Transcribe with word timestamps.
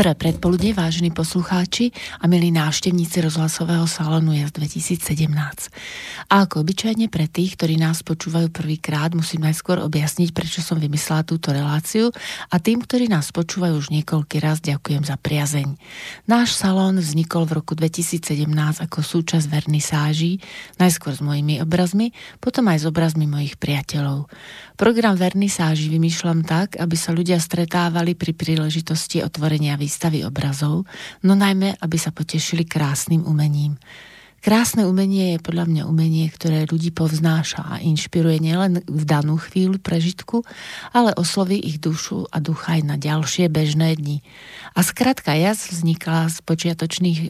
Dobré 0.00 0.16
predpoludne, 0.16 0.72
vážení 0.72 1.12
poslucháči 1.12 1.92
a 1.92 2.24
milí 2.24 2.48
návštevníci 2.48 3.20
rozhlasového 3.20 3.84
salónu 3.84 4.32
JAS 4.32 4.48
2017. 4.56 5.28
A 6.30 6.46
ako 6.46 6.62
obyčajne 6.62 7.10
pre 7.10 7.26
tých, 7.26 7.58
ktorí 7.58 7.74
nás 7.74 8.06
počúvajú 8.06 8.54
prvýkrát, 8.54 9.10
musím 9.18 9.50
najskôr 9.50 9.82
objasniť, 9.82 10.30
prečo 10.30 10.62
som 10.62 10.78
vymyslela 10.78 11.26
túto 11.26 11.50
reláciu 11.50 12.14
a 12.54 12.62
tým, 12.62 12.86
ktorí 12.86 13.10
nás 13.10 13.34
počúvajú 13.34 13.74
už 13.74 13.90
niekoľký 13.90 14.38
raz, 14.38 14.62
ďakujem 14.62 15.02
za 15.02 15.18
priazeň. 15.18 15.74
Náš 16.30 16.54
salón 16.54 17.02
vznikol 17.02 17.50
v 17.50 17.58
roku 17.58 17.74
2017 17.74 18.46
ako 18.78 19.02
súčasť 19.02 19.50
vernisáží, 19.50 20.38
najskôr 20.78 21.18
s 21.18 21.22
mojimi 21.26 21.58
obrazmi, 21.66 22.14
potom 22.38 22.70
aj 22.70 22.78
s 22.78 22.84
obrazmi 22.86 23.26
mojich 23.26 23.58
priateľov. 23.58 24.30
Program 24.78 25.18
vernisáží 25.18 25.90
vymýšľam 25.90 26.46
tak, 26.46 26.78
aby 26.78 26.94
sa 26.94 27.10
ľudia 27.10 27.42
stretávali 27.42 28.14
pri 28.14 28.38
príležitosti 28.38 29.18
otvorenia 29.26 29.74
výstavy 29.74 30.22
obrazov, 30.22 30.86
no 31.26 31.34
najmä, 31.34 31.74
aby 31.82 31.98
sa 31.98 32.14
potešili 32.14 32.62
krásnym 32.70 33.26
umením. 33.26 33.74
Krásne 34.40 34.88
umenie 34.88 35.36
je 35.36 35.44
podľa 35.44 35.68
mňa 35.68 35.82
umenie, 35.84 36.24
ktoré 36.32 36.64
ľudí 36.64 36.96
povznáša 36.96 37.60
a 37.60 37.74
inšpiruje 37.84 38.40
nielen 38.40 38.80
v 38.88 39.02
danú 39.04 39.36
chvíľu 39.36 39.76
prežitku, 39.76 40.48
ale 40.96 41.12
osloví 41.12 41.60
ich 41.60 41.76
dušu 41.76 42.24
a 42.32 42.40
ducha 42.40 42.80
aj 42.80 42.82
na 42.88 42.96
ďalšie 42.96 43.52
bežné 43.52 44.00
dni. 44.00 44.24
A 44.72 44.80
skratka 44.80 45.36
jaz 45.36 45.68
vznikla 45.68 46.32
z 46.32 46.40
počiatočných 46.40 47.20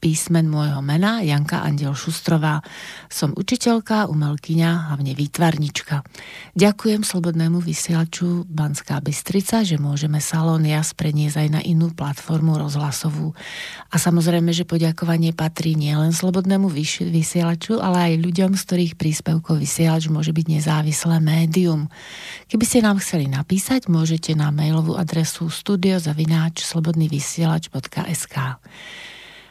písmen 0.00 0.48
môjho 0.48 0.80
mena, 0.80 1.20
Janka 1.20 1.60
Andel 1.60 1.92
Šustrová. 1.92 2.64
Som 3.12 3.36
učiteľka, 3.36 4.08
umelkyňa, 4.08 4.88
hlavne 4.88 5.12
výtvarnička. 5.12 6.00
Ďakujem 6.56 7.04
Slobodnému 7.04 7.60
vysielaču 7.60 8.48
Banská 8.48 9.04
Bystrica, 9.04 9.60
že 9.60 9.76
môžeme 9.76 10.24
Salón 10.24 10.64
Jas 10.64 10.96
preniesť 10.96 11.44
aj 11.44 11.48
na 11.52 11.60
inú 11.60 11.92
platformu 11.92 12.56
rozhlasovú. 12.56 13.36
A 13.92 14.00
samozrejme, 14.00 14.56
že 14.56 14.64
poďakovanie 14.64 15.36
patrí 15.36 15.76
nielen 15.76 16.16
Slobodnému 16.16 16.72
vysielaču, 16.72 17.76
ale 17.76 18.16
aj 18.16 18.24
ľuďom, 18.24 18.56
z 18.56 18.62
ktorých 18.64 18.96
príspevkov 18.96 19.60
vysielač 19.60 20.08
môže 20.08 20.32
byť 20.32 20.46
nezávislé 20.48 21.20
médium. 21.20 21.92
Keby 22.48 22.64
ste 22.64 22.80
nám 22.80 23.04
chceli 23.04 23.28
napísať, 23.28 23.92
môžete 23.92 24.32
na 24.32 24.48
mailovú 24.48 24.96
adresu 24.96 25.52
studiozavináč.slobodnyvysielač.sk 25.52 28.36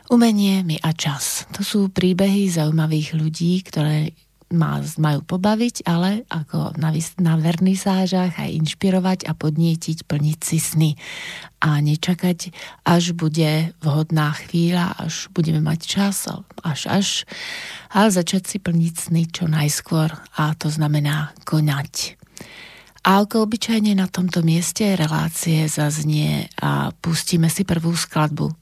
Umenie, 0.10 0.66
my 0.66 0.82
a 0.82 0.90
čas. 0.90 1.46
To 1.54 1.62
sú 1.62 1.94
príbehy 1.94 2.50
zaujímavých 2.50 3.14
ľudí, 3.14 3.62
ktoré 3.62 4.18
má, 4.50 4.82
majú 4.98 5.22
pobaviť, 5.22 5.86
ale 5.86 6.26
ako 6.34 6.74
na, 6.82 6.90
na 7.22 7.38
vernisážach 7.38 8.42
aj 8.42 8.50
inšpirovať 8.58 9.30
a 9.30 9.38
podnietiť, 9.38 10.10
plniť 10.10 10.40
si 10.42 10.58
sny. 10.58 10.92
A 11.62 11.78
nečakať, 11.78 12.50
až 12.90 13.14
bude 13.14 13.78
vhodná 13.86 14.34
chvíľa, 14.34 14.98
až 14.98 15.30
budeme 15.30 15.62
mať 15.62 15.80
čas, 15.86 16.26
až 16.66 16.90
až, 16.90 17.08
ale 17.94 18.10
začať 18.10 18.50
si 18.50 18.58
plniť 18.58 19.14
sny 19.14 19.30
čo 19.30 19.46
najskôr 19.46 20.10
a 20.42 20.58
to 20.58 20.74
znamená 20.74 21.38
konať. 21.46 22.18
A 23.06 23.22
ako 23.22 23.46
obyčajne 23.46 23.94
na 23.94 24.10
tomto 24.10 24.42
mieste 24.42 24.90
relácie 24.98 25.70
zaznie 25.70 26.50
a 26.58 26.90
pustíme 26.98 27.46
si 27.46 27.62
prvú 27.62 27.94
skladbu– 27.94 28.50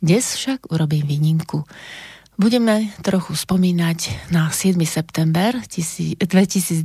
dnes 0.00 0.36
však 0.36 0.68
urobím 0.68 1.06
výnimku. 1.08 1.64
Budeme 2.36 2.92
trochu 3.00 3.32
spomínať 3.32 4.28
na 4.28 4.52
7. 4.52 4.76
september 4.84 5.56
2019, 5.56 6.84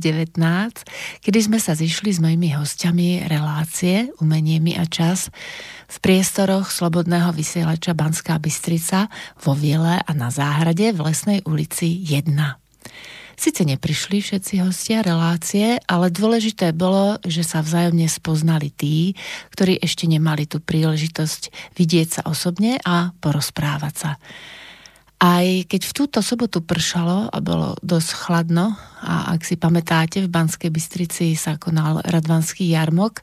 kedy 1.20 1.38
sme 1.44 1.60
sa 1.60 1.76
zišli 1.76 2.08
s 2.08 2.24
mojimi 2.24 2.56
hostiami 2.56 3.28
relácie 3.28 4.08
Umenie 4.16 4.64
mi 4.64 4.72
a 4.80 4.88
čas 4.88 5.28
v 5.92 5.96
priestoroch 6.00 6.72
Slobodného 6.72 7.36
vysielača 7.36 7.92
Banská 7.92 8.40
Bystrica 8.40 9.12
vo 9.44 9.52
Viele 9.52 10.00
a 10.00 10.10
na 10.16 10.32
záhrade 10.32 10.96
v 10.96 11.04
Lesnej 11.04 11.44
ulici 11.44 12.00
1. 12.00 12.61
Sice 13.42 13.66
neprišli 13.66 14.22
všetci 14.22 14.62
hostia 14.62 15.02
relácie, 15.02 15.82
ale 15.90 16.14
dôležité 16.14 16.70
bolo, 16.70 17.18
že 17.26 17.42
sa 17.42 17.58
vzájomne 17.58 18.06
spoznali 18.06 18.70
tí, 18.70 19.18
ktorí 19.50 19.82
ešte 19.82 20.06
nemali 20.06 20.46
tú 20.46 20.62
príležitosť 20.62 21.74
vidieť 21.74 22.06
sa 22.06 22.22
osobne 22.22 22.78
a 22.86 23.10
porozprávať 23.18 23.94
sa. 23.98 24.10
Aj 25.22 25.46
keď 25.46 25.86
v 25.86 25.94
túto 25.94 26.18
sobotu 26.18 26.58
pršalo 26.66 27.30
a 27.30 27.38
bolo 27.38 27.78
dosť 27.78 28.10
chladno, 28.26 28.74
a 29.02 29.30
ak 29.34 29.46
si 29.46 29.54
pamätáte, 29.54 30.18
v 30.18 30.26
Banskej 30.26 30.74
Bystrici 30.74 31.38
sa 31.38 31.54
konal 31.62 32.02
Radvanský 32.02 32.66
jarmok, 32.66 33.22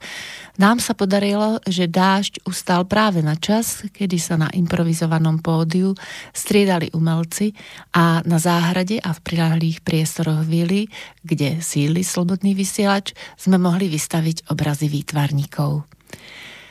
nám 0.56 0.80
sa 0.80 0.96
podarilo, 0.96 1.60
že 1.68 1.92
dážď 1.92 2.48
ustal 2.48 2.88
práve 2.88 3.20
na 3.20 3.36
čas, 3.36 3.84
kedy 3.92 4.16
sa 4.16 4.40
na 4.40 4.48
improvizovanom 4.48 5.44
pódiu 5.44 5.92
striedali 6.32 6.88
umelci 6.96 7.52
a 7.92 8.24
na 8.24 8.40
záhrade 8.40 9.04
a 9.04 9.12
v 9.12 9.20
prilahlých 9.20 9.84
priestoroch 9.84 10.48
vily, 10.48 10.88
kde 11.28 11.60
síli 11.60 12.08
slobodný 12.08 12.56
vysielač, 12.56 13.12
sme 13.36 13.60
mohli 13.60 13.92
vystaviť 13.92 14.48
obrazy 14.48 14.88
výtvarníkov. 14.88 15.84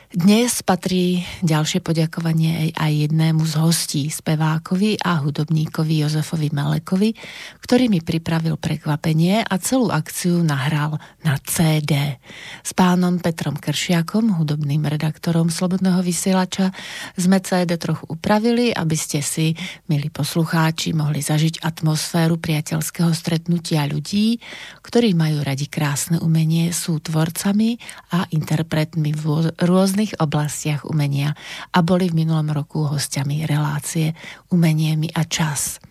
Dnes 0.09 0.65
patrí 0.65 1.21
ďalšie 1.45 1.85
poďakovanie 1.85 2.73
aj 2.73 3.13
jednému 3.13 3.45
z 3.45 3.53
hostí, 3.61 4.03
spevákovi 4.09 4.97
a 5.05 5.21
hudobníkovi 5.21 6.01
Jozefovi 6.01 6.49
Melekovi, 6.49 7.13
ktorý 7.61 7.93
mi 7.93 8.01
pripravil 8.01 8.57
prekvapenie 8.57 9.45
a 9.45 9.53
celú 9.61 9.93
akciu 9.93 10.41
nahral 10.41 10.97
na 11.21 11.37
CD. 11.45 12.17
S 12.65 12.73
pánom 12.73 13.21
Petrom 13.21 13.53
Kršiakom, 13.53 14.33
hudobným 14.41 14.89
redaktorom 14.89 15.53
Slobodného 15.53 16.01
vysielača, 16.01 16.73
sme 17.13 17.37
CD 17.45 17.77
trochu 17.77 18.09
upravili, 18.09 18.73
aby 18.73 18.97
ste 18.97 19.21
si, 19.21 19.53
milí 19.93 20.09
poslucháči, 20.09 20.89
mohli 20.89 21.21
zažiť 21.21 21.61
atmosféru 21.61 22.41
priateľského 22.41 23.13
stretnutia 23.13 23.85
ľudí, 23.85 24.41
ktorí 24.81 25.13
majú 25.13 25.45
radi 25.45 25.69
krásne 25.69 26.17
umenie, 26.17 26.73
sú 26.73 26.97
tvorcami 26.97 27.77
a 28.09 28.25
interpretmi 28.33 29.13
v 29.13 29.53
rôznych 29.53 29.98
rôznych 29.99 30.15
oblastiach 30.15 30.87
umenia 30.87 31.35
a 31.75 31.83
boli 31.83 32.07
v 32.07 32.23
minulom 32.23 32.55
roku 32.55 32.87
hostiami 32.87 33.43
relácie 33.43 34.15
Umenie 34.47 34.95
a 35.11 35.27
čas. 35.27 35.83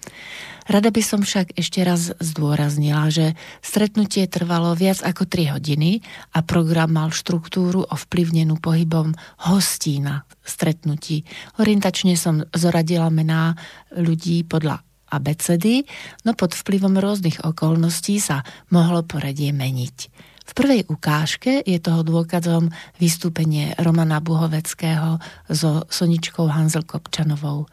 Rada 0.64 0.88
by 0.88 1.02
som 1.04 1.20
však 1.20 1.52
ešte 1.60 1.84
raz 1.84 2.16
zdôraznila, 2.16 3.12
že 3.12 3.36
stretnutie 3.60 4.24
trvalo 4.24 4.72
viac 4.72 5.04
ako 5.04 5.28
3 5.28 5.60
hodiny 5.60 6.00
a 6.32 6.40
program 6.40 6.96
mal 6.96 7.12
štruktúru 7.12 7.84
ovplyvnenú 7.84 8.56
pohybom 8.56 9.12
hostí 9.44 10.00
na 10.00 10.24
stretnutí. 10.40 11.28
Orientačne 11.60 12.16
som 12.16 12.48
zoradila 12.56 13.12
mená 13.12 13.60
ľudí 13.92 14.40
podľa 14.48 14.80
abecedy, 15.12 15.84
no 16.24 16.32
pod 16.32 16.56
vplyvom 16.56 16.96
rôznych 16.96 17.44
okolností 17.44 18.16
sa 18.24 18.40
mohlo 18.72 19.04
poradie 19.04 19.52
meniť. 19.52 20.28
V 20.48 20.52
prvej 20.56 20.88
ukážke 20.88 21.60
je 21.60 21.76
toho 21.76 22.00
dôkazom 22.00 22.72
vystúpenie 22.96 23.76
Romana 23.76 24.24
Buhoveckého 24.24 25.20
so 25.52 25.84
Soničkou 25.92 26.48
Hanzel 26.48 26.88
Kopčanovou. 26.88 27.68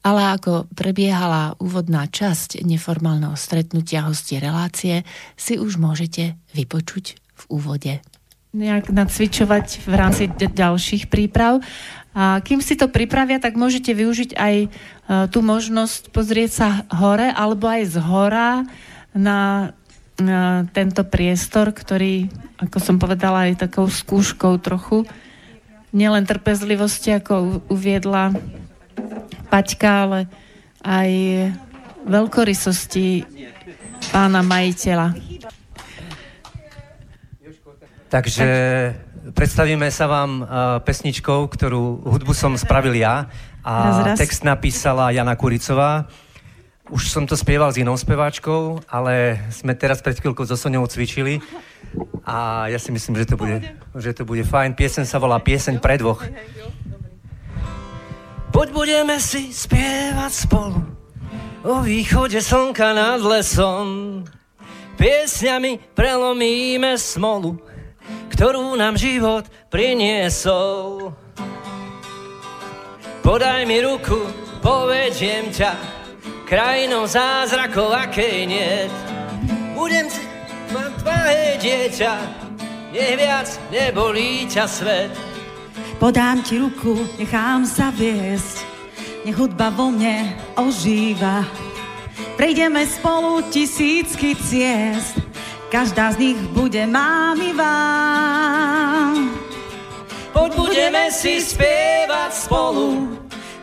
Ale 0.00 0.32
ako 0.32 0.72
prebiehala 0.72 1.52
úvodná 1.60 2.08
časť 2.08 2.64
neformálneho 2.64 3.36
stretnutia 3.36 4.08
hostie 4.08 4.40
relácie, 4.40 5.04
si 5.36 5.60
už 5.60 5.76
môžete 5.76 6.40
vypočuť 6.56 7.20
v 7.20 7.42
úvode. 7.52 7.92
Nejak 8.56 8.88
nacvičovať 8.88 9.84
v 9.84 9.92
rámci 9.92 10.24
ďalších 10.32 11.12
príprav. 11.12 11.60
A 12.16 12.40
kým 12.40 12.64
si 12.64 12.80
to 12.80 12.88
pripravia, 12.88 13.36
tak 13.36 13.60
môžete 13.60 13.92
využiť 13.92 14.32
aj 14.32 14.54
e, 14.64 14.68
tú 15.28 15.44
možnosť 15.44 16.08
pozrieť 16.08 16.50
sa 16.50 16.68
hore 16.88 17.28
alebo 17.28 17.68
aj 17.68 17.82
z 17.92 17.96
hora 18.00 18.64
na 19.12 19.70
tento 20.74 21.02
priestor, 21.06 21.70
ktorý, 21.70 22.26
ako 22.58 22.78
som 22.82 22.98
povedala, 22.98 23.46
je 23.46 23.62
takou 23.62 23.86
skúškou 23.86 24.58
trochu, 24.58 25.06
nielen 25.94 26.26
trpezlivosti, 26.26 27.14
ako 27.16 27.62
uviedla 27.70 28.34
Paťka, 29.48 29.90
ale 30.04 30.18
aj 30.82 31.10
veľkorysosti 32.04 33.24
pána 34.12 34.42
majiteľa. 34.42 35.14
Takže 38.08 38.48
predstavíme 39.32 39.88
sa 39.92 40.08
vám 40.08 40.44
pesničkou, 40.82 41.46
ktorú 41.46 42.04
hudbu 42.08 42.32
som 42.32 42.56
spravil 42.56 42.96
ja 42.96 43.28
a 43.62 43.74
text 44.16 44.42
napísala 44.44 45.12
Jana 45.12 45.36
Kuricová. 45.36 46.08
Už 46.88 47.12
som 47.12 47.28
to 47.28 47.36
spieval 47.36 47.68
s 47.68 47.76
inou 47.76 48.00
speváčkou, 48.00 48.80
ale 48.88 49.44
sme 49.52 49.76
teraz 49.76 50.00
pred 50.00 50.16
chvíľkou 50.16 50.48
so 50.48 50.56
Soňou 50.56 50.88
cvičili 50.88 51.44
a 52.24 52.64
ja 52.72 52.80
si 52.80 52.88
myslím, 52.88 53.20
že 53.20 53.28
to 53.28 53.36
bude, 53.36 53.60
že 53.92 54.16
to 54.16 54.24
bude 54.24 54.40
fajn. 54.48 54.72
Piesen 54.72 55.04
sa 55.04 55.20
volá 55.20 55.36
Pieseň 55.36 55.84
pre 55.84 56.00
dvoch. 56.00 56.24
Poď 58.48 58.68
budeme 58.72 59.20
si 59.20 59.52
spievať 59.52 60.32
spolu 60.32 60.80
o 61.68 61.84
východe 61.84 62.40
slnka 62.40 62.96
nad 62.96 63.20
lesom. 63.20 64.24
Piesňami 64.96 65.92
prelomíme 65.92 66.96
smolu, 66.96 67.60
ktorú 68.32 68.80
nám 68.80 68.96
život 68.96 69.44
priniesol. 69.68 71.12
Podaj 73.20 73.68
mi 73.68 73.84
ruku, 73.84 74.24
povediem 74.64 75.52
ťa, 75.52 75.97
krajinou 76.48 77.04
zázrakov, 77.06 77.92
akej 77.92 78.48
niet. 78.48 78.92
Budem 79.76 80.08
vám 80.72 80.92
tvoje 81.04 81.60
dieťa, 81.60 82.14
nech 82.92 83.14
viac 83.20 83.48
nebolí 83.68 84.48
ťa 84.48 84.64
svet. 84.64 85.12
Podám 86.00 86.40
ti 86.42 86.56
ruku, 86.58 87.04
nechám 87.20 87.68
sa 87.68 87.92
viesť, 87.92 88.64
nech 89.28 89.36
hudba 89.36 89.68
vo 89.68 89.92
mne 89.92 90.32
ožíva. 90.56 91.44
Prejdeme 92.40 92.86
spolu 92.88 93.44
tisícky 93.52 94.34
ciest, 94.38 95.20
každá 95.68 96.16
z 96.16 96.32
nich 96.32 96.40
bude 96.56 96.86
mámivá. 96.88 97.76
Poď 100.32 100.50
budeme 100.54 101.10
si 101.10 101.42
spievať 101.42 102.30
spolu 102.30 103.10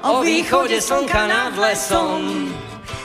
o 0.04 0.22
východe 0.22 0.78
slnka 0.84 1.24
nad 1.28 1.56
lesom. 1.56 2.52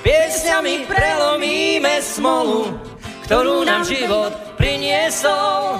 Piesňami 0.00 0.88
prelomíme 0.88 2.00
smolu, 2.00 2.72
ktorú 3.28 3.68
nám 3.68 3.84
život 3.84 4.32
priniesol. 4.56 5.76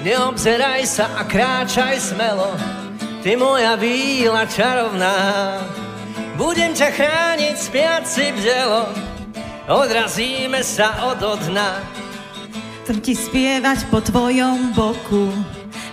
Neobzeraj 0.00 0.82
sa 0.88 1.12
a 1.12 1.28
kráčaj 1.28 2.00
smelo, 2.00 2.56
ty 3.20 3.36
moja 3.36 3.76
víla 3.76 4.48
čarovná. 4.48 5.12
Budem 6.40 6.72
ťa 6.72 6.88
chrániť 6.88 7.54
spiaci 7.60 8.32
bdelo, 8.32 8.88
odrazíme 9.68 10.64
sa 10.64 11.12
od 11.12 11.20
dna. 11.20 11.84
Chcem 12.80 12.96
ti 13.04 13.12
spievať 13.12 13.92
po 13.92 14.00
tvojom 14.00 14.72
boku, 14.72 15.28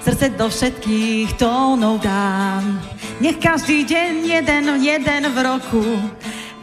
srdce 0.07 0.39
do 0.39 0.47
všetkých 0.47 1.35
tónov 1.35 1.99
dám. 1.99 2.79
Nech 3.19 3.43
každý 3.43 3.83
deň 3.83 4.23
jeden, 4.23 4.63
jeden 4.79 5.23
v 5.35 5.37
roku, 5.43 5.83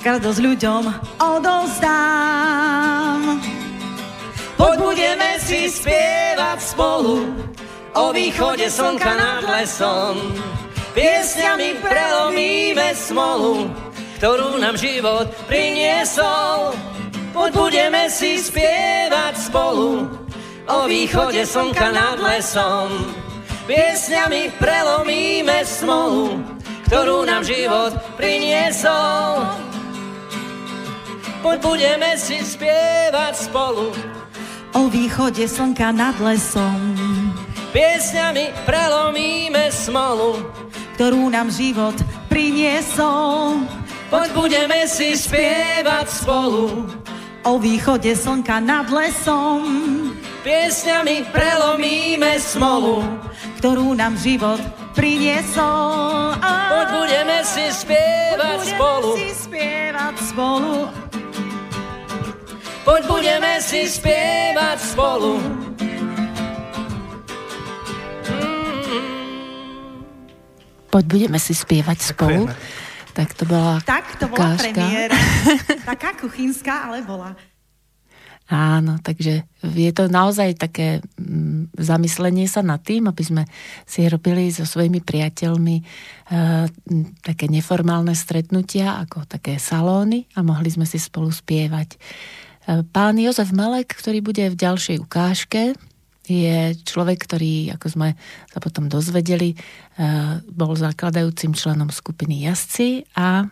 radosť 0.01 0.41
ľuďom 0.41 0.89
odozdám. 1.21 3.21
Poď 4.57 4.77
budeme 4.81 5.37
si 5.45 5.69
spievať 5.69 6.57
spolu 6.57 7.37
o 7.93 8.17
východe 8.17 8.65
slnka 8.65 9.13
nad 9.13 9.45
lesom. 9.45 10.17
Piesňami 10.97 11.85
prelomíme 11.85 12.97
smolu, 12.97 13.69
ktorú 14.25 14.57
nám 14.57 14.81
život 14.81 15.29
priniesol. 15.45 16.73
Poď 17.37 17.51
budeme 17.53 18.09
si 18.09 18.41
spievať 18.41 19.37
spolu 19.37 20.09
o 20.65 20.79
východe 20.89 21.45
slnka 21.45 21.93
nad 21.93 22.17
lesom. 22.25 23.21
Piesňami 23.65 24.53
prelomíme 24.61 25.65
smolu, 25.65 26.37
ktorú 26.85 27.25
nám 27.25 27.49
život 27.49 27.97
priniesol. 28.13 29.41
Poď 31.41 31.59
budeme 31.65 32.13
si 32.21 32.45
spievať 32.45 33.49
spolu 33.49 33.89
o 34.77 34.81
východe 34.93 35.49
slnka 35.49 35.97
nad 35.97 36.13
lesom. 36.21 36.77
Piesňami 37.73 38.53
prelomíme 38.69 39.73
smolu, 39.73 40.45
ktorú 41.01 41.33
nám 41.33 41.49
život 41.49 41.97
priniesol. 42.29 43.65
Poď 44.13 44.29
budeme 44.37 44.85
si 44.85 45.17
spievať 45.17 46.07
spolu 46.13 46.85
o 47.49 47.53
východe 47.57 48.13
slnka 48.13 48.61
nad 48.61 48.93
lesom. 48.93 49.65
Piesňami 50.45 51.25
prelomíme 51.33 52.37
smolu, 52.37 53.01
ktorú 53.65 53.97
nám 53.97 54.13
život 54.21 54.61
priniesol. 54.93 56.37
Poď 56.37 56.89
budeme 56.93 57.39
si 57.49 57.65
spievať 57.73 58.59
budeme 58.61 58.77
spolu. 58.77 59.11
si 59.17 59.29
spievať 59.33 60.15
spolu. 60.21 60.75
Poď 62.85 63.03
budeme 63.09 63.53
si 63.65 63.81
spievať 63.89 64.79
spolu. 64.85 65.33
Poď 70.93 71.05
budeme 71.09 71.39
si 71.41 71.57
spievať 71.57 71.99
spolu. 72.05 72.53
Tak 73.17 73.33
to 73.33 73.49
bola 73.49 73.81
Tak 73.81 74.21
to 74.21 74.29
bola 74.29 74.61
premiéra. 74.61 75.17
Taká 75.89 76.13
kuchynská, 76.21 76.93
ale 76.93 77.01
bola. 77.01 77.33
Áno, 78.45 79.01
takže 79.01 79.49
je 79.65 79.93
to 79.97 80.13
naozaj 80.13 80.61
také 80.61 81.01
mm, 81.17 81.73
zamyslenie 81.81 82.45
sa 82.45 82.61
nad 82.61 82.85
tým, 82.85 83.09
aby 83.09 83.25
sme 83.25 83.43
si 83.89 84.05
robili 84.05 84.53
so 84.53 84.69
svojimi 84.69 85.01
priateľmi 85.01 85.77
e, 85.81 85.83
také 87.25 87.49
neformálne 87.49 88.13
stretnutia, 88.13 89.01
ako 89.01 89.25
také 89.25 89.57
salóny 89.57 90.29
a 90.37 90.45
mohli 90.45 90.69
sme 90.69 90.85
si 90.85 91.01
spolu 91.01 91.33
spievať. 91.33 91.97
E, 91.97 91.99
pán 92.85 93.17
Jozef 93.17 93.49
Melek, 93.49 93.97
ktorý 93.97 94.21
bude 94.21 94.45
v 94.53 94.61
ďalšej 94.61 95.01
ukážke, 95.01 95.73
je 96.29 96.77
človek, 96.85 97.25
ktorý, 97.25 97.73
ako 97.81 97.87
sme 97.97 98.09
sa 98.53 98.61
potom 98.61 98.93
dozvedeli, 98.93 99.57
e, 99.57 99.57
bol 100.53 100.77
zakladajúcim 100.77 101.57
členom 101.57 101.89
skupiny 101.89 102.45
Jazdci 102.45 103.09
a 103.17 103.49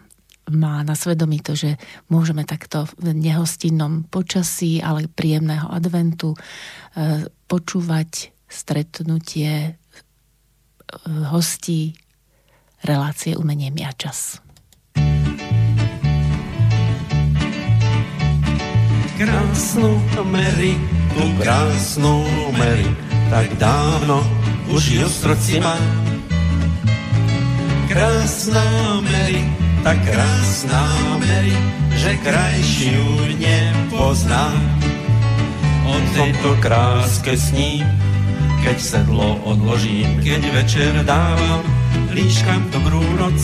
má 0.50 0.82
na 0.82 0.98
svedomí 0.98 1.38
to, 1.38 1.54
že 1.54 1.78
môžeme 2.10 2.42
takto 2.42 2.90
v 2.98 3.14
nehostinnom 3.14 4.08
počasí, 4.10 4.82
ale 4.82 5.06
príjemného 5.06 5.70
adventu 5.70 6.34
e, 6.34 6.38
počúvať 7.46 8.34
stretnutie 8.50 9.52
e, 9.52 9.70
hostí 11.30 11.94
relácie 12.82 13.38
Umenie 13.38 13.70
a 13.86 13.94
čas. 13.94 14.42
Krásnu 19.22 20.02
tú 21.14 21.24
krásnu 21.38 22.26
Mary, 22.58 22.88
tak 23.30 23.46
dávno 23.60 24.24
už 24.72 24.82
ju 24.98 25.06
v 25.06 25.14
srdci 25.14 25.54
mám. 25.62 25.84
Krásna 27.86 28.64
Mary, 29.04 29.44
tak 29.82 29.98
krásna 30.06 30.82
Mary, 31.18 31.58
že 31.98 32.14
krajšiu 32.22 33.34
nepoznám. 33.38 34.62
O 35.82 35.94
tejto 36.14 36.54
kráske 36.62 37.34
sním, 37.34 37.82
keď 38.62 38.78
sedlo 38.78 39.42
odložím, 39.42 40.22
keď 40.22 40.42
večer 40.54 40.92
dávam 41.02 41.66
líškam 42.14 42.70
dobrú 42.70 43.02
noc, 43.18 43.38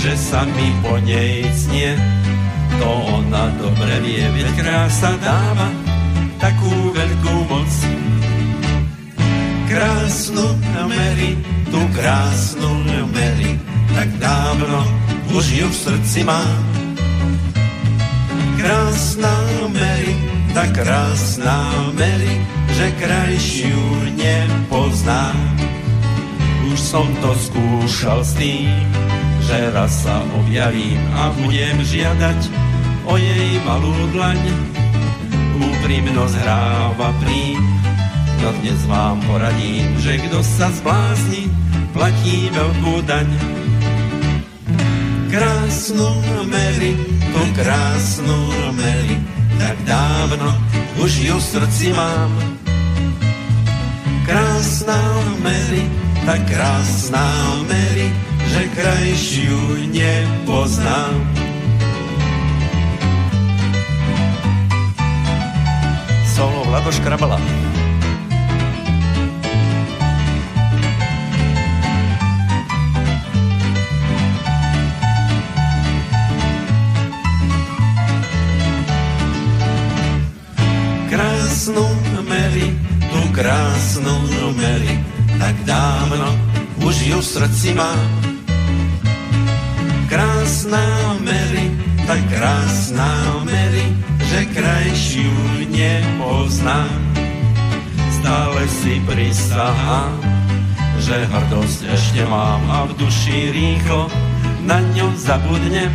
že 0.00 0.16
sa 0.16 0.48
mi 0.48 0.72
po 0.80 0.96
nej 1.04 1.44
snie, 1.52 1.92
to 2.80 2.88
ona 3.20 3.52
dobre 3.60 4.00
vie, 4.00 4.24
veď 4.24 4.48
krása 4.56 5.12
dáva 5.20 5.68
takú 6.40 6.72
veľkú 6.96 7.36
moc. 7.52 7.72
Krásnu 9.70 10.50
Mary, 10.90 11.38
tú 11.70 11.78
krásnu 11.94 12.82
Mary, 13.14 13.54
tak 13.94 14.10
dávno 14.18 14.82
už 15.30 15.46
ju 15.46 15.66
v 15.70 15.76
srdci 15.86 16.26
mám. 16.26 16.66
Krásna 18.58 19.30
Mary, 19.70 20.18
tak 20.58 20.74
krásna 20.74 21.70
Mary, 21.94 22.42
že 22.74 22.90
krajšiu 22.98 24.10
nepoznám. 24.18 25.38
Už 26.66 26.74
som 26.74 27.06
to 27.22 27.30
skúšal 27.38 28.26
s 28.26 28.34
tým, 28.34 28.74
že 29.46 29.70
raz 29.70 30.02
sa 30.02 30.18
objavím 30.34 30.98
a 31.14 31.30
budem 31.38 31.78
žiadať 31.78 32.40
o 33.06 33.14
jej 33.14 33.54
malú 33.62 33.94
dlaň. 34.18 34.42
Úprimnosť 35.62 36.34
hráva 36.42 37.14
príň, 37.22 37.62
no 38.40 38.52
dnes 38.64 38.80
vám 38.88 39.20
poradím, 39.28 40.00
že 40.00 40.16
kto 40.16 40.40
sa 40.40 40.72
zblázni, 40.72 41.52
platí 41.92 42.48
veľkú 42.48 43.04
daň. 43.04 43.28
Krásnu 45.28 46.10
Mary, 46.48 46.96
tú 47.30 47.42
krásnu 47.54 48.38
Mary, 48.72 49.16
tak 49.60 49.76
dávno 49.84 50.56
už 50.98 51.12
ju 51.20 51.36
v 51.36 51.44
srdci 51.44 51.86
mám. 51.92 52.32
Krásna 54.24 54.98
Mary, 55.44 55.84
tak 56.24 56.40
krásna 56.48 57.24
Mary, 57.68 58.08
že 58.48 58.62
krajšiu 58.72 59.60
nepoznám. 59.92 61.14
Solo 66.24 66.64
Vlado 66.64 66.88
Škrabala. 66.88 67.69
Krásnu 81.70 82.26
Mary, 82.26 82.66
tú 83.14 83.20
krásnu 83.30 84.14
Mary, 84.58 84.98
tak 85.38 85.54
dávno 85.62 86.34
už 86.82 86.94
ju 87.06 87.18
v 87.22 87.30
srdci 87.30 87.78
mám. 87.78 88.10
Krásná 90.10 91.14
Mary, 91.22 91.70
tak 92.10 92.26
krásná 92.26 93.14
Mary, 93.46 93.86
že 94.18 94.50
krajšiu 94.50 95.30
nepoznám. 95.70 97.02
Stále 98.18 98.66
si 98.66 98.98
prisahám, 99.06 100.18
že 100.98 101.22
hrdosť 101.22 101.86
ešte 101.86 102.26
mám 102.26 102.66
a 102.66 102.90
v 102.90 102.98
duši 102.98 103.54
rýchlo 103.54 104.10
na 104.66 104.82
ňu 104.90 105.06
zabudnem. 105.14 105.94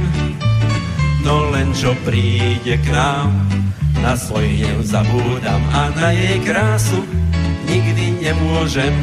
No 1.27 1.51
len 1.51 1.75
čo 1.75 1.91
príde 2.08 2.79
k 2.79 2.88
nám, 2.96 3.64
na 4.02 4.18
svoj 4.18 4.48
hnev 4.48 4.80
zabúdam 4.84 5.62
a 5.72 5.92
na 5.96 6.10
jej 6.12 6.40
krásu 6.44 7.04
nikdy 7.70 8.24
nemôžem. 8.24 8.94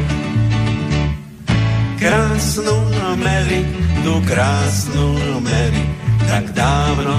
Krásnu 1.99 2.77
Mary, 3.23 3.63
tú 4.03 4.19
krásnu 4.27 5.15
Mary, 5.39 5.85
tak 6.27 6.51
dávno 6.51 7.15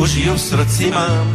už 0.00 0.10
ju 0.24 0.32
v 0.32 0.40
srdci 0.40 0.84
mám. 0.88 1.28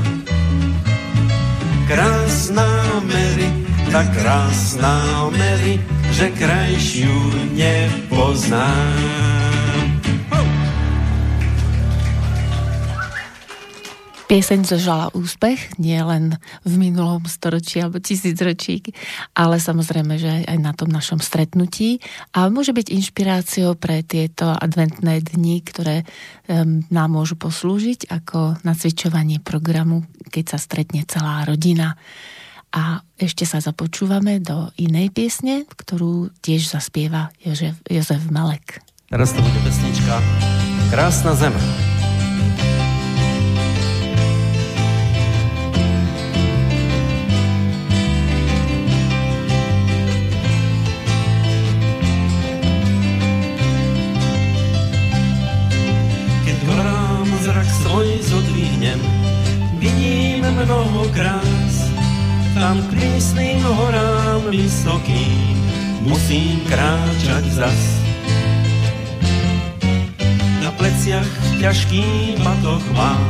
Krásna 1.85 2.67
Mary, 3.05 3.47
tak 3.93 4.11
krásna 4.17 5.29
Mary, 5.29 5.77
že 6.11 6.33
krajšiu 6.33 7.15
nepoznám. 7.53 9.46
Pieseň 14.27 14.67
zožala 14.67 15.07
úspech, 15.15 15.79
nie 15.79 15.95
len 16.03 16.35
v 16.67 16.73
minulom 16.75 17.23
storočí 17.31 17.79
alebo 17.79 18.03
tisícročí, 18.03 18.83
ale 19.31 19.55
samozrejme, 19.55 20.19
že 20.19 20.43
aj 20.43 20.57
na 20.59 20.75
tom 20.75 20.91
našom 20.91 21.23
stretnutí 21.23 22.03
a 22.35 22.51
môže 22.51 22.75
byť 22.75 22.91
inšpiráciou 22.91 23.79
pre 23.79 24.03
tieto 24.03 24.51
adventné 24.51 25.23
dni, 25.23 25.63
ktoré 25.63 26.03
um, 26.03 26.83
nám 26.91 27.15
môžu 27.15 27.39
poslúžiť 27.39 28.11
ako 28.11 28.59
nacvičovanie 28.67 29.39
programu, 29.39 30.03
keď 30.27 30.43
sa 30.55 30.57
stretne 30.59 31.07
celá 31.07 31.47
rodina. 31.47 31.95
A 32.75 32.99
ešte 33.15 33.47
sa 33.47 33.63
započúvame 33.63 34.43
do 34.43 34.75
inej 34.75 35.15
piesne, 35.15 35.63
ktorú 35.71 36.35
tiež 36.43 36.67
zaspieva 36.67 37.31
Jozef, 37.39 37.79
Jozef 37.87 38.27
Malek. 38.27 38.83
Teraz 39.07 39.31
to 39.31 39.39
bude 39.39 39.59
pesnička 39.63 40.19
Krásna 40.91 41.31
zem. 41.31 41.55
Tam 62.67 62.83
k 62.83 62.99
prísnym 62.99 63.63
horám 63.63 64.51
vysokým 64.51 65.55
musím 66.03 66.59
kráčať 66.67 67.43
zas. 67.55 67.81
Na 70.59 70.75
pleciach 70.75 71.31
ťažký 71.63 72.35
batoh 72.43 72.83
mám, 72.91 73.23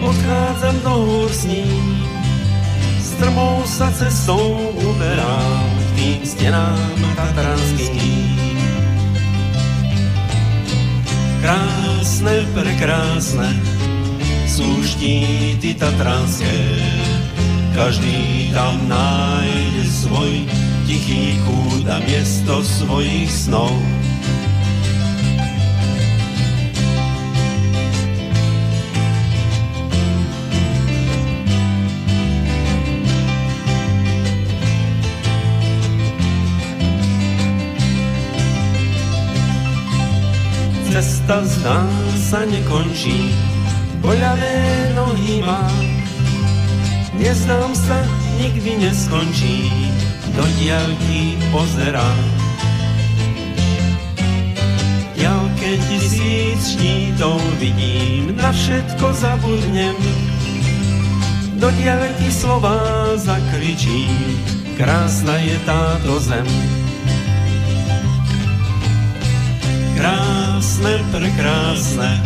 odchádzam 0.00 0.76
do 0.80 0.92
hôr 0.96 1.28
s 1.28 1.44
ním. 1.44 1.84
Strmou 3.04 3.68
sa 3.68 3.92
cestou 3.92 4.72
uberám 4.72 5.68
k 5.76 5.88
tým 6.00 6.20
stenám 6.24 6.96
tatranským. 7.20 8.32
Krásne, 11.44 12.48
prekrásne, 12.56 13.52
sú 14.48 14.64
štíty 14.80 15.76
tatranské, 15.76 16.56
každý 17.74 18.50
tam 18.54 18.76
nájde 18.88 19.84
svoj 19.86 20.46
tichý 20.86 21.38
kút 21.46 21.86
a 21.86 21.98
miesto 22.02 22.62
svojich 22.62 23.30
snov. 23.30 23.74
Cesta 40.90 41.46
zdá 41.46 41.80
sa 42.18 42.42
nekončí, 42.44 43.32
Boľavé 44.02 44.90
nohy 44.98 45.40
mám, 45.40 45.99
neznám 47.20 47.76
sa, 47.76 48.00
nikdy 48.40 48.80
neskončí, 48.80 49.68
do 50.32 50.44
diaľky 50.58 51.36
pozerám. 51.52 52.20
Ďalke 55.20 55.70
tisíc 55.92 56.60
štítov 56.74 57.36
vidím, 57.60 58.32
na 58.40 58.48
všetko 58.48 59.06
zabudnem, 59.12 59.96
do 61.60 61.68
diaľky 61.76 62.32
slova 62.32 62.80
zakričím, 63.20 64.40
krásna 64.80 65.36
je 65.44 65.56
táto 65.68 66.16
zem. 66.24 66.48
Krásne, 70.00 71.04
prekrásne, 71.12 72.16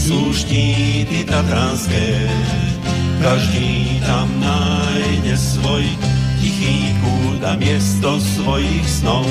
sú 0.00 0.32
štíty 0.32 1.28
tatranské, 1.28 2.24
každý 3.22 3.98
tam 4.06 4.28
nájde 4.40 5.34
svoj 5.34 5.84
tichý 6.38 6.94
kút 7.02 7.42
a 7.42 7.58
miesto 7.58 8.22
svojich 8.22 8.86
snov. 8.86 9.26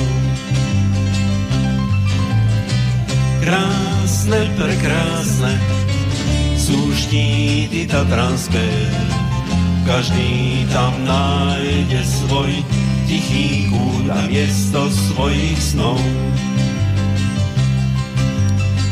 Krásne, 3.40 4.40
prekrásne 4.60 5.56
sú 6.60 6.92
štíty 6.92 7.88
tatranské, 7.88 8.68
každý 9.88 10.68
tam 10.68 10.92
nájde 11.08 12.04
svoj 12.04 12.52
tichý 13.08 13.72
kút 13.72 14.06
a 14.12 14.20
miesto 14.28 14.92
svojich 14.92 15.56
snov. 15.56 15.96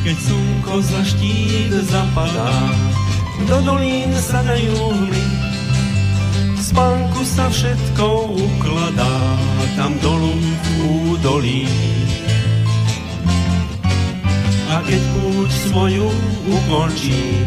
Keď 0.07 0.17
slnko 0.23 0.75
za 0.87 1.03
štít 1.05 1.73
zapadá, 1.85 2.55
do 3.45 3.59
dolín 3.61 4.09
sa 4.17 4.41
dajú 4.41 4.73
hly. 4.73 5.27
V 6.57 6.61
spánku 6.61 7.21
sa 7.29 7.53
všetko 7.53 8.33
ukladá, 8.33 9.17
tam 9.77 9.93
dolu 10.01 10.33
v 10.33 10.67
údolí. 11.13 11.69
A 14.73 14.81
keď 14.83 15.03
púť 15.15 15.51
svoju 15.69 16.09
ukončí, 16.49 17.45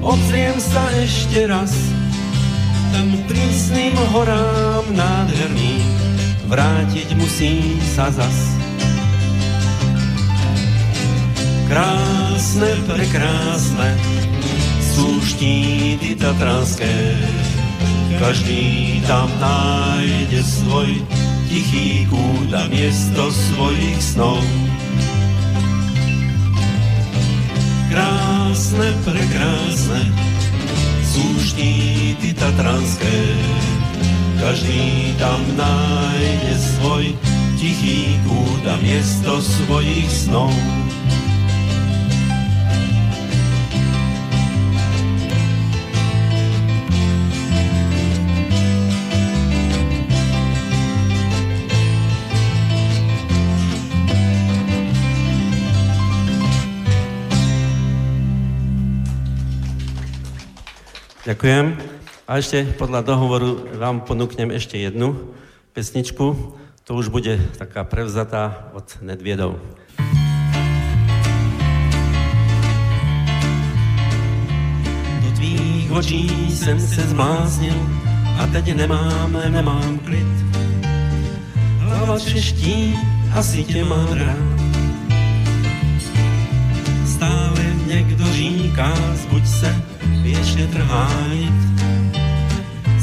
obzriem 0.00 0.56
sa 0.56 0.82
ešte 1.04 1.44
raz, 1.44 1.72
tam 2.96 3.12
prísnym 3.28 3.92
horám 4.16 4.84
nádherným, 4.96 5.84
vrátiť 6.48 7.08
musí 7.14 7.76
sa 7.92 8.08
zas. 8.08 8.56
Krásne, 11.66 12.70
prekrásne 12.86 13.90
sú 14.96 15.20
štíty 15.20 16.16
tatranské. 16.16 16.88
Každý 18.16 18.96
tam 19.04 19.28
nájde 19.36 20.40
svoj 20.40 20.88
tichý 21.52 22.08
kút 22.08 22.48
a 22.56 22.64
miesto 22.72 23.28
svojich 23.28 24.00
snov. 24.00 24.40
Krásne, 27.92 28.88
prekrásne 29.04 30.00
sú 31.04 31.24
štíty 31.44 32.32
tatranské. 32.32 33.20
Každý 34.40 35.12
tam 35.20 35.44
nájde 35.60 36.54
svoj 36.56 37.04
tichý 37.60 38.16
kút 38.24 38.64
a 38.64 38.80
miesto 38.80 39.44
svojich 39.44 40.08
snov. 40.08 40.56
Ďakujem. 61.26 61.74
A 62.30 62.38
ešte 62.38 62.62
podľa 62.78 63.02
dohovoru 63.02 63.74
vám 63.82 64.06
ponúknem 64.06 64.54
ešte 64.54 64.78
jednu 64.78 65.34
pesničku. 65.74 66.54
to 66.86 66.94
už 66.94 67.10
bude 67.10 67.34
taká 67.58 67.82
prevzatá 67.82 68.70
od 68.70 68.86
Nedviedov. 69.02 69.58
Do 75.18 75.30
tvých 75.34 75.90
očí 75.90 76.30
jsem 76.46 76.78
se 76.78 77.02
zbláznil 77.10 77.74
a 78.38 78.46
teď 78.46 78.86
nemám, 78.86 79.34
nemám 79.50 79.98
klid. 80.06 80.30
Hlava 81.82 82.22
čeští, 82.22 82.94
asi 83.34 83.64
tě 83.66 83.82
mám 83.84 84.12
rád. 84.14 84.58
Stále 87.06 87.62
někdo 87.86 88.24
říká, 88.24 88.94
zbuď 89.14 89.46
se, 89.46 89.95
věčně 90.26 90.66
trhájit. 90.66 91.54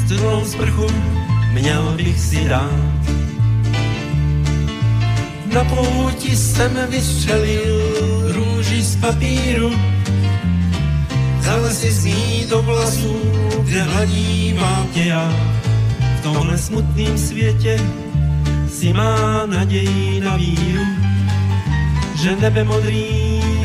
Studenou 0.04 0.44
sprchu 0.44 0.86
měl 1.52 1.94
bych 1.96 2.20
si 2.20 2.48
dát. 2.48 3.04
Na 5.54 5.64
pouti 5.64 6.36
jsem 6.36 6.78
vystřelil 6.88 7.72
růži 8.32 8.82
z 8.82 8.96
papíru, 8.96 9.72
Dal 11.44 11.70
si 11.70 11.92
z 11.92 12.04
ní 12.04 12.46
do 12.50 12.62
vlasů, 12.62 13.20
kde 13.64 13.82
hladívám 13.82 14.88
tě 14.94 15.04
já. 15.04 15.32
V 16.18 16.22
tomhle 16.22 16.58
smutném 16.58 17.18
světě 17.18 17.80
si 18.68 18.92
má 18.92 19.46
naději 19.46 20.20
na 20.20 20.36
víru, 20.36 20.84
že 22.22 22.36
nebe 22.36 22.64
modrý 22.64 23.04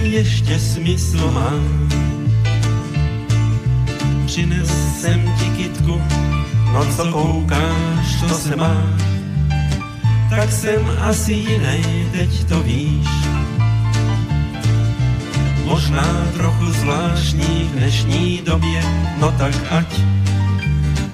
ještě 0.03 0.59
smysl 0.59 1.31
má. 1.31 1.88
Přines 4.39 5.01
jsem 5.01 5.33
ti 5.39 5.45
kitku, 5.57 6.01
no 6.73 6.85
co 6.95 7.11
koukáš, 7.11 8.21
to 8.27 8.35
se 8.35 8.55
má. 8.55 8.83
Tak 10.29 10.51
jsem 10.51 10.91
asi 11.01 11.33
jiný, 11.33 12.07
teď 12.11 12.43
to 12.43 12.63
víš. 12.63 13.07
Možná 15.65 16.27
trochu 16.33 16.65
zvláštní 16.65 17.69
v 17.71 17.77
dnešní 17.77 18.41
době, 18.45 18.83
no 19.19 19.31
tak 19.31 19.53
ať 19.69 20.01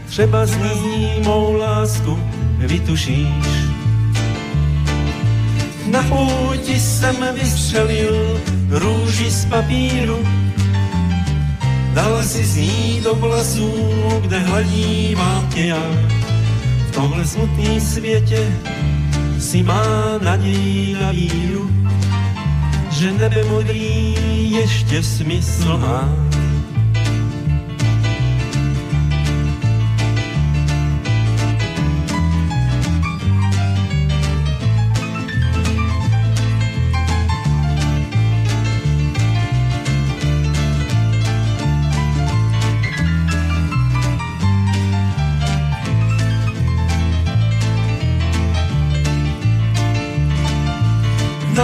třeba 0.05 0.45
z 0.45 0.57
ní 0.57 1.09
mou 1.23 1.53
lásku 1.53 2.19
vytušíš. 2.57 3.47
Na 5.85 6.03
pouti 6.03 6.79
jsem 6.79 7.15
vystřelil 7.33 8.41
růži 8.69 9.31
z 9.31 9.45
papíru, 9.45 10.19
dal 11.95 12.23
si 12.23 12.45
z 12.45 12.55
ní 12.55 13.01
do 13.03 13.15
vlasů, 13.15 13.71
kde 14.21 14.39
hladívám 14.39 15.49
tě 15.53 15.65
já. 15.65 15.83
V 16.87 16.91
tomhle 16.91 17.25
smutném 17.25 17.81
světě 17.81 18.51
si 19.39 19.63
má 19.63 19.83
naději 20.21 20.97
na 21.01 21.11
víru, 21.11 21.69
že 22.91 23.11
nebe 23.11 23.43
modrý 23.43 24.15
ještě 24.51 25.03
smysl 25.03 25.77
má. 25.77 26.24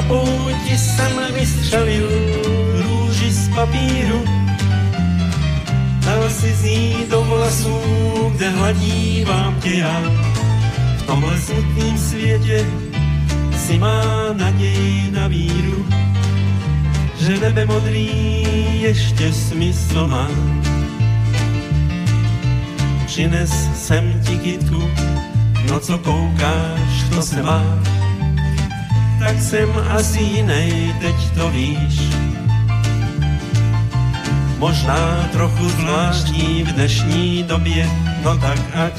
Na 0.02 0.08
pouti 0.08 0.78
jsem 0.78 1.22
vystřelil 1.34 2.10
růži 2.84 3.32
z 3.32 3.50
papíru, 3.56 4.26
dal 6.06 6.30
si 6.30 6.54
z 6.54 6.64
ní 6.64 6.96
do 7.10 7.24
vlasů, 7.24 7.80
kde 8.36 8.50
hladívám 8.50 9.56
tě 9.62 9.74
já. 9.74 10.02
V 10.98 11.04
tomhle 11.04 11.42
smutném 11.42 11.98
světě 11.98 12.66
si 13.58 13.78
má 13.78 14.34
naději 14.34 15.12
na 15.12 15.28
víru, 15.28 15.86
že 17.20 17.40
nebe 17.40 17.66
modrý 17.66 18.10
ještě 18.82 19.34
smysl 19.34 20.08
má. 20.08 20.28
Přines 23.06 23.70
sem 23.88 24.22
ti 24.26 24.38
kytku, 24.38 24.90
no 25.70 25.80
co 25.80 25.98
koukáš, 25.98 27.04
to 27.16 27.22
se 27.22 27.44
má 27.44 27.64
tak 29.22 29.42
jsem 29.42 29.70
asi 29.90 30.20
jiný, 30.20 30.96
teď 31.02 31.16
to 31.36 31.50
víš. 31.50 32.02
Možná 34.58 35.30
trochu 35.32 35.70
zvláštní 35.70 36.64
v 36.64 36.68
dnešní 36.68 37.44
době, 37.44 37.90
no 38.24 38.38
tak 38.38 38.60
ať 38.76 38.94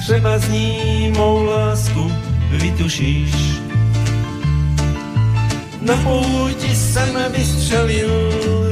třeba 0.00 0.38
z 0.38 0.48
ní 0.48 1.12
mou 1.16 1.44
lásku 1.44 2.12
vytušíš. 2.50 3.32
Na 5.80 5.96
pouti 5.96 6.76
jsem 6.76 7.18
vystřelil 7.36 8.10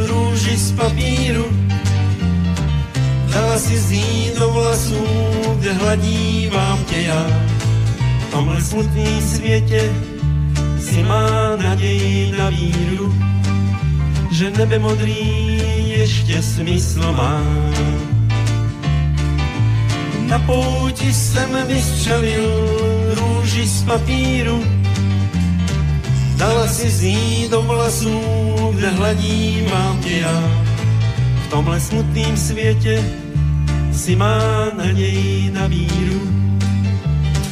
růži 0.07 0.57
z 0.57 0.73
papíru, 0.73 1.47
dala 3.33 3.59
si 3.59 3.79
z 3.79 3.91
ní 3.91 4.31
do 4.39 4.51
vlasů, 4.51 5.07
kde 5.59 5.73
hladívám 5.73 6.85
tě 6.85 7.01
já 7.01 7.56
tomhle 8.37 8.61
smutném 8.61 9.21
světě 9.21 9.93
si 10.81 11.03
má 11.03 11.57
naději 11.57 12.35
na 12.39 12.51
víru, 12.51 13.15
že 14.31 14.51
nebe 14.51 14.79
modrý 14.79 15.59
ještě 15.87 16.43
smysl 16.43 17.13
má. 17.13 17.41
Na 20.29 20.39
pouti 20.39 21.13
jsem 21.13 21.67
vystřelil 21.67 22.75
růži 23.15 23.67
z 23.67 23.83
papíru, 23.83 24.65
dala 26.37 26.67
si 26.67 26.91
z 26.91 27.03
ní 27.03 27.49
do 27.51 27.63
vlasů, 27.63 28.21
kde 28.75 28.91
hladívám 28.91 30.01
tě 30.03 30.19
já. 30.19 30.51
V 31.45 31.51
tomhle 31.51 31.81
smutném 31.81 32.37
světě 32.37 33.05
si 33.93 34.17
má 34.17 34.39
naději 34.77 35.51
na 35.51 35.67
víru, 35.67 36.46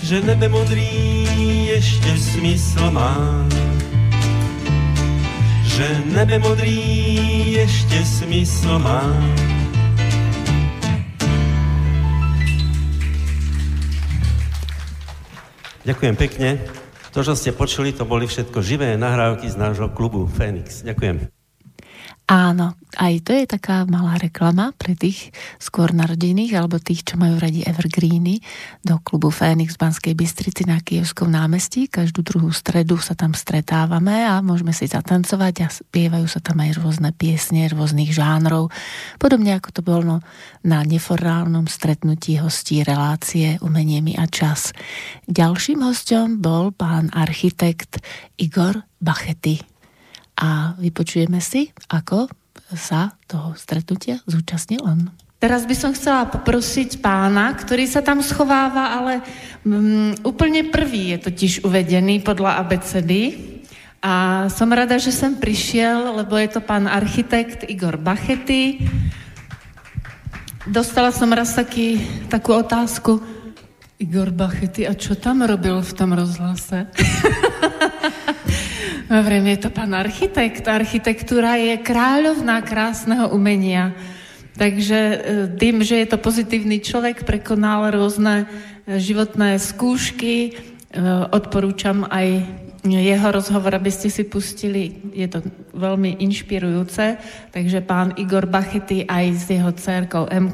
že 0.05 0.21
nebe 0.21 0.49
modrý 0.49 1.67
ještě 1.67 2.19
smysl 2.19 2.91
má. 2.91 3.49
Že 5.65 6.03
nebe 6.05 6.39
modrý 6.39 7.53
ještě 7.53 8.05
smysl 8.05 8.79
má. 8.79 9.01
Ďakujem 15.85 16.17
pekne. 16.17 16.61
To, 17.13 17.21
čo 17.25 17.37
ste 17.37 17.53
počuli, 17.53 17.93
to 17.93 18.09
boli 18.09 18.25
všetko 18.29 18.61
živé 18.61 18.97
nahrávky 18.97 19.49
z 19.49 19.57
nášho 19.57 19.89
klubu 19.89 20.29
Fénix. 20.29 20.81
Ďakujem. 20.85 21.44
Áno, 22.25 22.73
aj 22.97 23.21
to 23.21 23.37
je 23.37 23.45
taká 23.45 23.85
malá 23.85 24.17
reklama 24.17 24.73
pre 24.81 24.97
tých 24.97 25.29
skôr 25.61 25.93
narodených 25.93 26.57
alebo 26.57 26.81
tých, 26.81 27.05
čo 27.05 27.21
majú 27.21 27.37
radi 27.37 27.61
evergreeny 27.69 28.41
do 28.81 28.97
klubu 29.05 29.29
Fénix 29.29 29.77
v 29.77 29.85
Banskej 29.85 30.15
Bystrici 30.17 30.65
na 30.65 30.81
Kievskom 30.81 31.29
námestí. 31.29 31.85
Každú 31.85 32.25
druhú 32.25 32.49
stredu 32.49 32.97
sa 32.97 33.13
tam 33.13 33.37
stretávame 33.37 34.25
a 34.25 34.41
môžeme 34.41 34.73
si 34.73 34.89
zatancovať 34.89 35.55
a 35.61 35.69
spievajú 35.69 36.25
sa 36.25 36.41
tam 36.41 36.65
aj 36.65 36.81
rôzne 36.81 37.13
piesne 37.13 37.69
rôznych 37.69 38.17
žánrov. 38.17 38.73
Podobne 39.21 39.61
ako 39.61 39.69
to 39.77 39.83
bolo 39.85 40.25
na 40.65 40.81
neformálnom 40.81 41.69
stretnutí 41.69 42.41
hostí 42.41 42.81
relácie 42.89 43.61
Umenie 43.61 44.01
mi 44.01 44.17
a 44.17 44.25
čas. 44.25 44.73
Ďalším 45.29 45.85
hostom 45.85 46.41
bol 46.41 46.73
pán 46.73 47.13
architekt 47.13 48.01
Igor 48.41 48.81
Bachety 48.97 49.74
a 50.39 50.75
vypočujeme 50.79 51.39
si, 51.39 51.71
ako 51.91 52.27
sa 52.75 53.15
toho 53.31 53.55
stretnutia 53.55 54.19
zúčastnil 54.27 54.83
on. 54.83 55.11
Teraz 55.45 55.69
by 55.69 55.77
som 55.77 55.93
chcela 55.93 56.25
poprosiť 56.25 57.05
pána, 57.05 57.53
ktorý 57.53 57.85
sa 57.85 58.01
tam 58.01 58.25
schováva, 58.25 58.97
ale 58.97 59.21
um, 59.61 60.17
úplne 60.25 60.73
prvý 60.73 61.13
je 61.13 61.29
totiž 61.29 61.53
uvedený 61.69 62.25
podľa 62.25 62.65
abecedy. 62.65 63.53
A 64.01 64.47
som 64.49 64.73
rada, 64.73 64.97
že 64.97 65.13
sem 65.13 65.37
prišiel, 65.37 66.17
lebo 66.25 66.41
je 66.41 66.49
to 66.49 66.65
pán 66.65 66.89
architekt 66.89 67.65
Igor 67.69 68.01
Bachety. 68.01 68.89
Dostala 70.65 71.13
som 71.13 71.29
raz 71.29 71.53
taký, 71.53 72.01
takú 72.33 72.57
otázku. 72.57 73.21
Igor 74.01 74.33
Bachety, 74.33 74.89
a 74.89 74.97
čo 74.97 75.13
tam 75.13 75.45
robil 75.45 75.77
v 75.77 75.93
tom 75.93 76.17
rozhlase? 76.17 76.89
Hovorím, 79.15 79.47
je 79.47 79.63
to 79.63 79.71
pán 79.71 79.95
architekt. 79.95 80.67
Architektúra 80.67 81.55
je 81.55 81.79
kráľovná 81.79 82.59
krásneho 82.67 83.31
umenia. 83.31 83.95
Takže 84.59 84.99
tým, 85.55 85.87
že 85.87 86.03
je 86.03 86.09
to 86.11 86.19
pozitívny 86.19 86.83
človek, 86.83 87.23
prekonal 87.23 87.95
rôzne 87.95 88.51
životné 88.91 89.63
skúšky 89.63 90.59
odporúčam 91.31 92.11
aj 92.11 92.43
jeho 92.85 93.33
rozhovor, 93.33 93.81
aby 93.81 93.89
ste 93.89 94.13
si 94.13 94.29
pustili, 94.29 94.93
je 95.17 95.25
to 95.25 95.41
veľmi 95.73 96.21
inšpirujúce, 96.21 97.17
takže 97.49 97.81
pán 97.81 98.13
Igor 98.21 98.45
Bachety 98.45 99.09
aj 99.09 99.25
s 99.33 99.45
jeho 99.49 99.73
cerkou 99.73 100.29
m 100.29 100.53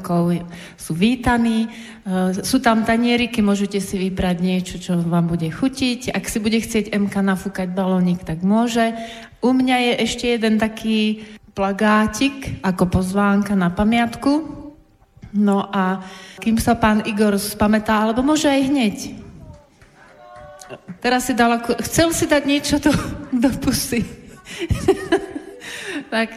sú 0.79 0.95
vítaní. 0.95 1.67
E, 1.67 2.39
sú 2.39 2.63
tam 2.63 2.87
tanieriky, 2.87 3.43
môžete 3.43 3.83
si 3.83 3.99
vybrať 3.99 4.37
niečo, 4.39 4.75
čo 4.79 4.95
vám 5.03 5.27
bude 5.27 5.51
chutiť. 5.51 6.15
Ak 6.15 6.31
si 6.31 6.39
bude 6.39 6.63
chcieť 6.63 6.95
MK 6.95 7.15
nafúkať 7.19 7.67
balónik, 7.75 8.23
tak 8.23 8.47
môže. 8.47 8.95
U 9.43 9.51
mňa 9.51 9.77
je 9.91 9.93
ešte 10.07 10.25
jeden 10.31 10.55
taký 10.55 11.27
plagátik 11.51 12.63
ako 12.63 12.87
pozvánka 12.87 13.59
na 13.59 13.67
pamiatku. 13.75 14.63
No 15.35 15.67
a 15.67 16.03
kým 16.39 16.55
sa 16.59 16.79
pán 16.79 17.03
Igor 17.03 17.35
spametá, 17.39 18.03
alebo 18.03 18.23
môže 18.23 18.47
aj 18.47 18.61
hneď, 18.67 18.97
Teraz 21.01 21.27
si 21.27 21.33
dala, 21.33 21.59
chcel 21.61 22.13
si 22.13 22.29
dať 22.29 22.43
niečo 22.45 22.75
do, 22.77 22.91
do 23.33 23.49
pusy. 23.59 24.05
tak 26.13 26.29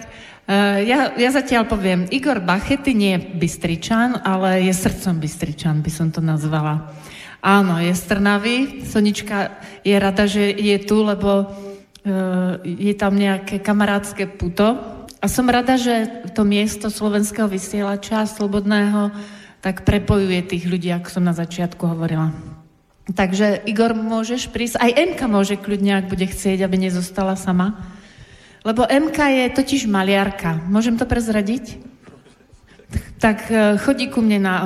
uh, 0.49 0.79
ja, 0.83 1.13
ja 1.15 1.31
zatiaľ 1.31 1.69
poviem, 1.69 2.07
Igor 2.11 2.41
Bachety 2.41 2.95
nie 2.95 3.19
je 3.19 3.25
Bystričan, 3.37 4.21
ale 4.23 4.65
je 4.67 4.73
srdcom 4.75 5.19
Bystričan, 5.21 5.85
by 5.85 5.91
som 5.91 6.09
to 6.11 6.25
nazvala. 6.25 6.91
Áno, 7.45 7.77
je 7.77 7.93
z 7.93 8.03
Trnavy. 8.09 8.57
Sonička 8.89 9.53
je 9.85 9.97
rada, 10.01 10.25
že 10.25 10.49
je 10.49 10.81
tu, 10.81 11.05
lebo 11.05 11.45
uh, 11.45 12.57
je 12.65 12.95
tam 12.97 13.13
nejaké 13.19 13.61
kamarádske 13.61 14.25
puto. 14.41 14.81
A 15.21 15.27
som 15.29 15.49
rada, 15.49 15.77
že 15.81 16.25
to 16.37 16.45
miesto 16.45 16.93
slovenského 16.93 17.49
vysielača 17.49 18.29
slobodného 18.29 19.13
tak 19.65 19.89
prepojuje 19.89 20.45
tých 20.45 20.69
ľudí, 20.69 20.93
ako 20.93 21.09
som 21.09 21.25
na 21.25 21.33
začiatku 21.33 21.81
hovorila. 21.89 22.54
Takže 23.13 23.61
Igor, 23.69 23.93
môžeš 23.93 24.49
prísť, 24.49 24.81
aj 24.81 24.97
Emka 24.97 25.29
môže 25.29 25.61
kľudne, 25.61 26.01
ak 26.01 26.09
bude 26.09 26.25
chcieť, 26.25 26.65
aby 26.65 26.89
nezostala 26.89 27.37
sama. 27.37 27.77
Lebo 28.65 28.89
Emka 28.89 29.29
je 29.29 29.53
totiž 29.53 29.85
maliarka. 29.85 30.57
Môžem 30.73 30.97
to 30.97 31.05
prezradiť? 31.05 31.77
Tak 33.21 33.39
e, 33.53 33.77
chodí 33.77 34.09
ku 34.09 34.25
mne 34.25 34.41
na 34.41 34.57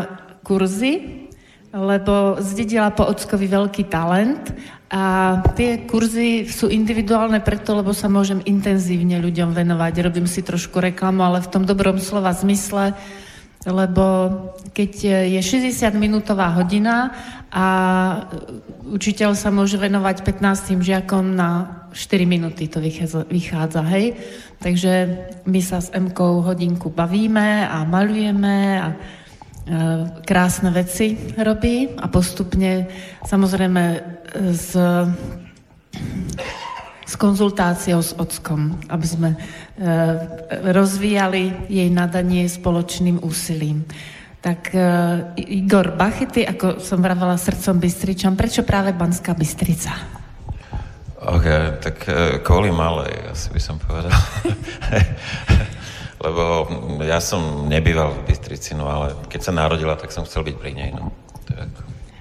kurzy, 0.46 1.26
lebo 1.74 2.38
zdedila 2.38 2.94
po 2.94 3.10
ockovi 3.10 3.50
veľký 3.50 3.90
talent 3.90 4.54
a 4.88 5.36
tie 5.58 5.84
kurzy 5.84 6.46
sú 6.48 6.70
individuálne 6.72 7.44
preto, 7.44 7.74
lebo 7.76 7.90
sa 7.90 8.08
môžem 8.08 8.40
intenzívne 8.46 9.20
ľuďom 9.20 9.52
venovať. 9.52 9.94
Robím 10.00 10.30
si 10.30 10.46
trošku 10.46 10.78
reklamu, 10.80 11.26
ale 11.26 11.44
v 11.44 11.50
tom 11.52 11.68
dobrom 11.68 12.00
slova 12.00 12.32
zmysle, 12.32 12.96
lebo 13.66 14.04
keď 14.70 14.90
je 15.26 15.40
60-minútová 15.42 16.54
hodina 16.54 17.10
a 17.50 17.66
učiteľ 18.86 19.34
sa 19.34 19.50
môže 19.50 19.80
venovať 19.80 20.22
15 20.22 20.78
žiakom 20.78 21.34
na 21.34 21.82
4 21.90 22.28
minúty, 22.28 22.70
to 22.70 22.78
vychádza, 23.26 23.82
hej. 23.90 24.14
Takže 24.62 24.92
my 25.48 25.60
sa 25.64 25.82
s 25.82 25.90
m 25.90 26.12
hodinku 26.14 26.92
bavíme 26.92 27.66
a 27.66 27.82
malujeme 27.82 28.56
a 28.78 28.88
e, 28.92 28.96
krásne 30.22 30.70
veci 30.70 31.16
robí 31.34 31.96
a 31.98 32.06
postupne 32.06 32.86
samozrejme 33.26 33.82
z 34.54 34.68
s 37.08 37.16
konzultáciou 37.16 38.04
s 38.04 38.12
ockom, 38.12 38.76
aby 38.92 39.06
sme 39.08 39.28
e, 39.32 39.36
rozvíjali 40.76 41.72
jej 41.72 41.88
nadanie 41.88 42.44
spoločným 42.44 43.24
úsilím. 43.24 43.88
Tak 44.44 44.76
e, 44.76 44.80
Igor 45.40 45.96
Bachety, 45.96 46.44
ako 46.44 46.84
som 46.84 47.00
vravala 47.00 47.40
srdcom 47.40 47.80
Bystričom, 47.80 48.36
prečo 48.36 48.60
práve 48.60 48.92
Banská 48.92 49.32
Bystrica? 49.32 49.96
OK, 51.24 51.80
tak 51.80 51.96
e, 52.12 52.44
kvôli 52.44 52.68
malej, 52.68 53.32
asi 53.32 53.56
by 53.56 53.60
som 53.64 53.80
povedal. 53.80 54.12
Lebo 56.28 56.68
ja 57.08 57.24
som 57.24 57.72
nebýval 57.72 58.20
v 58.20 58.28
Bystrici, 58.28 58.76
no 58.76 58.84
ale 58.84 59.16
keď 59.32 59.48
sa 59.48 59.56
narodila, 59.56 59.96
tak 59.96 60.12
som 60.12 60.28
chcel 60.28 60.44
byť 60.44 60.56
pri 60.60 60.76
nej. 60.76 60.92
No. 60.92 61.08
Tak. 61.48 61.72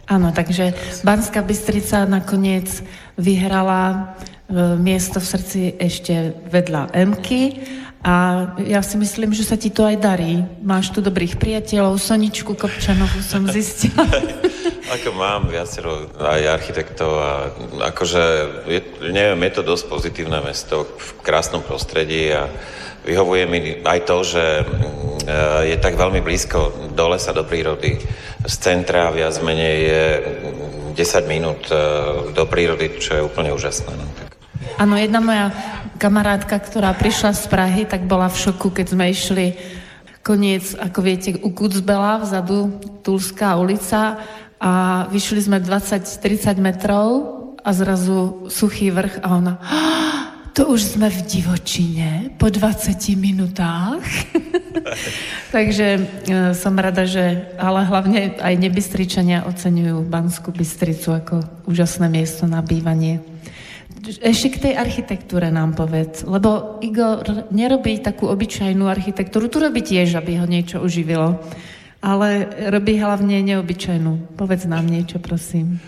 Áno, 0.07 0.31
takže 0.31 0.71
Banská 1.03 1.43
Bystrica 1.43 2.07
nakoniec 2.07 2.87
vyhrala 3.19 4.15
miesto 4.79 5.19
v 5.19 5.27
srdci 5.27 5.61
ešte 5.75 6.31
vedľa 6.47 6.95
Emky 6.95 7.59
a 8.07 8.47
ja 8.63 8.79
si 8.85 8.95
myslím, 8.95 9.35
že 9.35 9.43
sa 9.43 9.59
ti 9.59 9.67
to 9.67 9.83
aj 9.83 9.97
darí. 9.99 10.39
Máš 10.63 10.95
tu 10.95 11.03
dobrých 11.03 11.35
priateľov, 11.35 11.99
Soničku 11.99 12.55
Kopčanovú 12.55 13.19
som 13.19 13.43
zistila. 13.49 14.05
Ako 14.95 15.11
mám 15.11 15.51
viacero 15.51 16.07
aj 16.15 16.63
architektov 16.63 17.11
a 17.19 17.31
akože, 17.91 18.23
je, 18.71 18.79
neviem, 19.11 19.51
je 19.51 19.59
to 19.59 19.67
dosť 19.67 19.83
pozitívne 19.91 20.39
mesto 20.39 20.87
v 20.87 21.09
krásnom 21.19 21.59
prostredí 21.59 22.31
a 22.31 22.47
vyhovuje 23.03 23.43
mi 23.51 23.59
aj 23.83 23.99
to, 24.07 24.23
že 24.23 24.63
mm, 24.63 24.63
e, 24.63 25.75
je 25.75 25.77
tak 25.83 25.99
veľmi 25.99 26.23
blízko 26.23 26.87
do 26.95 27.05
lesa, 27.11 27.35
do 27.35 27.43
prírody. 27.43 27.99
Z 28.47 28.55
centra 28.63 29.11
viac 29.11 29.35
menej 29.43 29.75
je 29.75 30.05
10 30.95 31.27
minút 31.27 31.67
e, 31.67 31.75
do 32.31 32.47
prírody, 32.47 32.95
čo 32.95 33.19
je 33.19 33.27
úplne 33.27 33.51
úžasné. 33.51 33.91
No. 33.91 34.26
Áno, 34.77 34.93
jedna 34.97 35.19
moja 35.23 35.49
kamarátka, 35.97 36.57
ktorá 36.61 36.93
prišla 36.93 37.33
z 37.33 37.43
Prahy, 37.49 37.83
tak 37.89 38.05
bola 38.05 38.29
v 38.29 38.37
šoku, 38.37 38.69
keď 38.69 38.85
sme 38.93 39.05
išli 39.09 39.45
koniec, 40.21 40.75
ako 40.75 40.99
viete, 41.01 41.29
u 41.39 41.49
Kucbela, 41.55 42.21
vzadu 42.21 42.77
Tulská 43.01 43.55
ulica 43.55 44.19
a 44.59 45.05
vyšli 45.07 45.39
sme 45.47 45.57
20-30 45.63 46.59
metrov 46.59 47.07
a 47.63 47.69
zrazu 47.71 48.49
suchý 48.51 48.91
vrch 48.91 49.23
a 49.23 49.27
ona 49.33 49.53
to 50.57 50.73
už 50.73 50.97
sme 50.97 51.13
v 51.13 51.21
divočine 51.21 52.33
po 52.41 52.49
20 52.49 52.97
minutách. 53.13 54.01
Takže 55.55 55.87
e, 55.93 56.01
som 56.57 56.73
rada, 56.73 57.05
že 57.05 57.53
ale 57.61 57.85
hlavne 57.85 58.41
aj 58.41 58.57
nebystričania 58.57 59.45
oceňujú 59.45 60.09
Banskú 60.09 60.49
Bystricu 60.49 61.13
ako 61.13 61.45
úžasné 61.69 62.09
miesto 62.09 62.49
na 62.49 62.65
bývanie. 62.65 63.21
Ešte 64.07 64.47
k 64.55 64.61
tej 64.63 64.73
architektúre 64.79 65.51
nám 65.51 65.75
povedz, 65.75 66.23
lebo 66.23 66.79
Igor 66.79 67.51
nerobí 67.51 67.99
takú 67.99 68.31
obyčajnú 68.31 68.87
architektúru, 68.87 69.51
tu 69.51 69.59
robí 69.59 69.83
tiež, 69.83 70.15
aby 70.15 70.39
ho 70.39 70.47
niečo 70.47 70.79
uživilo, 70.79 71.35
ale 71.99 72.47
robí 72.71 72.95
hlavne 72.95 73.43
neobyčajnú. 73.43 74.39
Povedz 74.39 74.63
nám 74.63 74.87
niečo, 74.87 75.19
prosím. 75.19 75.83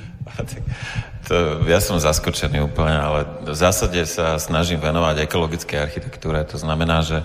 To, 1.31 1.63
ja 1.63 1.79
som 1.79 1.95
zaskočený 1.95 2.59
úplne, 2.59 2.99
ale 2.99 3.19
v 3.47 3.55
zásade 3.55 4.03
sa 4.03 4.35
snažím 4.35 4.83
venovať 4.83 5.23
ekologickej 5.23 5.79
architektúre. 5.79 6.43
To 6.51 6.59
znamená, 6.59 6.99
že 7.07 7.23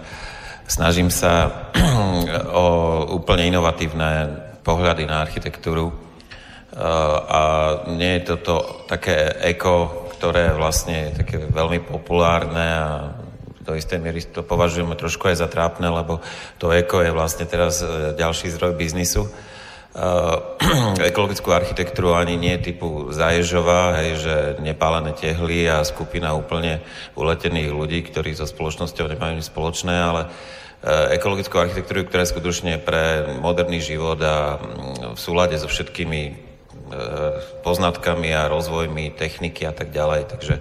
snažím 0.70 1.10
sa 1.10 1.50
o 2.54 2.64
úplne 3.18 3.50
inovatívne 3.50 4.30
pohľady 4.62 5.10
na 5.10 5.26
architektúru. 5.26 5.90
A 7.30 7.42
nie 7.94 8.18
je 8.18 8.34
toto 8.34 8.86
také 8.90 9.30
eko 9.42 10.03
ktoré 10.24 10.56
vlastne 10.56 11.12
je 11.12 11.20
také 11.20 11.36
veľmi 11.36 11.84
populárne 11.84 12.64
a 12.64 13.12
do 13.60 13.76
istej 13.76 14.00
miery 14.00 14.24
to 14.24 14.40
považujeme 14.40 14.96
trošku 14.96 15.28
aj 15.28 15.44
za 15.44 15.48
trápne, 15.52 15.84
lebo 15.84 16.24
to 16.56 16.72
eko 16.72 17.04
je 17.04 17.12
vlastne 17.12 17.44
teraz 17.44 17.84
e, 17.84 18.16
ďalší 18.16 18.48
zdroj 18.56 18.72
biznisu. 18.72 19.28
Uh, 19.94 20.58
ekologickú 21.12 21.54
architektúru 21.54 22.18
ani 22.18 22.34
nie 22.34 22.56
typu 22.58 23.14
Zaježová, 23.14 24.02
hej, 24.02 24.26
že 24.26 24.36
nepálené 24.58 25.14
tehly 25.14 25.70
a 25.70 25.86
skupina 25.86 26.34
úplne 26.34 26.82
uletených 27.14 27.70
ľudí, 27.70 28.02
ktorí 28.02 28.34
so 28.34 28.42
spoločnosťou 28.42 29.06
nemajú 29.06 29.38
nič 29.38 29.54
spoločné, 29.54 29.94
ale 29.94 30.26
uh, 30.26 31.14
ekologickú 31.14 31.62
architektúru, 31.62 32.10
ktorá 32.10 32.26
je 32.26 32.32
skutočne 32.34 32.82
pre 32.82 33.38
moderný 33.38 33.78
život 33.78 34.18
a 34.18 34.58
mm, 34.58 35.14
v 35.14 35.18
súlade 35.20 35.54
so 35.62 35.70
všetkými 35.70 36.43
poznatkami 37.62 38.30
a 38.34 38.50
rozvojmi 38.50 39.14
techniky 39.14 39.66
a 39.66 39.72
tak 39.72 39.90
ďalej. 39.90 40.30
Takže 40.30 40.54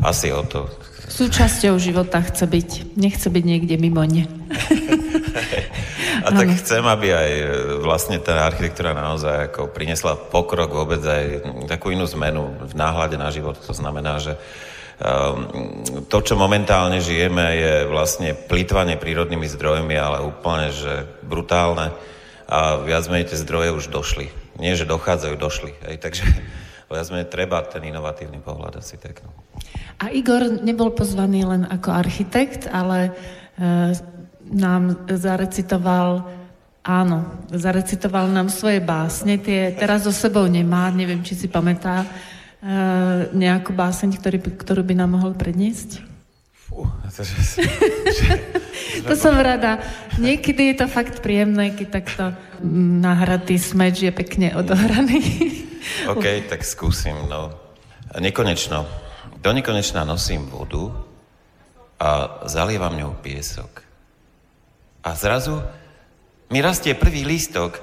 asi 0.00 0.32
o 0.32 0.40
to. 0.44 0.68
Súčasťou 1.10 1.74
života 1.76 2.22
chce 2.22 2.46
byť. 2.46 2.70
Nechce 2.94 3.28
byť 3.28 3.44
niekde 3.44 3.74
mimo 3.76 4.06
ne. 4.06 4.30
a 6.26 6.28
tak 6.30 6.54
chcem, 6.54 6.86
aby 6.86 7.08
aj 7.10 7.30
e, 7.34 7.46
vlastne 7.82 8.22
tá 8.22 8.46
architektúra 8.46 8.94
naozaj 8.94 9.50
ako 9.50 9.74
prinesla 9.74 10.14
pokrok 10.14 10.70
vôbec 10.70 11.02
aj 11.02 11.42
takú 11.66 11.90
inú 11.90 12.06
zmenu 12.14 12.54
v 12.62 12.72
náhľade 12.78 13.18
na 13.18 13.28
život. 13.34 13.58
To 13.58 13.74
znamená, 13.74 14.22
že 14.22 14.38
um, 15.02 15.50
to, 16.06 16.18
čo 16.22 16.38
momentálne 16.38 17.02
žijeme, 17.02 17.58
je 17.58 17.74
vlastne 17.90 18.30
plýtvanie 18.32 18.94
prírodnými 18.94 19.50
zdrojmi, 19.50 19.98
ale 19.98 20.22
úplne, 20.22 20.70
že 20.70 21.10
brutálne 21.26 21.90
a 22.46 22.78
viac 22.86 23.10
menej 23.10 23.34
tie 23.34 23.38
zdroje 23.42 23.74
už 23.74 23.90
došli 23.90 24.39
nie, 24.58 24.72
že 24.74 24.88
dochádzajú, 24.88 25.34
došli. 25.38 25.72
Hej, 25.86 25.96
takže 26.02 26.24
viac 26.90 27.06
treba 27.30 27.62
ten 27.62 27.86
inovatívny 27.86 28.42
pohľad 28.42 28.82
asi 28.82 28.98
tak. 28.98 29.22
A 30.02 30.10
Igor 30.10 30.64
nebol 30.64 30.90
pozvaný 30.90 31.46
len 31.46 31.62
ako 31.68 31.94
architekt, 31.94 32.66
ale 32.66 32.98
e, 33.06 33.12
nám 34.50 35.06
zarecitoval, 35.06 36.26
áno, 36.82 37.46
zarecitoval 37.52 38.26
nám 38.32 38.50
svoje 38.50 38.82
básne, 38.82 39.38
tie 39.38 39.70
teraz 39.76 40.08
so 40.08 40.10
sebou 40.10 40.50
nemá, 40.50 40.90
neviem, 40.90 41.22
či 41.22 41.38
si 41.38 41.46
pamätá, 41.46 42.08
nejakú 43.32 43.72
báseň, 43.72 44.20
ktorý, 44.20 44.38
ktorú 44.60 44.84
by 44.84 44.94
nám 45.00 45.16
mohol 45.16 45.32
predniesť? 45.32 46.09
Fú, 46.70 46.86
to, 46.86 47.26
že, 47.26 47.66
že, 48.14 48.30
to 49.02 49.18
som 49.18 49.34
rada. 49.34 49.82
Niekedy 50.22 50.70
je 50.70 50.76
to 50.78 50.86
fakt 50.86 51.18
príjemné, 51.18 51.74
keď 51.74 51.88
takto 51.90 52.24
nahratý 53.02 53.58
smeč 53.58 54.06
je 54.06 54.14
pekne 54.14 54.54
odohraný. 54.54 55.18
OK, 56.14 56.46
tak 56.46 56.62
skúsim. 56.62 57.26
No. 57.26 57.50
Nekonečno. 58.14 58.86
Do 59.42 59.50
nekonečna 59.50 60.06
nosím 60.06 60.46
vodu 60.46 60.94
a 61.98 62.38
zalievam 62.46 62.94
ňou 62.94 63.18
piesok. 63.18 63.82
A 65.02 65.10
zrazu 65.18 65.58
mi 66.54 66.62
rastie 66.62 66.94
prvý 66.94 67.26
lístok 67.26 67.82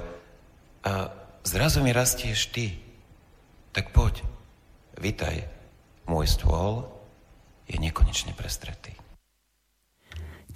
a 0.80 1.12
zrazu 1.44 1.84
mi 1.84 1.92
rastieš 1.92 2.48
ty. 2.56 2.72
Tak 3.76 3.92
poď, 3.92 4.24
vitaj. 4.96 5.44
Môj 6.08 6.24
stôl 6.24 6.97
je 7.68 7.76
nekonečne 7.76 8.32
prestretý. 8.32 8.96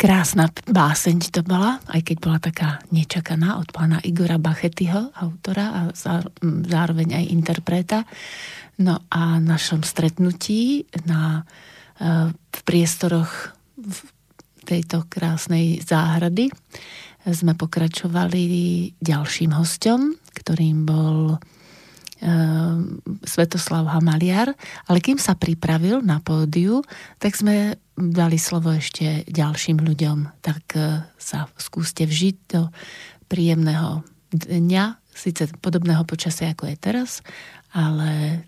Krásna 0.01 0.51
báseň 0.51 1.31
to 1.31 1.47
bola, 1.47 1.79
aj 1.93 2.03
keď 2.03 2.17
bola 2.19 2.39
taká 2.43 2.83
nečakaná 2.91 3.61
od 3.63 3.71
pána 3.71 4.03
Igora 4.03 4.41
Bachetyho, 4.41 5.15
autora 5.15 5.67
a 5.71 5.81
zároveň 6.43 7.23
aj 7.23 7.25
interpreta. 7.31 7.99
No 8.83 8.99
a 9.13 9.39
našom 9.39 9.87
stretnutí 9.87 10.91
na, 11.07 11.47
e, 12.03 12.35
v 12.35 12.61
priestoroch 12.67 13.55
tejto 14.67 15.07
krásnej 15.07 15.79
záhrady 15.85 16.51
sme 17.23 17.55
pokračovali 17.55 18.43
ďalším 18.99 19.55
hostom, 19.55 20.19
ktorým 20.35 20.83
bol 20.83 21.39
Svetoslav 23.27 23.91
Hamaliar, 23.91 24.55
ale 24.87 24.99
kým 25.03 25.19
sa 25.19 25.35
pripravil 25.35 26.07
na 26.07 26.23
pódiu, 26.23 26.87
tak 27.19 27.35
sme 27.35 27.75
dali 27.99 28.39
slovo 28.39 28.71
ešte 28.71 29.27
ďalším 29.27 29.83
ľuďom. 29.83 30.41
Tak 30.41 30.65
e, 30.79 31.03
sa 31.19 31.51
skúste 31.59 32.07
vžiť 32.07 32.37
do 32.55 32.71
príjemného 33.27 34.07
dňa, 34.33 35.03
síce 35.13 35.51
podobného 35.61 36.07
počasia 36.07 36.55
ako 36.55 36.71
je 36.71 36.77
teraz, 36.79 37.11
ale 37.75 38.43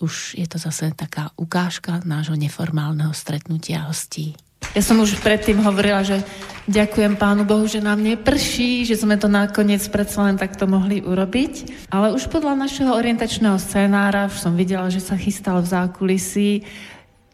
už 0.00 0.38
je 0.38 0.46
to 0.46 0.58
zase 0.58 0.94
taká 0.94 1.30
ukážka 1.36 2.02
nášho 2.06 2.34
neformálneho 2.34 3.12
stretnutia 3.12 3.86
hostí. 3.86 4.34
Ja 4.76 4.82
som 4.84 5.00
už 5.00 5.18
predtým 5.24 5.58
hovorila, 5.64 6.04
že 6.04 6.22
ďakujem 6.68 7.16
Pánu 7.16 7.48
Bohu, 7.48 7.64
že 7.64 7.80
nám 7.82 7.98
neprší, 7.98 8.84
že 8.84 9.00
sme 9.00 9.16
to 9.16 9.26
nakoniec 9.26 9.82
predsa 9.88 10.28
len 10.28 10.36
takto 10.36 10.68
mohli 10.68 11.00
urobiť. 11.00 11.88
Ale 11.88 12.12
už 12.12 12.28
podľa 12.28 12.54
našeho 12.54 12.92
orientačného 12.92 13.56
scénára, 13.56 14.28
už 14.28 14.38
som 14.38 14.54
videla, 14.54 14.92
že 14.92 15.00
sa 15.00 15.16
chystal 15.16 15.64
v 15.64 15.72
zákulisí 15.72 16.50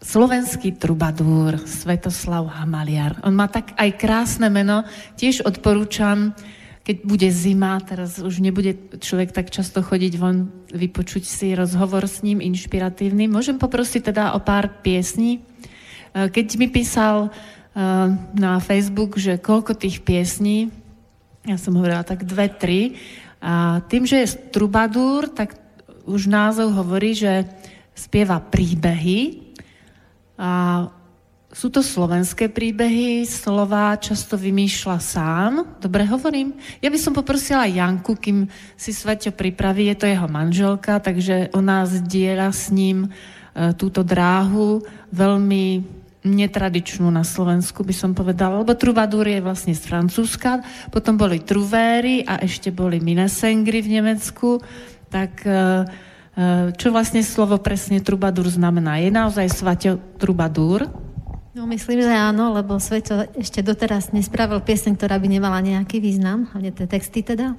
slovenský 0.05 0.77
trubadúr 0.77 1.57
Svetoslav 1.65 2.45
Hamaliar. 2.61 3.19
On 3.25 3.33
má 3.33 3.49
tak 3.49 3.73
aj 3.81 3.97
krásne 3.97 4.53
meno, 4.53 4.85
tiež 5.17 5.49
odporúčam, 5.49 6.37
keď 6.85 6.97
bude 7.09 7.29
zima, 7.33 7.81
teraz 7.81 8.21
už 8.21 8.45
nebude 8.45 8.77
človek 9.01 9.33
tak 9.33 9.49
často 9.49 9.81
chodiť 9.81 10.13
von, 10.21 10.53
vypočuť 10.69 11.25
si 11.25 11.57
rozhovor 11.57 12.05
s 12.05 12.21
ním 12.21 12.45
inšpiratívny. 12.45 13.25
Môžem 13.25 13.57
poprosiť 13.57 14.13
teda 14.13 14.37
o 14.37 14.41
pár 14.45 14.85
piesní? 14.85 15.41
Eh, 16.15 16.31
keď 16.31 16.47
mi 16.57 16.71
písal 16.71 17.29
eh, 17.29 18.09
na 18.39 18.63
Facebook, 18.63 19.19
že 19.19 19.43
koľko 19.43 19.75
tých 19.75 20.07
piesní, 20.07 20.71
ja 21.43 21.59
som 21.59 21.75
hovorila 21.75 22.07
tak 22.07 22.23
dve, 22.23 22.47
tri, 22.49 22.81
a 23.45 23.85
tým, 23.93 24.09
že 24.09 24.25
je 24.25 24.41
trubadúr, 24.49 25.29
tak 25.29 25.53
už 26.09 26.33
názov 26.33 26.73
hovorí, 26.73 27.13
že 27.13 27.45
spieva 27.93 28.41
príbehy 28.41 29.53
a 30.41 30.89
sú 31.55 31.71
to 31.71 31.85
slovenské 31.85 32.51
príbehy, 32.51 33.23
slova 33.29 33.95
často 34.01 34.35
vymýšľa 34.35 34.99
sám. 34.99 35.51
Dobre 35.79 36.03
hovorím? 36.03 36.57
Ja 36.83 36.91
by 36.91 36.99
som 36.99 37.15
poprosila 37.15 37.71
Janku, 37.71 38.19
kým 38.19 38.51
si 38.75 38.91
Sveťo 38.91 39.31
pripraví, 39.31 39.87
je 39.93 39.97
to 40.03 40.11
jeho 40.11 40.27
manželka, 40.27 40.99
takže 40.99 41.55
ona 41.55 41.87
zdieľa 41.87 42.51
s 42.51 42.75
ním 42.75 43.07
e, 43.07 43.09
túto 43.79 44.03
dráhu 44.03 44.83
veľmi 45.15 45.87
netradičnú 46.25 47.13
na 47.13 47.21
Slovensku, 47.21 47.85
by 47.85 47.95
som 47.95 48.11
povedala, 48.17 48.65
lebo 48.65 48.73
trubadúr 48.73 49.29
je 49.29 49.45
vlastne 49.45 49.77
z 49.77 49.85
Francúzska, 49.85 50.65
potom 50.89 51.21
boli 51.21 51.45
truvéry 51.45 52.25
a 52.25 52.41
ešte 52.41 52.73
boli 52.73 52.97
minesengry 52.99 53.85
v 53.85 54.01
Nemecku, 54.01 54.65
tak 55.13 55.45
e, 55.45 55.53
e, 55.53 55.63
čo 56.73 56.89
vlastne 56.89 57.21
slovo 57.21 57.61
presne 57.61 58.01
trubadúr 58.01 58.49
znamená? 58.49 59.05
Je 59.05 59.13
naozaj 59.13 59.53
svaťo 59.53 60.01
trubadúr? 60.17 60.89
No 61.55 61.71
myslím, 61.71 62.03
že 62.03 62.11
áno, 62.11 62.51
lebo 62.51 62.83
Sveto 62.83 63.31
ešte 63.39 63.63
doteraz 63.63 64.11
nespravil 64.11 64.59
piesen, 64.65 64.99
ktorá 64.99 65.23
by 65.23 65.29
nemala 65.39 65.63
nejaký 65.63 66.03
význam, 66.03 66.51
hlavne 66.51 66.75
tie 66.75 66.91
texty 66.91 67.23
teda. 67.23 67.55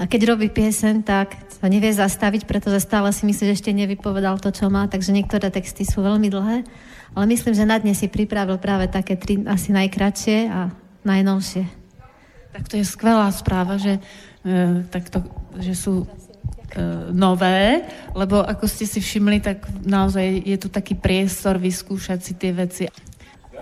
A 0.00 0.08
keď 0.08 0.34
robí 0.34 0.48
piesen, 0.48 1.04
tak 1.04 1.36
sa 1.46 1.68
nevie 1.68 1.92
zastaviť, 1.92 2.48
pretože 2.48 2.82
stále 2.82 3.12
si 3.12 3.28
myslí, 3.28 3.52
že 3.52 3.56
ešte 3.60 3.70
nevypovedal 3.70 4.40
to, 4.40 4.50
čo 4.50 4.66
má, 4.66 4.88
takže 4.88 5.12
niektoré 5.12 5.52
texty 5.52 5.84
sú 5.86 6.02
veľmi 6.02 6.26
dlhé. 6.26 6.64
Ale 7.14 7.24
myslím, 7.26 7.54
že 7.54 7.66
na 7.66 7.76
dnes 7.78 7.98
si 7.98 8.06
pripravil 8.06 8.56
práve 8.62 8.86
také 8.86 9.18
tri 9.18 9.42
asi 9.46 9.74
najkračšie 9.74 10.38
a 10.46 10.70
najnovšie. 11.02 11.64
Tak 12.54 12.64
to 12.70 12.78
je 12.78 12.86
skvelá 12.86 13.30
správa, 13.34 13.78
že, 13.78 13.98
e, 14.46 14.86
takto, 14.90 15.22
že 15.58 15.74
sú 15.74 16.02
e, 16.02 16.06
nové, 17.10 17.82
lebo 18.14 18.42
ako 18.42 18.66
ste 18.70 18.86
si 18.86 19.02
všimli, 19.02 19.42
tak 19.42 19.66
naozaj 19.82 20.46
je 20.46 20.56
tu 20.58 20.70
taký 20.70 20.94
priestor 20.94 21.58
vyskúšať 21.58 22.18
si 22.22 22.32
tie 22.38 22.52
veci. 22.54 22.84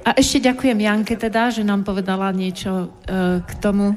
A 0.05 0.17
ešte 0.17 0.45
ďakujem 0.49 0.79
Janke 0.79 1.15
teda, 1.17 1.51
že 1.53 1.67
nám 1.67 1.85
povedala 1.85 2.33
niečo 2.33 2.89
e, 3.05 3.41
k 3.45 3.51
tomu. 3.61 3.97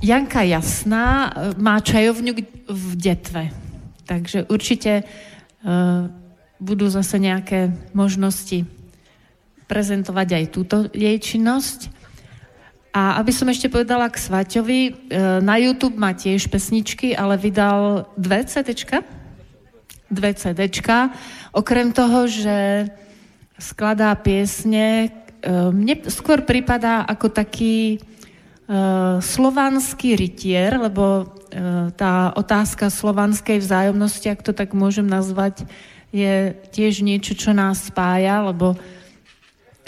Janka 0.00 0.46
Jasná 0.46 1.28
e, 1.28 1.30
má 1.60 1.82
čajovňu 1.82 2.32
v 2.70 2.86
Detve. 2.96 3.52
Takže 4.08 4.48
určite 4.48 5.02
e, 5.02 5.04
budú 6.60 6.92
zase 6.92 7.16
nejaké 7.16 7.72
možnosti 7.96 8.68
prezentovať 9.64 10.28
aj 10.36 10.44
túto 10.52 10.76
jej 10.92 11.16
činnosť. 11.16 11.88
A 12.90 13.22
aby 13.22 13.30
som 13.30 13.46
ešte 13.46 13.70
povedala 13.70 14.10
k 14.10 14.18
Svaťovi, 14.18 14.80
e, 14.82 14.92
na 15.40 15.56
YouTube 15.62 15.94
má 15.94 16.10
tiež 16.10 16.50
pesničky, 16.50 17.14
ale 17.14 17.38
vydal 17.38 18.10
dve 18.18 18.42
CD. 18.50 18.74
Dve 20.10 20.34
CD. 20.34 20.66
Okrem 21.54 21.94
toho, 21.94 22.26
že 22.26 22.90
skladá 23.62 24.10
piesne, 24.18 25.06
e, 25.06 25.48
mne 25.70 26.02
skôr 26.10 26.42
pripadá 26.42 27.06
ako 27.06 27.30
taký 27.30 27.94
e, 27.94 27.98
slovanský 29.22 30.18
rytier, 30.18 30.76
lebo 30.76 31.38
tá 31.98 32.30
otázka 32.38 32.94
slovanskej 32.94 33.58
vzájomnosti, 33.58 34.22
ak 34.30 34.46
to 34.46 34.54
tak 34.54 34.70
môžem 34.70 35.02
nazvať, 35.02 35.66
je 36.10 36.54
tiež 36.74 37.06
niečo, 37.06 37.38
čo 37.38 37.54
nás 37.54 37.90
spája, 37.90 38.42
lebo 38.42 38.74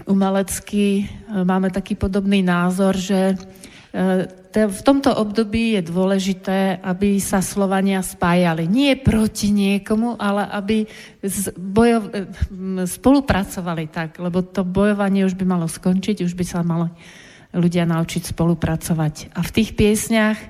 umelecky 0.07 1.03
e, 1.03 1.45
máme 1.45 1.71
taký 1.71 1.95
podobný 1.95 2.43
názor, 2.43 2.95
že 2.99 3.35
e, 3.35 3.37
v 4.53 4.81
tomto 4.85 5.09
období 5.17 5.81
je 5.81 5.83
dôležité, 5.83 6.83
aby 6.85 7.17
sa 7.23 7.41
Slovania 7.41 8.05
spájali. 8.05 8.69
Nie 8.69 9.01
proti 9.01 9.49
niekomu, 9.49 10.21
ale 10.21 10.47
aby 10.51 10.77
bojo, 11.59 11.99
e, 12.07 12.23
spolupracovali 12.87 13.91
tak, 13.91 14.19
lebo 14.23 14.43
to 14.43 14.67
bojovanie 14.67 15.27
už 15.27 15.35
by 15.39 15.45
malo 15.47 15.67
skončiť, 15.67 16.23
už 16.23 16.35
by 16.39 16.45
sa 16.47 16.63
malo 16.63 16.91
ľudia 17.53 17.85
naučiť 17.85 18.33
spolupracovať. 18.33 19.37
A 19.37 19.45
v 19.45 19.51
tých 19.53 19.77
piesniach 19.77 20.41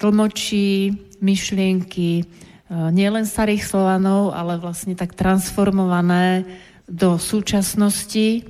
tlmočí 0.00 0.88
myšlienky, 1.20 2.24
nielen 2.68 3.24
starých 3.24 3.64
Slovanov, 3.64 4.36
ale 4.36 4.60
vlastne 4.60 4.92
tak 4.92 5.16
transformované 5.16 6.44
do 6.84 7.16
súčasnosti. 7.16 8.44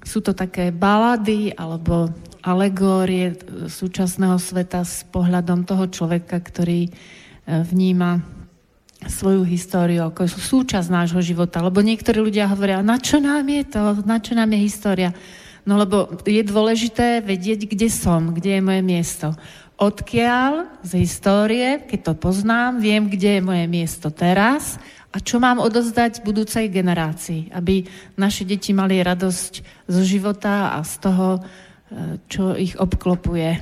Sú 0.00 0.24
to 0.24 0.32
také 0.32 0.72
balady 0.72 1.52
alebo 1.52 2.08
alegórie 2.40 3.32
eh, 3.32 3.68
súčasného 3.68 4.40
sveta 4.40 4.84
s 4.84 5.04
pohľadom 5.08 5.68
toho 5.68 5.88
človeka, 5.92 6.40
ktorý 6.40 6.88
eh, 6.88 6.92
vníma 7.64 8.24
svoju 9.00 9.48
históriu 9.48 10.04
ako 10.04 10.28
súčasť 10.28 10.92
nášho 10.92 11.24
života. 11.24 11.64
Lebo 11.64 11.80
niektorí 11.80 12.20
ľudia 12.20 12.52
hovoria, 12.52 12.84
na 12.84 13.00
čo 13.00 13.16
nám 13.16 13.48
je 13.48 13.64
to, 13.64 13.80
na 14.04 14.20
čo 14.20 14.36
nám 14.36 14.52
je 14.52 14.60
história. 14.60 15.10
No 15.64 15.80
lebo 15.80 16.20
je 16.24 16.40
dôležité 16.44 17.24
vedieť, 17.24 17.64
kde 17.64 17.88
som, 17.88 18.32
kde 18.32 18.60
je 18.60 18.62
moje 18.64 18.82
miesto 18.84 19.32
odkiaľ 19.80 20.68
z 20.84 20.90
histórie, 21.00 21.80
keď 21.88 22.12
to 22.12 22.14
poznám, 22.20 22.84
viem, 22.84 23.08
kde 23.08 23.40
je 23.40 23.42
moje 23.42 23.64
miesto 23.64 24.12
teraz 24.12 24.76
a 25.10 25.18
čo 25.18 25.40
mám 25.40 25.58
odozdať 25.58 26.22
budúcej 26.22 26.68
generácii, 26.68 27.50
aby 27.50 27.88
naše 28.14 28.44
deti 28.44 28.76
mali 28.76 29.00
radosť 29.00 29.52
zo 29.88 30.02
života 30.04 30.76
a 30.76 30.84
z 30.84 30.94
toho, 31.00 31.28
e, 31.34 31.40
čo 32.28 32.54
ich 32.54 32.76
obklopuje. 32.78 33.50
E, 33.56 33.60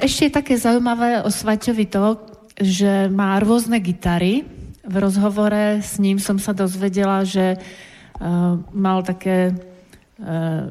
ešte 0.00 0.30
je 0.30 0.36
také 0.38 0.54
zaujímavé 0.56 1.26
o 1.26 1.28
Svaťovi 1.28 1.84
to, 1.90 2.22
že 2.56 3.10
má 3.10 3.36
rôzne 3.42 3.82
gitary 3.82 4.46
v 4.82 4.94
rozhovore 4.98 5.78
s 5.78 5.98
ním 6.02 6.18
som 6.18 6.42
sa 6.42 6.50
dozvedela, 6.50 7.22
že 7.22 7.54
uh, 7.54 8.58
mal 8.74 9.06
také 9.06 9.54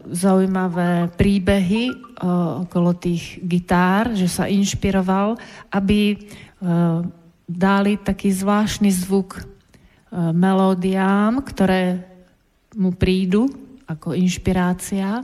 zaujímavé 0.08 1.12
príbehy 1.20 1.92
uh, 1.92 2.64
okolo 2.64 2.96
tých 2.96 3.44
gitár, 3.44 4.16
že 4.16 4.32
sa 4.32 4.48
inšpiroval, 4.48 5.36
aby 5.68 6.16
uh, 6.16 7.04
dali 7.52 8.00
taký 8.00 8.32
zvláštny 8.32 8.92
zvuk 8.96 9.44
melódiám, 10.12 11.40
ktoré 11.40 12.04
mu 12.76 12.92
prídu 12.92 13.48
ako 13.88 14.12
inšpirácia, 14.16 15.24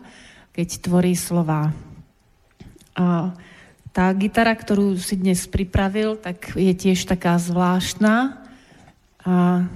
keď 0.56 0.68
tvorí 0.80 1.12
slova. 1.12 1.76
A 2.96 3.36
tá 3.92 4.06
gitara, 4.16 4.56
ktorú 4.56 4.96
si 4.96 5.20
dnes 5.20 5.44
pripravil, 5.48 6.20
tak 6.20 6.56
je 6.56 6.72
tiež 6.72 7.04
taká 7.04 7.36
zvláštna 7.36 8.44
a 9.28 9.68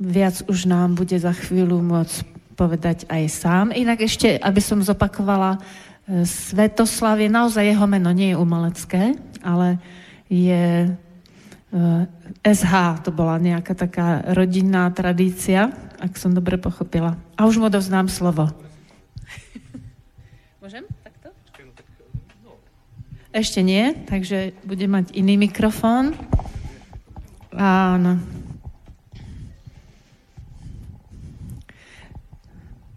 viac 0.00 0.40
už 0.48 0.68
nám 0.68 0.96
bude 0.96 1.16
za 1.20 1.32
chvíľu 1.36 1.80
môcť 1.80 2.39
povedať 2.60 3.08
aj 3.08 3.22
sám. 3.32 3.66
Inak 3.72 4.04
ešte, 4.04 4.36
aby 4.36 4.60
som 4.60 4.84
zopakovala, 4.84 5.56
e, 5.56 6.28
Svetoslav 6.28 7.16
je 7.16 7.32
naozaj 7.32 7.64
jeho 7.64 7.88
meno, 7.88 8.12
nie 8.12 8.36
je 8.36 8.40
umelecké, 8.40 9.16
ale 9.40 9.80
je 10.28 10.92
SH, 12.42 13.06
to 13.06 13.10
bola 13.14 13.38
nejaká 13.38 13.78
taká 13.78 14.26
rodinná 14.34 14.90
tradícia, 14.90 15.70
ak 16.02 16.18
som 16.18 16.34
dobre 16.34 16.58
pochopila. 16.58 17.14
A 17.38 17.46
už 17.46 17.62
mu 17.62 17.70
doznám 17.70 18.10
slovo. 18.10 18.50
Môžem? 20.62 20.82
Takto? 21.06 21.30
Ešte 23.30 23.62
nie, 23.62 23.94
takže 24.10 24.50
bude 24.66 24.90
mať 24.90 25.14
iný 25.14 25.38
mikrofón. 25.38 26.18
Áno. 27.54 28.18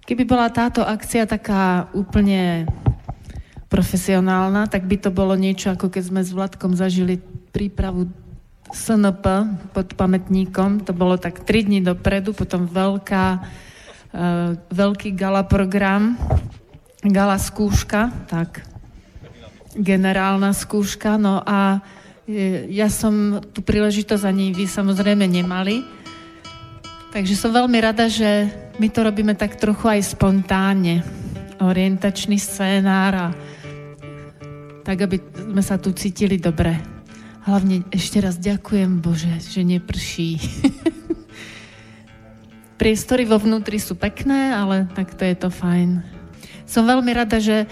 Keby 0.03 0.27
bola 0.27 0.51
táto 0.51 0.83
akcia 0.83 1.23
taká 1.23 1.87
úplne 1.95 2.67
profesionálna, 3.71 4.67
tak 4.67 4.83
by 4.83 4.99
to 4.99 5.09
bolo 5.15 5.31
niečo, 5.39 5.71
ako 5.71 5.87
keď 5.87 6.03
sme 6.03 6.21
s 6.21 6.35
Vladkom 6.35 6.75
zažili 6.75 7.23
prípravu 7.55 8.11
SNP 8.67 9.25
pod 9.71 9.95
pamätníkom, 9.95 10.83
to 10.83 10.91
bolo 10.91 11.15
tak 11.15 11.47
3 11.47 11.71
dní 11.71 11.79
dopredu, 11.79 12.35
potom 12.35 12.67
veľká, 12.67 13.25
uh, 13.39 14.59
veľký 14.75 15.15
gala 15.15 15.47
program, 15.47 16.19
gala 16.99 17.39
skúška, 17.39 18.11
tak 18.27 18.59
generálna 19.71 20.51
skúška, 20.51 21.17
no 21.17 21.41
a 21.41 21.81
e, 22.29 22.69
ja 22.69 22.93
som 22.93 23.41
tú 23.41 23.65
príležitosť 23.65 24.21
ani 24.21 24.53
vy 24.53 24.69
samozrejme 24.69 25.25
nemali, 25.25 25.81
takže 27.13 27.37
som 27.37 27.53
veľmi 27.53 27.77
rada, 27.77 28.09
že 28.09 28.49
my 28.81 28.89
to 28.89 29.05
robíme 29.05 29.37
tak 29.37 29.61
trochu 29.61 29.85
aj 29.85 30.17
spontánne, 30.17 31.05
orientačný 31.61 32.41
scénár 32.41 33.13
a 33.13 33.27
tak, 34.81 35.05
aby 35.05 35.21
sme 35.21 35.61
sa 35.61 35.77
tu 35.77 35.93
cítili 35.93 36.41
dobre. 36.41 36.73
Hlavne 37.45 37.85
ešte 37.93 38.17
raz 38.17 38.41
ďakujem 38.41 38.97
Bože, 38.97 39.29
že 39.39 39.61
neprší. 39.61 40.41
Priestory 42.81 43.29
vo 43.29 43.37
vnútri 43.37 43.77
sú 43.77 43.93
pekné, 43.93 44.51
ale 44.51 44.89
takto 44.97 45.21
je 45.21 45.35
to 45.37 45.53
fajn. 45.53 46.01
Som 46.65 46.89
veľmi 46.89 47.13
rada, 47.13 47.37
že 47.37 47.63
e, 47.63 47.67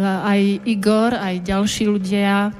aj 0.00 0.40
Igor, 0.64 1.12
aj 1.12 1.44
ďalší 1.44 1.84
ľudia 1.84 2.48
e, 2.48 2.52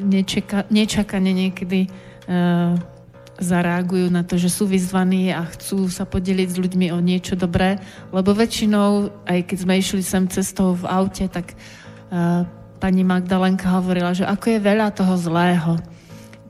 nečaka, 0.00 0.64
nečakane 0.72 1.30
niekedy 1.36 1.86
e, 1.86 1.90
zareagujú 3.42 4.08
na 4.08 4.22
to, 4.22 4.38
že 4.38 4.48
sú 4.48 4.70
vyzvaní 4.70 5.34
a 5.34 5.44
chcú 5.50 5.90
sa 5.90 6.06
podeliť 6.06 6.48
s 6.54 6.60
ľuďmi 6.62 6.94
o 6.94 6.98
niečo 7.02 7.34
dobré, 7.34 7.82
lebo 8.14 8.32
väčšinou, 8.32 9.10
aj 9.26 9.38
keď 9.50 9.58
sme 9.58 9.74
išli 9.82 10.02
sem 10.02 10.24
cestou 10.30 10.78
v 10.78 10.86
aute, 10.86 11.26
tak 11.26 11.58
pani 12.82 13.06
Magdalenka 13.06 13.78
hovorila, 13.78 14.10
že 14.10 14.26
ako 14.26 14.58
je 14.58 14.58
veľa 14.58 14.90
toho 14.90 15.14
zlého. 15.14 15.78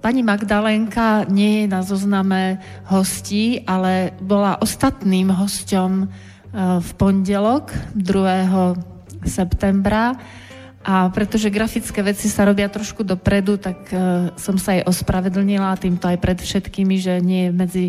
Pani 0.03 0.25
Magdalenka 0.27 1.29
nie 1.31 1.63
je 1.63 1.67
na 1.71 1.85
zozname 1.87 2.59
hostí, 2.91 3.63
ale 3.69 4.11
bola 4.19 4.59
ostatným 4.59 5.31
hosťom 5.31 5.93
e, 6.03 6.07
v 6.83 6.91
pondelok 6.99 7.71
2. 7.95 9.29
septembra 9.29 10.19
a 10.83 11.07
pretože 11.15 11.47
grafické 11.47 12.03
veci 12.03 12.27
sa 12.27 12.43
robia 12.43 12.67
trošku 12.67 13.07
dopredu, 13.07 13.55
tak 13.59 13.87
uh, 13.95 14.35
som 14.35 14.59
sa 14.59 14.75
jej 14.79 14.85
ospravedlnila 14.87 15.79
týmto 15.79 16.11
aj 16.11 16.19
pred 16.19 16.39
všetkými, 16.43 16.99
že 16.99 17.23
nie 17.23 17.49
je 17.49 17.51
medzi 17.55 17.85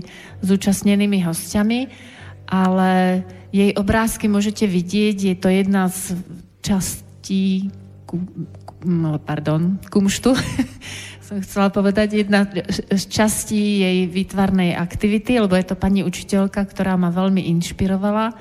zúčastnenými 0.45 1.25
hostiami, 1.25 1.89
ale 2.45 3.23
jej 3.49 3.73
obrázky 3.73 4.29
môžete 4.29 4.69
vidieť, 4.69 5.17
je 5.33 5.35
to 5.37 5.49
jedna 5.49 5.89
z 5.89 6.17
častí 6.61 7.73
No, 8.83 9.15
pardon, 9.15 9.79
kumštu, 9.87 10.35
som 11.25 11.39
chcela 11.39 11.71
povedať, 11.71 12.19
jedna 12.27 12.43
z 12.91 13.03
častí 13.07 13.79
jej 13.79 14.11
výtvarnej 14.11 14.75
aktivity, 14.75 15.39
lebo 15.39 15.55
je 15.55 15.71
to 15.71 15.79
pani 15.79 16.03
učiteľka, 16.03 16.67
ktorá 16.67 16.99
ma 16.99 17.07
veľmi 17.07 17.47
inšpirovala. 17.57 18.35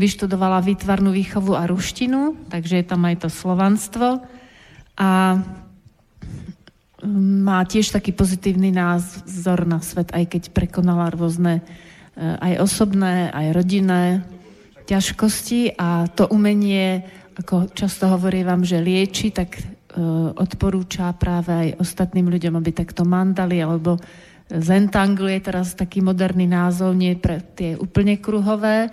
Vyštudovala 0.00 0.64
výtvarnú 0.64 1.12
výchovu 1.12 1.52
a 1.52 1.68
ruštinu, 1.68 2.48
takže 2.48 2.80
je 2.80 2.86
tam 2.88 3.04
aj 3.04 3.16
to 3.20 3.28
slovanstvo. 3.28 4.24
A 4.96 5.10
má 7.04 7.60
tiež 7.68 7.92
taký 7.92 8.16
pozitívny 8.16 8.72
názor 8.72 9.68
na 9.68 9.84
svet, 9.84 10.08
aj 10.16 10.24
keď 10.36 10.42
prekonala 10.56 11.12
rôzne 11.12 11.60
aj 12.16 12.64
osobné, 12.64 13.32
aj 13.32 13.46
rodinné 13.56 14.24
ťažkosti 14.84 15.80
a 15.80 16.08
to 16.12 16.28
umenie 16.28 17.04
ako 17.40 17.72
často 17.72 18.04
hovorí 18.04 18.44
vám, 18.44 18.68
že 18.68 18.84
lieči, 18.84 19.32
tak 19.32 19.56
e, 19.56 19.62
odporúča 20.36 21.08
práve 21.16 21.48
aj 21.48 21.68
ostatným 21.80 22.28
ľuďom, 22.28 22.60
aby 22.60 22.70
takto 22.76 23.08
mandali 23.08 23.64
alebo 23.64 23.96
zentangle 24.52 25.40
je 25.40 25.42
teraz 25.48 25.72
taký 25.72 26.04
moderný 26.04 26.44
názov, 26.44 26.92
nie 26.92 27.16
pre 27.16 27.40
tie 27.56 27.80
úplne 27.80 28.20
kruhové 28.20 28.92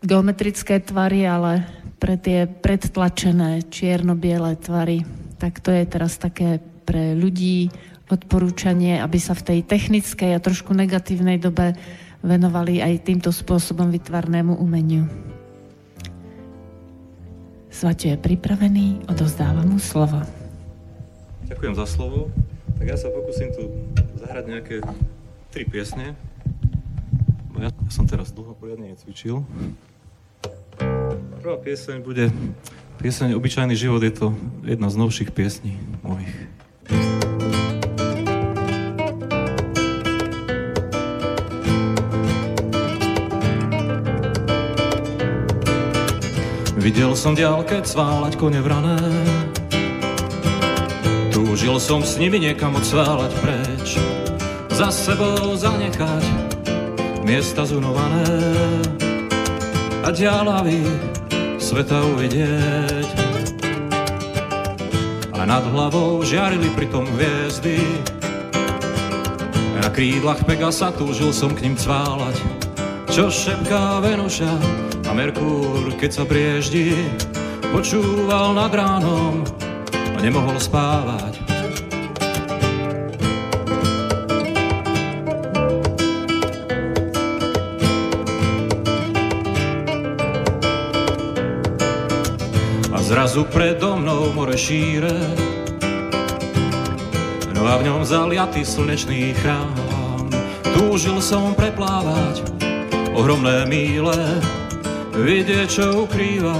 geometrické 0.00 0.80
tvary, 0.80 1.28
ale 1.28 1.68
pre 2.00 2.16
tie 2.16 2.48
predtlačené 2.48 3.68
čierno-biele 3.68 4.56
tvary. 4.56 5.04
Tak 5.36 5.60
to 5.60 5.72
je 5.72 5.84
teraz 5.84 6.16
také 6.16 6.60
pre 6.88 7.12
ľudí 7.12 7.68
odporúčanie, 8.10 8.98
aby 8.98 9.18
sa 9.22 9.38
v 9.38 9.46
tej 9.46 9.58
technickej 9.62 10.34
a 10.34 10.42
trošku 10.42 10.74
negatívnej 10.74 11.38
dobe 11.38 11.78
venovali 12.20 12.82
aj 12.82 13.06
týmto 13.06 13.30
spôsobom 13.30 13.88
vytvarnému 13.88 14.58
umeniu. 14.58 15.06
Svate 17.70 18.12
je 18.12 18.16
pripravený, 18.18 19.06
odozdávam 19.06 19.72
mu 19.72 19.78
slovo. 19.78 20.20
Ďakujem 21.46 21.74
za 21.78 21.86
slovo. 21.86 22.28
Tak 22.76 22.86
ja 22.90 22.98
sa 22.98 23.08
pokúsim 23.14 23.54
tu 23.54 23.70
zahrať 24.18 24.44
nejaké 24.50 24.76
tri 25.54 25.64
piesne. 25.64 26.18
Bo 27.60 27.68
ja 27.68 27.76
som 27.92 28.08
teraz 28.08 28.32
dlho 28.32 28.56
poriadne 28.56 28.88
necvičil. 28.88 29.44
Prvá 31.44 31.60
pieseň 31.60 32.00
bude 32.00 32.32
pieseň 33.04 33.36
Obyčajný 33.36 33.76
život, 33.76 34.00
je 34.00 34.16
to 34.16 34.32
jedna 34.64 34.88
z 34.88 34.96
novších 34.96 35.28
piesní 35.28 35.76
mojich. 36.00 36.32
Videl 46.80 47.12
som 47.12 47.36
ďalke 47.36 47.84
cválať 47.84 48.40
kone 48.40 48.64
vrané 48.64 48.96
Túžil 51.28 51.76
som 51.76 52.00
s 52.00 52.16
nimi 52.16 52.40
niekam 52.40 52.72
odsválať 52.72 53.32
preč 53.44 54.00
Za 54.72 54.88
sebou 54.88 55.52
zanechať 55.60 56.49
miesta 57.30 57.62
zunované 57.62 58.26
A 60.02 60.10
ďalavy 60.10 60.82
sveta 61.62 62.02
uvidieť. 62.02 63.06
A 65.30 65.46
nad 65.46 65.62
hlavou 65.70 66.26
žiarili 66.26 66.66
pritom 66.74 67.06
hviezdy. 67.14 67.78
Na 69.78 69.86
krídlach 69.94 70.42
Pegasa 70.42 70.90
túžil 70.90 71.30
som 71.30 71.54
k 71.54 71.70
ním 71.70 71.78
cválať. 71.78 72.34
Čo 73.14 73.30
šepká 73.30 74.02
Venuša 74.02 74.50
a 75.06 75.10
Merkúr, 75.14 75.94
keď 76.02 76.10
sa 76.10 76.24
prieždi, 76.26 76.98
počúval 77.70 78.58
nad 78.58 78.74
ránom 78.74 79.46
a 79.94 80.18
nemohol 80.18 80.58
spávať. 80.58 81.49
Zrazu 93.20 93.44
predo 93.52 94.00
mnou 94.00 94.32
more 94.32 94.56
šíre 94.56 95.12
no 97.52 97.68
a 97.68 97.76
v 97.76 97.84
ňom 97.84 98.00
zaliatý 98.00 98.64
slnečný 98.64 99.36
chrám. 99.36 99.76
Túžil 100.72 101.20
som 101.20 101.52
preplávať 101.52 102.40
ohromné 103.12 103.68
míle, 103.68 104.16
vidieť, 105.12 105.68
čo 105.68 106.08
ukrýva 106.08 106.56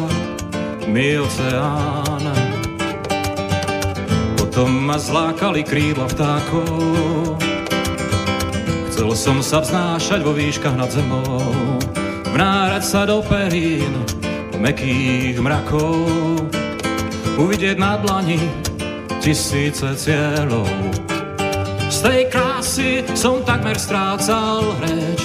mi 0.85 1.17
oceán. 1.17 2.29
Potom 4.37 4.85
ma 4.85 5.01
zlákali 5.01 5.65
krídla 5.65 6.13
vtákov, 6.13 7.41
chcel 8.93 9.09
som 9.17 9.41
sa 9.41 9.65
vznášať 9.65 10.21
vo 10.21 10.37
výškach 10.37 10.77
nad 10.77 10.93
zemou, 10.93 11.41
vnárať 12.37 12.85
sa 12.85 13.09
do 13.09 13.25
perín 13.25 14.21
mekých 14.61 15.41
mrakov, 15.41 16.05
uvidieť 17.41 17.81
na 17.81 17.97
dlani 17.97 18.37
tisíce 19.25 19.89
cieľov. 19.97 20.69
Z 21.89 21.99
tej 22.05 22.21
krásy 22.29 22.89
som 23.17 23.41
takmer 23.41 23.81
strácal 23.81 24.77
reč 24.85 25.21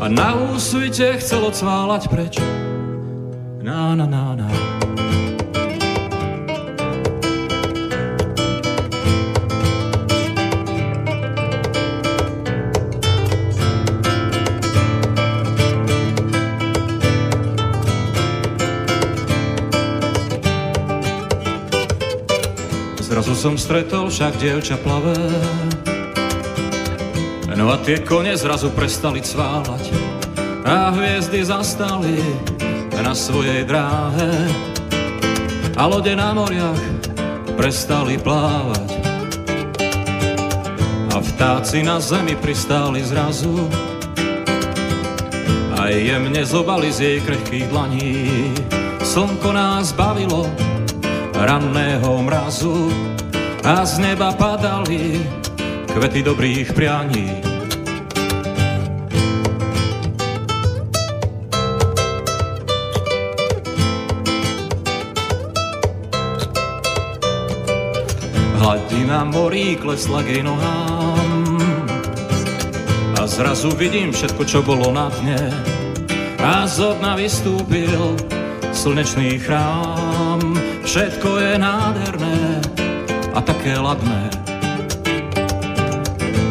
a 0.00 0.08
na 0.08 0.34
úsvite 0.34 1.20
chcel 1.20 1.46
odsválať 1.46 2.02
preč. 2.08 2.34
Na, 3.62 3.94
na, 3.94 4.08
na, 4.08 4.34
na. 4.34 4.51
Som 23.42 23.58
stretol 23.58 24.06
však 24.06 24.38
dievča 24.38 24.78
plavé. 24.78 25.18
No 27.58 27.74
a 27.74 27.76
tie 27.82 27.98
kone 27.98 28.38
zrazu 28.38 28.70
prestali 28.70 29.18
cválať 29.18 29.90
A 30.62 30.94
hviezdy 30.94 31.42
zastali 31.42 32.22
na 33.02 33.10
svojej 33.10 33.66
dráhe. 33.66 34.46
A 35.74 35.82
lode 35.90 36.14
na 36.14 36.30
moriach 36.30 36.78
prestali 37.58 38.14
plávať. 38.14 38.88
A 41.10 41.18
vtáci 41.18 41.82
na 41.82 41.98
zemi 41.98 42.38
pristáli 42.38 43.02
zrazu 43.02 43.66
A 45.82 45.90
jemne 45.90 46.46
zobali 46.46 46.94
z 46.94 46.98
jej 47.02 47.18
krehkých 47.26 47.66
dlaní. 47.74 48.14
Slnko 49.02 49.50
nás 49.50 49.90
bavilo 49.90 50.46
ranného 51.34 52.22
mrazu 52.22 53.11
a 53.62 53.86
z 53.86 53.98
neba 54.02 54.34
padali 54.34 55.22
kvety 55.94 56.22
dobrých 56.26 56.74
prianí. 56.74 57.30
Hladina 68.58 69.22
morí 69.30 69.78
klesla 69.78 70.26
k 70.26 70.28
jej 70.38 70.42
nohám. 70.42 71.62
A 73.22 73.26
zrazu 73.30 73.70
vidím 73.78 74.10
všetko, 74.10 74.42
čo 74.42 74.58
bolo 74.66 74.90
na 74.90 75.06
dne. 75.22 75.38
A 76.42 76.66
z 76.66 76.98
dna 76.98 77.14
vystúpil 77.14 78.18
slnečný 78.74 79.38
chrám. 79.38 80.58
Všetko 80.82 81.38
je 81.38 81.52
nádherné 81.62 82.51
a 83.32 83.40
také 83.40 83.76
ladné. 83.76 84.28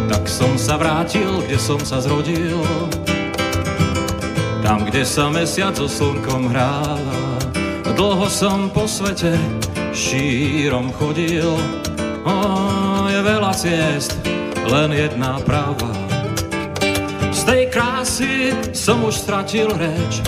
Tak 0.09 0.23
som 0.25 0.57
sa 0.57 0.77
vrátil, 0.77 1.41
kde 1.45 1.57
som 1.61 1.79
sa 1.81 2.01
zrodil, 2.01 2.61
tam, 4.61 4.85
kde 4.85 5.05
sa 5.05 5.29
mesiac 5.29 5.73
so 5.77 5.89
slnkom 5.89 6.53
hráva. 6.53 7.21
Dlho 7.91 8.25
som 8.29 8.69
po 8.73 8.89
svete 8.89 9.37
šírom 9.93 10.89
chodil, 10.97 11.49
o, 12.25 12.35
je 13.09 13.19
veľa 13.21 13.53
ciest, 13.53 14.17
len 14.65 14.89
jedna 14.93 15.37
pravá. 15.43 15.93
Z 17.29 17.41
tej 17.45 17.63
krásy 17.69 18.33
som 18.73 19.05
už 19.05 19.21
stratil 19.21 19.69
reč, 19.75 20.21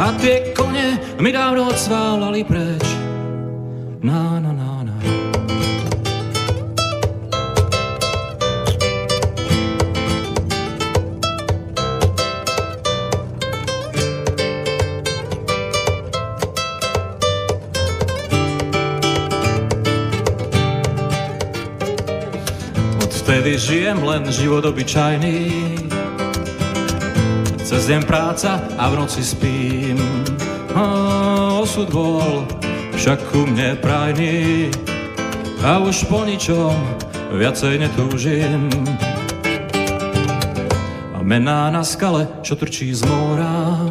a 0.00 0.16
tie 0.16 0.56
kone 0.56 0.96
mi 1.20 1.28
dávno 1.28 1.68
odsválali 1.68 2.40
preč. 2.48 2.84
Na, 4.00 4.40
na, 4.40 4.48
na, 4.48 4.59
Odvtedy 23.50 23.66
žijem 23.66 23.98
len 24.06 24.22
život 24.30 24.62
obyčajný, 24.62 25.50
cez 27.66 27.82
deň 27.90 28.06
práca 28.06 28.62
a 28.78 28.86
v 28.86 28.94
noci 28.94 29.26
spím. 29.26 29.98
A 30.70 31.58
osud 31.58 31.90
bol 31.90 32.46
však 32.94 33.18
ku 33.34 33.50
mne 33.50 33.74
prajný 33.82 34.70
a 35.66 35.82
už 35.82 36.06
po 36.06 36.22
ničom 36.22 36.78
viacej 37.34 37.82
netúžim. 37.82 38.70
A 41.10 41.18
mená 41.26 41.74
na 41.74 41.82
skale, 41.82 42.30
čo 42.46 42.54
trčí 42.54 42.94
z 42.94 43.02
mora, 43.02 43.82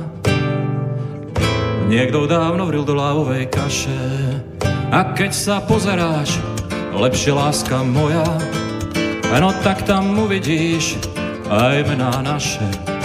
niekto 1.92 2.32
dávno 2.32 2.64
vril 2.64 2.88
do 2.88 2.96
lávovej 2.96 3.52
kaše. 3.52 4.08
A 4.88 5.04
keď 5.20 5.36
sa 5.36 5.60
pozeráš, 5.60 6.40
lepšie 6.96 7.36
láska 7.36 7.84
moja, 7.84 8.24
no 9.38 9.54
tak 9.62 9.86
tam 9.86 10.18
uvidíš 10.18 10.98
aj 11.50 11.86
mená 11.86 12.26
naše. 12.26 12.99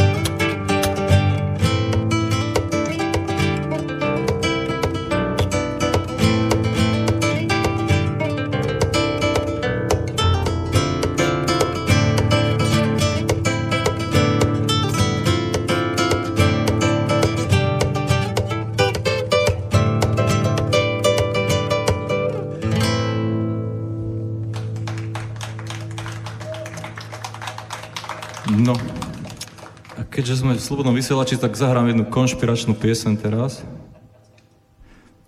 V 30.56 30.62
Slobodnom 30.62 30.94
vysielači, 30.94 31.36
tak 31.36 31.58
zahrám 31.58 31.90
jednu 31.90 32.04
konšpiračnú 32.06 32.78
piesen 32.78 33.18
teraz. 33.18 33.66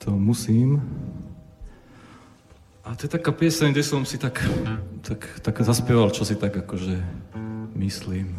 To 0.06 0.14
musím. 0.14 0.78
A 2.86 2.94
to 2.94 3.10
je 3.10 3.14
taká 3.18 3.34
pieseň, 3.34 3.74
kde 3.74 3.82
som 3.82 4.06
si 4.06 4.14
tak, 4.14 4.38
tak, 5.02 5.26
tak 5.42 5.54
zaspieval, 5.58 6.14
čo 6.14 6.22
si 6.22 6.38
tak 6.38 6.54
akože 6.54 7.02
myslím. 7.74 8.30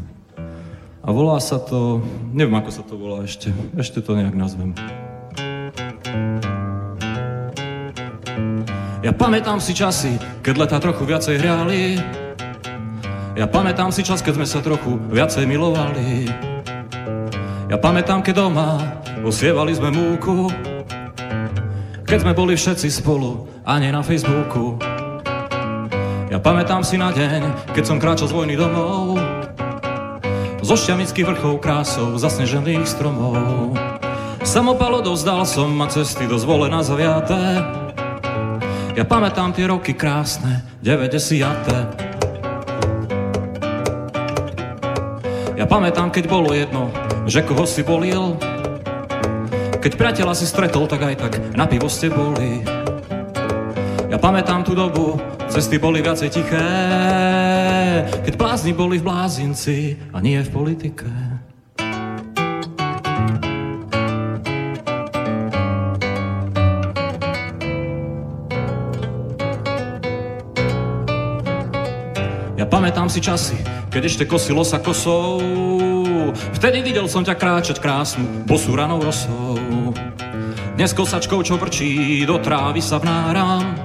A 1.03 1.11
volá 1.11 1.39
sa 1.43 1.59
to, 1.59 1.99
neviem 2.31 2.55
ako 2.55 2.71
sa 2.71 2.83
to 2.83 2.95
volá 2.95 3.27
ešte, 3.27 3.51
ešte 3.75 3.99
to 3.99 4.15
nejak 4.15 4.35
nazvem. 4.35 4.71
Ja 9.03 9.11
pamätám 9.11 9.59
si 9.59 9.75
časy, 9.75 10.15
keď 10.43 10.67
leta 10.67 10.79
trochu 10.79 11.03
viacej 11.03 11.39
hriali. 11.39 11.99
Ja 13.35 13.45
pamätám 13.45 13.91
si 13.91 14.03
čas, 14.03 14.23
keď 14.23 14.41
sme 14.41 14.47
sa 14.47 14.59
trochu 14.63 14.95
viacej 15.11 15.43
milovali. 15.43 16.46
Ja 17.67 17.75
pamätám, 17.75 18.23
keď 18.23 18.47
doma 18.47 18.79
osievali 19.27 19.75
sme 19.75 19.91
múku, 19.91 20.47
keď 22.07 22.23
sme 22.23 22.31
boli 22.31 22.55
všetci 22.55 22.87
spolu 22.87 23.43
a 23.67 23.75
nie 23.75 23.91
na 23.91 23.99
Facebooku. 23.99 24.79
Ja 26.31 26.39
pamätám 26.39 26.87
si 26.87 26.95
na 26.95 27.11
deň, 27.11 27.75
keď 27.75 27.83
som 27.83 27.99
kráčal 27.99 28.31
z 28.31 28.35
vojny 28.39 28.55
domov, 28.55 29.19
zo 30.63 30.75
šťamických 30.79 31.27
vrchov 31.27 31.59
krásou 31.59 32.15
zasnežených 32.15 32.87
stromov. 32.87 33.75
Samopal 34.47 35.03
odovzdal 35.03 35.43
som 35.43 35.75
a 35.83 35.91
cesty 35.91 36.23
do 36.23 36.39
zvolená 36.39 36.79
zaviaté. 36.87 37.59
Ja 38.95 39.03
pamätám 39.03 39.51
tie 39.51 39.67
roky 39.67 39.91
krásne, 39.91 40.63
90. 40.87 42.07
Ja 45.59 45.65
pamätám, 45.67 46.15
keď 46.15 46.31
bolo 46.31 46.55
jedno, 46.55 46.86
že 47.27 47.43
koho 47.43 47.67
si 47.67 47.83
volil. 47.83 48.39
Keď 49.83 49.91
priateľa 49.99 50.33
si 50.33 50.47
stretol, 50.47 50.87
tak 50.87 51.03
aj 51.03 51.15
tak 51.19 51.33
na 51.53 51.67
pivo 51.67 51.91
ste 51.91 52.07
boli. 52.07 52.63
Ja 54.07 54.15
pamätám 54.15 54.63
tú 54.63 54.71
dobu, 54.71 55.19
Cesty 55.51 55.75
boli 55.75 55.99
viacej 55.99 56.31
tiché, 56.31 56.67
keď 58.23 58.33
blázni 58.39 58.71
boli 58.71 58.99
v 58.99 59.07
blázinci 59.07 59.99
a 60.15 60.23
nie 60.23 60.39
v 60.39 60.49
politike. 60.51 61.07
Ja 72.55 72.65
pamätám 72.65 73.11
si 73.11 73.19
časy, 73.19 73.59
keď 73.91 74.01
ešte 74.07 74.23
kosilo 74.23 74.63
sa 74.63 74.79
kosou. 74.79 75.76
Vtedy 76.57 76.81
videl 76.81 77.05
som 77.05 77.21
ťa 77.21 77.37
kráčať 77.37 77.77
krásnu, 77.77 78.45
bosú 78.49 78.73
ranou 78.73 79.01
rosou. 79.01 79.57
Dnes 80.77 80.93
kosačkou, 80.93 81.41
čo 81.41 81.57
vrčí, 81.57 82.21
do 82.25 82.37
trávy 82.37 82.81
sa 82.81 83.01
vnáram. 83.01 83.77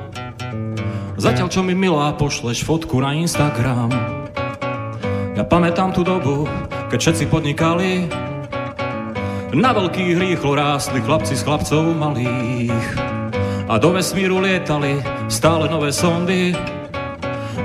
Zatiaľ, 1.17 1.49
čo 1.49 1.65
mi 1.65 1.73
milá 1.73 2.13
pošleš 2.19 2.67
fotku 2.67 3.01
na 3.01 3.17
Instagram. 3.17 3.89
Ja 5.33 5.49
pamätám 5.49 5.97
tú 5.97 6.05
dobu, 6.05 6.45
keď 6.93 6.99
všetci 7.01 7.25
podnikali, 7.33 8.11
na 9.53 9.73
veľkých 9.77 10.17
rýchlo 10.17 10.57
rástli 10.57 11.05
chlapci 11.05 11.37
z 11.37 11.45
chlapcov 11.45 11.85
malých. 11.97 12.89
A 13.69 13.77
do 13.77 13.93
vesmíru 13.93 14.41
lietali 14.41 15.01
stále 15.29 15.69
nové 15.69 15.93
sondy. 15.93 16.57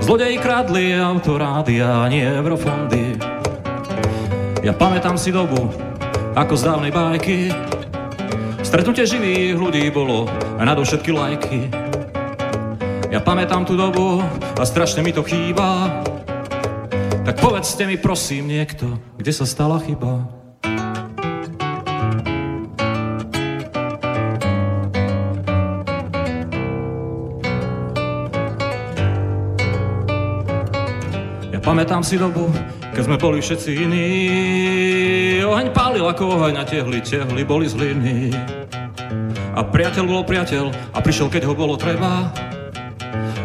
Zlodeji 0.04 0.40
kradli 0.40 0.96
autorádia, 0.96 2.08
nie 2.08 2.24
eurofondy. 2.24 3.37
Ja 4.66 4.74
pamätám 4.74 5.22
si 5.22 5.30
dobu, 5.30 5.70
ako 6.34 6.54
z 6.58 6.64
dávnej 6.66 6.90
bajky. 6.90 7.54
Stretnutie 8.66 9.06
živých 9.06 9.54
ľudí 9.54 9.86
bolo 9.94 10.26
a 10.58 10.66
na 10.66 10.74
všetky 10.74 11.14
lajky. 11.14 11.70
Ja 13.14 13.22
pamätám 13.22 13.70
tú 13.70 13.78
dobu 13.78 14.26
a 14.58 14.64
strašne 14.66 15.06
mi 15.06 15.14
to 15.14 15.22
chýba. 15.22 16.02
Tak 17.22 17.38
povedzte 17.38 17.86
mi 17.86 18.02
prosím 18.02 18.50
niekto, 18.50 18.98
kde 19.22 19.32
sa 19.32 19.46
stala 19.46 19.78
chyba. 19.78 20.26
Pamätám 31.78 32.02
si 32.02 32.18
dobu, 32.18 32.50
keď 32.90 33.06
sme 33.06 33.22
boli 33.22 33.38
všetci 33.38 33.72
iní. 33.86 34.10
Oheň 35.46 35.70
pálil 35.78 36.02
ako 36.10 36.42
oheň 36.42 36.58
a 36.58 36.66
tehli, 36.66 37.06
tehli 37.06 37.46
boli 37.46 37.70
z 37.70 37.78
hliny. 37.78 38.34
A 39.54 39.62
priateľ 39.62 40.10
bol 40.10 40.26
priateľ 40.26 40.74
a 40.74 40.98
prišiel, 41.06 41.30
keď 41.30 41.46
ho 41.46 41.54
bolo 41.54 41.78
treba. 41.78 42.34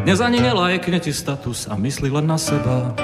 Dnes 0.08 0.16
ani 0.24 0.40
nelajkne 0.40 0.96
ti 1.04 1.12
status 1.12 1.68
a 1.68 1.76
myslí 1.76 2.08
len 2.08 2.24
na 2.24 2.40
seba. 2.40 2.96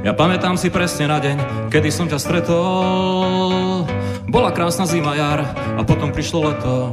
Ja 0.00 0.16
pamätám 0.16 0.56
si 0.56 0.72
presne 0.72 1.12
na 1.12 1.20
deň, 1.20 1.68
kedy 1.68 1.92
som 1.92 2.08
ťa 2.08 2.16
stretol. 2.16 3.84
Bola 4.32 4.48
krásna 4.48 4.88
zima 4.88 5.12
jar 5.12 5.44
a 5.76 5.84
potom 5.84 6.08
prišlo 6.08 6.48
leto. 6.48 6.88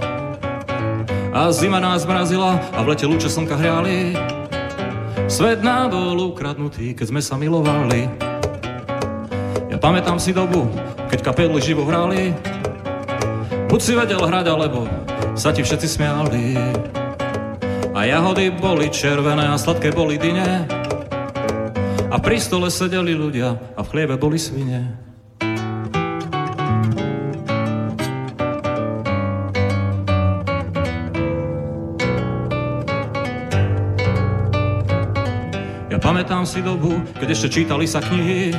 A 1.31 1.55
zima 1.55 1.79
nás 1.79 2.03
mrazila 2.03 2.59
a 2.75 2.83
v 2.83 2.91
lete 2.91 3.07
lúče 3.07 3.31
slnka 3.31 3.55
hriali. 3.55 4.11
Svet 5.27 5.59
nám 5.59 5.91
bol 5.91 6.31
ukradnutý, 6.31 6.95
keď 6.95 7.11
sme 7.11 7.19
sa 7.19 7.35
milovali. 7.35 8.07
Ja 9.67 9.75
pamätám 9.75 10.23
si 10.23 10.31
dobu, 10.31 10.71
keď 11.11 11.19
kapely 11.19 11.59
živo 11.59 11.83
hrali. 11.83 12.31
Buď 13.67 13.79
si 13.83 13.91
vedel 13.91 14.23
hrať, 14.23 14.47
alebo 14.47 14.87
sa 15.35 15.51
ti 15.51 15.67
všetci 15.67 15.83
smiali. 15.83 16.55
A 17.91 18.07
jahody 18.07 18.55
boli 18.55 18.87
červené 18.87 19.51
a 19.51 19.59
sladké 19.59 19.91
boli 19.91 20.15
dyne. 20.15 20.63
A 22.07 22.15
pri 22.23 22.39
stole 22.39 22.71
sedeli 22.71 23.11
ľudia 23.11 23.59
a 23.75 23.83
v 23.83 23.89
chliebe 23.91 24.15
boli 24.15 24.39
svine. 24.39 25.06
Pamätám 36.07 36.47
si 36.47 36.63
dobu, 36.63 37.03
keď 37.19 37.35
ešte 37.35 37.47
čítali 37.51 37.83
sa 37.83 37.99
knihy. 37.99 38.55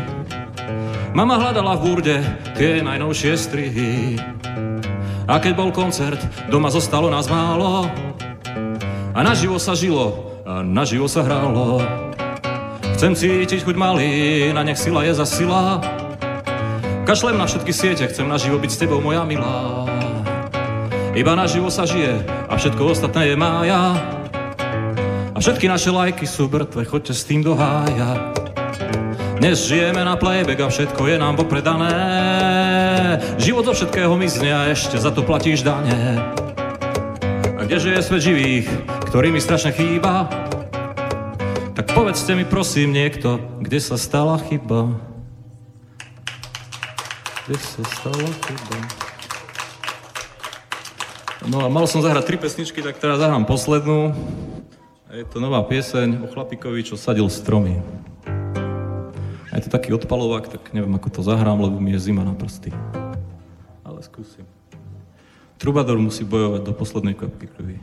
Mama 1.16 1.40
hľadala 1.40 1.80
v 1.80 1.82
burde 1.88 2.20
tie 2.53 2.84
najnovšie 2.84 3.32
strihy. 3.40 4.20
A 5.24 5.40
keď 5.40 5.57
bol 5.57 5.72
koncert, 5.72 6.20
doma 6.53 6.68
zostalo 6.68 7.09
nás 7.09 7.24
málo. 7.24 7.88
A 9.16 9.24
naživo 9.24 9.57
sa 9.57 9.72
žilo, 9.72 10.36
a 10.44 10.61
naživo 10.61 11.09
sa 11.09 11.24
hrálo. 11.24 11.80
Chcem 13.01 13.16
cítiť 13.16 13.64
chuť 13.64 13.76
malý, 13.80 14.53
na 14.53 14.61
nech 14.61 14.76
sila 14.76 15.09
je 15.09 15.16
za 15.16 15.24
sila. 15.24 15.80
Kašlem 17.09 17.40
na 17.40 17.49
všetky 17.49 17.72
siete, 17.72 18.05
chcem 18.12 18.28
naživo 18.28 18.61
byť 18.61 18.70
s 18.76 18.80
tebou 18.84 19.01
moja 19.01 19.24
milá. 19.24 19.88
Iba 21.16 21.32
naživo 21.32 21.72
sa 21.72 21.88
žije 21.88 22.28
a 22.44 22.53
všetko 22.61 22.92
ostatné 22.92 23.32
je 23.32 23.36
mája. 23.40 23.80
A 25.39 25.41
všetky 25.41 25.70
naše 25.70 25.95
lajky 25.95 26.26
sú 26.26 26.51
brtve, 26.51 26.82
choďte 26.82 27.14
s 27.14 27.22
tým 27.22 27.47
do 27.47 27.55
hája. 27.55 28.34
Dnes 29.39 29.70
žijeme 29.70 30.03
na 30.03 30.18
playback 30.18 30.66
a 30.66 30.66
všetko 30.66 30.99
je 31.07 31.14
nám 31.14 31.39
popredané. 31.39 31.95
Život 33.39 33.70
zo 33.70 33.72
všetkého 33.78 34.11
mizne 34.18 34.51
a 34.51 34.66
ešte 34.66 34.99
za 34.99 35.14
to 35.14 35.22
platíš 35.22 35.62
dane. 35.62 36.18
A 37.55 37.62
kdeže 37.62 37.95
je 37.95 38.03
svet 38.03 38.22
živých, 38.26 38.66
ktorý 39.14 39.30
mi 39.30 39.39
strašne 39.39 39.70
chýba. 39.78 40.26
Tak 41.78 41.86
povedzte 41.95 42.34
mi 42.34 42.43
prosím 42.43 42.91
niekto, 42.91 43.39
kde 43.62 43.78
sa 43.78 43.95
stala 43.95 44.43
chyba. 44.43 44.99
Kde 47.47 47.62
sa 47.62 47.82
stala 47.95 48.26
chyba? 48.43 48.76
No 51.47 51.62
a 51.62 51.70
mal 51.70 51.86
som 51.86 52.03
zahrať 52.03 52.26
tri 52.26 52.43
pesničky, 52.43 52.82
tak 52.82 52.99
teraz 52.99 53.22
zahrám 53.22 53.47
poslednú. 53.47 54.18
Je 55.09 55.24
to 55.24 55.40
nová 55.40 55.64
pieseň 55.64 56.20
o 56.20 56.28
chlapíkovi, 56.28 56.84
čo 56.84 57.00
sadil 57.00 57.32
stromy. 57.32 57.80
A 59.48 59.56
je 59.56 59.64
to 59.64 59.72
taký 59.72 59.96
odpalovák, 59.96 60.52
tak 60.52 60.68
neviem, 60.76 60.92
ako 61.00 61.09
to 61.09 61.20
zahrám, 61.24 61.64
lebo 61.64 61.80
mi 61.80 61.96
je 61.96 62.12
zima 62.12 62.28
na 62.28 62.36
prsty. 62.36 62.68
Ale 63.88 64.04
skúsim. 64.04 64.44
Trubador 65.56 65.96
musí 65.96 66.28
bojovať 66.28 66.61
do 66.61 66.76
poslednej 66.76 67.16
kvapky 67.16 67.48
krvi. 67.48 67.80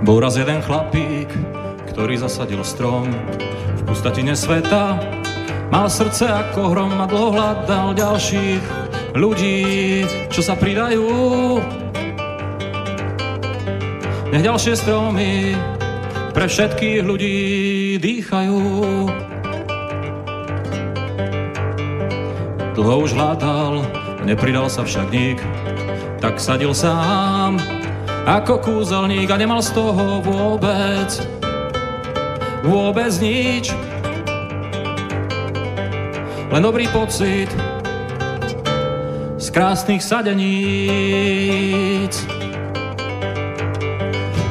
Bol 0.00 0.16
raz 0.16 0.40
jeden 0.40 0.64
chlapík, 0.64 1.28
ktorý 1.92 2.16
zasadil 2.16 2.64
strom 2.64 3.04
v 3.52 3.80
pustatine 3.84 4.32
sveta. 4.32 4.96
Mal 5.68 5.84
srdce 5.92 6.24
ako 6.24 6.72
hrom 6.72 6.96
a 6.96 7.04
dlho 7.04 7.28
hľadal 7.28 7.92
ďalších 7.92 8.64
ľudí, 9.12 9.60
čo 10.32 10.40
sa 10.40 10.56
pridajú. 10.56 11.04
Nech 14.32 14.44
ďalšie 14.44 14.80
stromy 14.80 15.52
pre 16.32 16.48
všetkých 16.48 17.04
ľudí 17.04 17.36
dýchajú. 18.00 18.60
Dlho 22.72 22.96
už 23.04 23.12
hľadal, 23.12 23.84
nepridal 24.24 24.72
sa 24.72 24.88
však 24.88 25.12
nik, 25.12 25.36
tak 26.16 26.40
sadil 26.40 26.72
sám 26.72 27.60
ako 28.24 28.60
kúzelník 28.64 29.28
a 29.28 29.36
nemal 29.36 29.60
z 29.60 29.76
toho 29.76 30.24
vôbec, 30.24 31.12
vôbec 32.64 33.12
nič. 33.20 33.87
Len 36.48 36.62
dobrý 36.64 36.88
pocit 36.88 37.48
z 39.38 39.46
krásnych 39.50 40.02
sadeníc. 40.02 40.48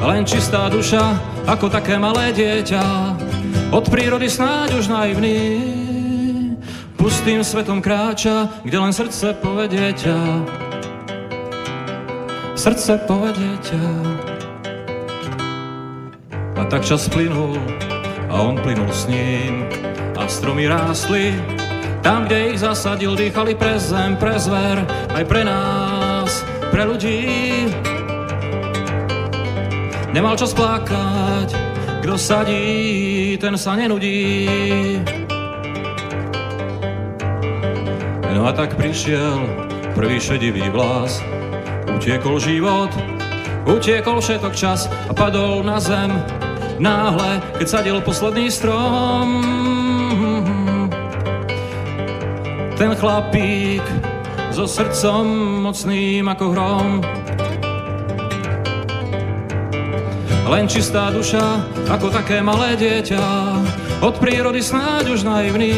Len 0.02 0.24
čistá 0.26 0.70
duša, 0.70 1.18
ako 1.50 1.70
také 1.74 1.98
malé 1.98 2.32
dieťa, 2.32 2.86
od 3.74 3.90
prírody 3.90 4.30
snáď 4.30 4.78
už 4.78 4.88
naivný. 4.88 5.60
Pustým 6.96 7.44
svetom 7.44 7.82
kráča, 7.82 8.50
kde 8.64 8.78
len 8.78 8.94
srdce 8.94 9.34
povedie 9.38 9.94
ťa 9.94 10.18
srdce 12.58 12.98
povedie 13.08 13.54
ťa. 13.64 13.86
A 16.58 16.62
tak 16.66 16.84
čas 16.84 17.06
plynul 17.08 17.56
a 18.28 18.44
on 18.44 18.58
plynul 18.58 18.90
s 18.90 19.06
ním 19.08 19.64
a 20.18 20.28
stromy 20.28 20.68
rástli 20.68 21.38
tam, 22.02 22.26
kde 22.26 22.54
ich 22.54 22.60
zasadil, 22.60 23.16
dýchali 23.16 23.56
pre 23.56 23.80
zem, 23.80 24.18
pre 24.18 24.38
zver, 24.40 24.84
aj 25.14 25.24
pre 25.26 25.42
nás, 25.44 26.44
pre 26.70 26.84
ľudí. 26.86 27.24
Nemal 30.14 30.34
čas 30.40 30.56
plakať, 30.58 31.54
kto 32.02 32.16
sadí, 32.18 33.38
ten 33.38 33.54
sa 33.60 33.78
nenudí. 33.78 34.48
No 38.34 38.46
a 38.46 38.52
tak 38.54 38.78
prišiel 38.78 39.46
prvý 39.98 40.22
šedivý 40.22 40.70
vlas. 40.70 41.22
Utiekol 41.90 42.38
život, 42.38 42.94
utiekol 43.66 44.22
všetok 44.22 44.54
čas 44.54 44.86
a 45.10 45.14
padol 45.14 45.66
na 45.66 45.82
zem. 45.82 46.14
Náhle, 46.78 47.42
keď 47.58 47.68
sadil 47.68 47.98
posledný 48.06 48.54
strom, 48.54 49.42
ten 52.78 52.94
chlapík 52.94 53.82
so 54.54 54.70
srdcom 54.70 55.26
mocným 55.66 56.30
ako 56.30 56.46
hrom. 56.54 56.88
Len 60.48 60.66
čistá 60.70 61.10
duša, 61.10 61.66
ako 61.90 62.14
také 62.14 62.40
malé 62.40 62.78
dieťa, 62.78 63.26
od 64.06 64.16
prírody 64.22 64.62
snáď 64.62 65.10
už 65.10 65.26
naivný. 65.26 65.74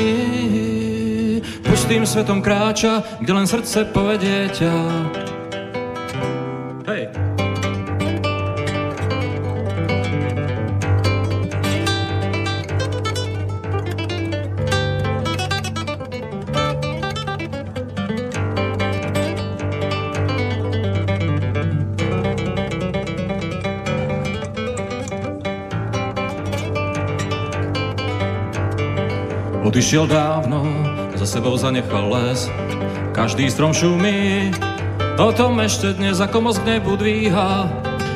Pustým 1.63 2.03
svetom 2.03 2.43
kráča, 2.43 3.01
kde 3.23 3.31
len 3.31 3.47
srdce 3.47 3.87
povedie 3.89 4.51
ťa. 4.51 5.18
Odišiel 29.89 30.05
dávno, 30.05 30.69
za 31.17 31.25
sebou 31.25 31.57
zanechal 31.57 32.13
les. 32.13 32.45
Každý 33.09 33.49
strom 33.49 33.73
šumí, 33.73 34.53
o 35.17 35.33
tom 35.33 35.57
ešte 35.65 35.97
dnes 35.97 36.21
ako 36.21 36.45
mozg 36.45 36.61
nebu 36.61 36.93
dvíha. 36.93 37.65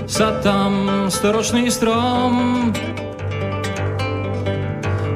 Sa 0.06 0.38
tam 0.46 0.86
storočný 1.10 1.74
strom, 1.74 2.70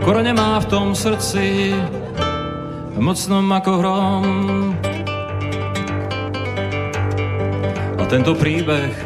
korene 0.02 0.34
má 0.34 0.58
v 0.58 0.66
tom 0.66 0.98
srdci, 0.98 1.78
mocnom 2.98 3.46
ako 3.54 3.72
hrom. 3.78 4.26
A 8.02 8.04
tento 8.10 8.34
príbeh 8.34 8.98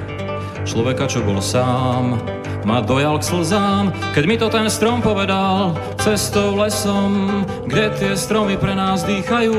človeka, 0.63 1.03
čo 1.11 1.19
bol 1.19 1.43
sám, 1.43 2.15
ma 2.63 2.79
dojal 2.79 3.19
k 3.19 3.27
slzám, 3.27 3.91
keď 4.15 4.23
mi 4.23 4.39
to 4.39 4.47
ten 4.47 4.71
strom 4.71 5.03
povedal, 5.03 5.75
cestou 6.01 6.57
lesom, 6.57 7.45
kde 7.69 7.93
tie 7.93 8.11
stromy 8.17 8.57
pre 8.57 8.73
nás 8.73 9.05
dýchajú. 9.05 9.53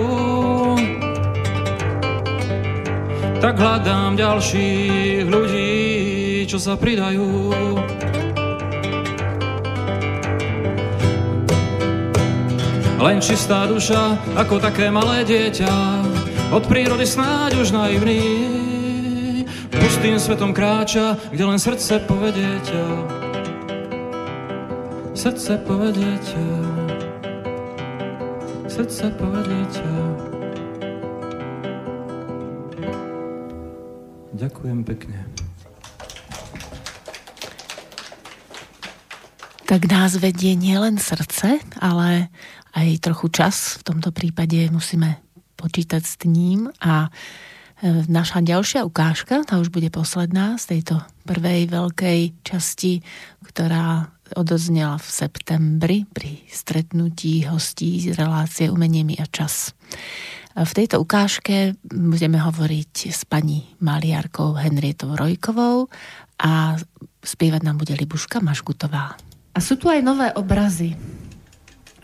Tak 3.38 3.54
hľadám 3.54 4.18
ďalších 4.18 5.22
ľudí, 5.30 5.70
čo 6.50 6.58
sa 6.58 6.74
pridajú. 6.74 7.54
Len 13.02 13.18
čistá 13.22 13.66
duša, 13.70 14.18
ako 14.34 14.58
také 14.58 14.90
malé 14.90 15.22
dieťa, 15.22 15.74
od 16.50 16.66
prírody 16.66 17.06
snáď 17.06 17.62
už 17.62 17.70
naivný, 17.70 18.22
pustým 19.70 20.18
svetom 20.18 20.50
kráča, 20.50 21.18
kde 21.30 21.44
len 21.46 21.58
srdce 21.62 22.02
povedie 22.02 22.58
ťa. 22.66 23.21
Srdce 25.22 25.54
povedie 25.62 26.18
ťa. 26.18 26.46
Srdce 28.66 29.06
povedie 29.14 29.62
ťa. 29.70 29.90
Ďakujem 34.34 34.82
pekne. 34.82 35.22
Tak 39.62 39.86
nás 39.86 40.18
vedie 40.18 40.58
nielen 40.58 40.98
srdce, 40.98 41.62
ale 41.78 42.26
aj 42.74 43.06
trochu 43.06 43.30
čas. 43.30 43.78
V 43.78 43.94
tomto 43.94 44.10
prípade 44.10 44.58
musíme 44.74 45.22
počítať 45.54 46.02
s 46.02 46.18
ním 46.26 46.66
a 46.82 47.14
E, 47.82 48.06
naša 48.06 48.38
ďalšia 48.46 48.86
ukážka, 48.86 49.42
tá 49.42 49.58
už 49.58 49.74
bude 49.74 49.90
posledná 49.90 50.54
z 50.54 50.78
tejto 50.78 51.02
prvej 51.26 51.66
veľkej 51.66 52.46
časti, 52.46 53.02
ktorá 53.42 54.06
odoznela 54.34 54.98
v 54.98 55.08
septembri 55.08 55.98
pri 56.08 56.44
stretnutí 56.48 57.44
hostí 57.48 58.00
z 58.00 58.16
relácie 58.16 58.68
Umenie 58.68 59.04
mi 59.04 59.16
a 59.20 59.26
čas. 59.28 59.76
V 60.52 60.72
tejto 60.76 61.00
ukážke 61.00 61.80
budeme 61.88 62.36
hovoriť 62.36 63.08
s 63.08 63.24
pani 63.24 63.72
maliarkou 63.80 64.52
Henrietou 64.56 65.16
Rojkovou 65.16 65.88
a 66.42 66.76
spievať 67.24 67.60
nám 67.64 67.80
bude 67.80 67.96
Libuška 67.96 68.44
Maškutová. 68.44 69.16
A 69.52 69.58
sú 69.60 69.80
tu 69.80 69.88
aj 69.88 70.04
nové 70.04 70.28
obrazy. 70.36 70.96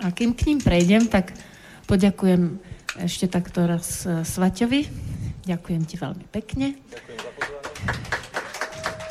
A 0.01 0.12
kým 0.14 0.33
k 0.33 0.49
ním 0.49 0.61
prejdem, 0.64 1.11
tak 1.11 1.37
poďakujem 1.85 2.57
ešte 3.03 3.29
takto 3.29 3.66
raz 3.68 4.07
e, 4.09 4.24
Svaťovi, 4.24 5.09
Ďakujem 5.49 5.83
ti 5.89 5.97
veľmi 5.97 6.29
pekne. 6.29 6.76
Ďakujem 6.76 7.18
za 7.24 7.41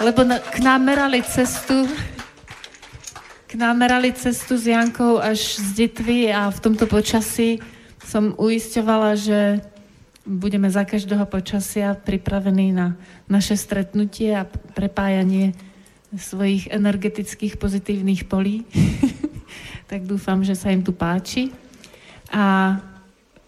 Lebo 0.05 0.21
na, 0.21 0.37
k 0.37 0.61
nám 0.61 0.85
merali 0.85 1.25
cestu 1.25 1.89
k 3.57 3.65
nám 3.65 3.81
merali 3.81 4.13
cestu 4.13 4.53
s 4.53 4.69
Jankou 4.69 5.17
až 5.17 5.57
z 5.57 5.89
Detvy 5.89 6.29
a 6.29 6.53
v 6.53 6.61
tomto 6.61 6.85
počasí 6.85 7.57
som 8.05 8.37
uisťovala, 8.37 9.17
že 9.17 9.65
budeme 10.29 10.69
za 10.69 10.85
každého 10.85 11.25
počasia 11.25 11.97
pripravení 11.97 12.69
na 12.69 12.93
naše 13.25 13.57
stretnutie 13.57 14.37
a 14.37 14.45
prepájanie 14.77 15.57
svojich 16.13 16.69
energetických 16.69 17.57
pozitívnych 17.57 18.29
polí. 18.29 18.61
tak 19.89 20.05
dúfam, 20.05 20.45
že 20.45 20.53
sa 20.53 20.69
im 20.69 20.85
tu 20.85 20.93
páči. 20.93 21.49
A 22.29 22.77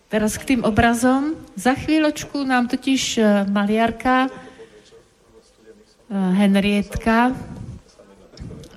Teraz 0.10 0.42
k 0.42 0.58
tým 0.58 0.66
obrazom. 0.66 1.38
Za 1.54 1.78
chvíľočku 1.78 2.42
nám 2.42 2.66
totiž 2.66 3.22
e, 3.22 3.46
maliarka 3.46 4.26
e, 4.26 4.30
Henrietka 6.10 7.38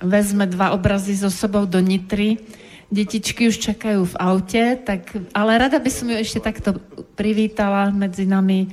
vezme 0.03 0.45
dva 0.45 0.75
obrazy 0.75 1.15
so 1.15 1.31
sebou 1.31 1.63
do 1.63 1.79
Nitry. 1.79 2.37
Detičky 2.93 3.49
už 3.49 3.57
čakajú 3.57 4.05
v 4.05 4.15
aute, 4.21 4.77
tak, 4.83 5.17
ale 5.33 5.57
rada 5.57 5.81
by 5.81 5.89
som 5.89 6.11
ju 6.11 6.17
ešte 6.19 6.43
takto 6.43 6.77
privítala 7.17 7.89
medzi 7.89 8.29
nami 8.29 8.69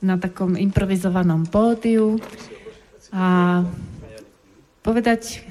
na 0.00 0.16
takom 0.16 0.56
improvizovanom 0.56 1.46
pódiu 1.46 2.18
a 3.12 3.60
povedať 4.80 5.44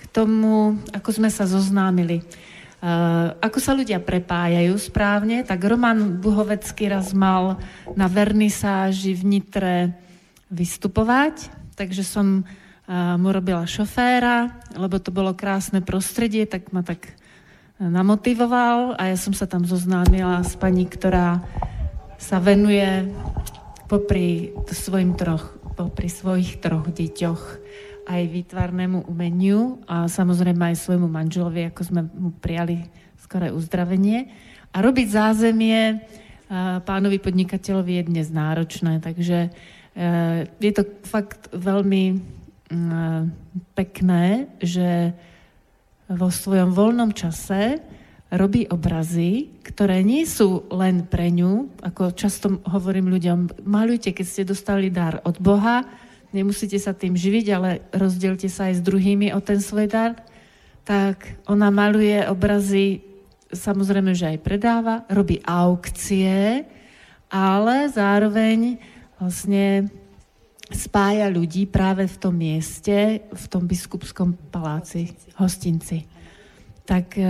k 0.00 0.02
tomu, 0.10 0.80
ako 0.90 1.08
sme 1.14 1.28
sa 1.30 1.44
zoznámili. 1.46 2.24
Eh, 2.80 3.28
ako 3.44 3.58
sa 3.60 3.76
ľudia 3.76 4.00
prepájajú 4.00 4.72
správne, 4.80 5.44
tak 5.44 5.60
Roman 5.68 6.16
Buhovecký 6.16 6.88
raz 6.88 7.12
mal 7.12 7.60
na 7.92 8.08
vernisáži 8.08 9.12
v 9.12 9.36
Nitre 9.36 9.76
vystupovať, 10.48 11.52
takže 11.76 12.00
som 12.00 12.48
mu 12.90 13.30
robila 13.30 13.62
šoféra, 13.70 14.50
lebo 14.74 14.98
to 14.98 15.14
bolo 15.14 15.30
krásne 15.30 15.78
prostredie, 15.78 16.42
tak 16.42 16.74
ma 16.74 16.82
tak 16.82 17.14
namotivoval 17.78 18.98
a 18.98 19.14
ja 19.14 19.16
som 19.16 19.30
sa 19.30 19.46
tam 19.46 19.62
zoznámila 19.62 20.42
s 20.42 20.58
pani, 20.58 20.90
ktorá 20.90 21.38
sa 22.18 22.42
venuje 22.42 23.08
popri 23.86 24.52
svojim 24.68 25.14
troch, 25.14 25.54
popri 25.78 26.10
svojich 26.10 26.58
troch 26.58 26.90
deťoch 26.90 27.42
aj 28.10 28.22
výtvarnému 28.26 29.06
umeniu 29.06 29.78
a 29.86 30.10
samozrejme 30.10 30.74
aj 30.74 30.82
svojmu 30.82 31.06
manželovi, 31.06 31.70
ako 31.70 31.82
sme 31.86 32.00
mu 32.10 32.34
prijali 32.34 32.90
skoré 33.22 33.54
uzdravenie. 33.54 34.26
A 34.74 34.82
robiť 34.82 35.06
zázemie 35.14 36.02
pánovi 36.82 37.22
podnikateľovi 37.22 38.02
je 38.02 38.08
dnes 38.10 38.26
náročné, 38.34 38.98
takže 38.98 39.46
e, 39.46 39.50
je 40.58 40.72
to 40.74 40.82
fakt 41.06 41.46
veľmi 41.54 42.18
pekné, 43.74 44.46
že 44.62 45.14
vo 46.06 46.30
svojom 46.30 46.70
voľnom 46.70 47.10
čase 47.14 47.82
robí 48.30 48.66
obrazy, 48.70 49.50
ktoré 49.66 50.06
nie 50.06 50.22
sú 50.22 50.70
len 50.70 51.02
pre 51.02 51.34
ňu, 51.34 51.82
ako 51.82 52.14
často 52.14 52.62
hovorím 52.62 53.10
ľuďom, 53.10 53.66
malujte, 53.66 54.14
keď 54.14 54.26
ste 54.26 54.42
dostali 54.46 54.86
dar 54.86 55.18
od 55.26 55.42
Boha, 55.42 55.82
nemusíte 56.30 56.78
sa 56.78 56.94
tým 56.94 57.18
živiť, 57.18 57.46
ale 57.50 57.82
rozdielte 57.90 58.46
sa 58.46 58.70
aj 58.70 58.78
s 58.78 58.86
druhými 58.86 59.34
o 59.34 59.42
ten 59.42 59.58
svoj 59.58 59.90
dar, 59.90 60.14
tak 60.86 61.42
ona 61.50 61.74
maluje 61.74 62.22
obrazy, 62.30 63.02
samozrejme, 63.50 64.14
že 64.14 64.38
aj 64.38 64.46
predáva, 64.46 65.02
robí 65.10 65.42
aukcie, 65.42 66.62
ale 67.30 67.90
zároveň 67.90 68.78
vlastne 69.18 69.90
spája 70.70 71.26
ľudí 71.28 71.66
práve 71.66 72.06
v 72.06 72.16
tom 72.16 72.34
mieste, 72.38 73.26
v 73.26 73.44
tom 73.50 73.66
biskupskom 73.66 74.38
paláci, 74.54 75.10
hostinci. 75.36 76.06
Tak 76.86 77.18
e, 77.18 77.24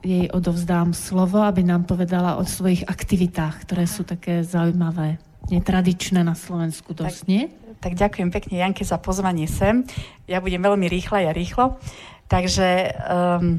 jej 0.00 0.26
odovzdám 0.32 0.96
slovo, 0.96 1.44
aby 1.44 1.64
nám 1.64 1.84
povedala 1.84 2.40
o 2.40 2.44
svojich 2.44 2.84
aktivitách, 2.88 3.68
ktoré 3.68 3.84
sú 3.84 4.04
také 4.04 4.44
zaujímavé. 4.44 5.20
netradičné 5.50 6.22
na 6.22 6.36
Slovensku 6.36 6.94
dosť, 6.94 7.20
tak, 7.24 7.28
nie? 7.28 7.42
Tak 7.80 7.92
ďakujem 7.96 8.28
pekne 8.30 8.60
Janke 8.60 8.84
za 8.84 9.00
pozvanie 9.00 9.48
sem. 9.48 9.82
Ja 10.28 10.38
budem 10.38 10.60
veľmi 10.60 10.86
rýchla, 10.86 11.26
ja 11.26 11.32
rýchlo. 11.32 11.80
Takže 12.30 12.68
um, 12.92 13.58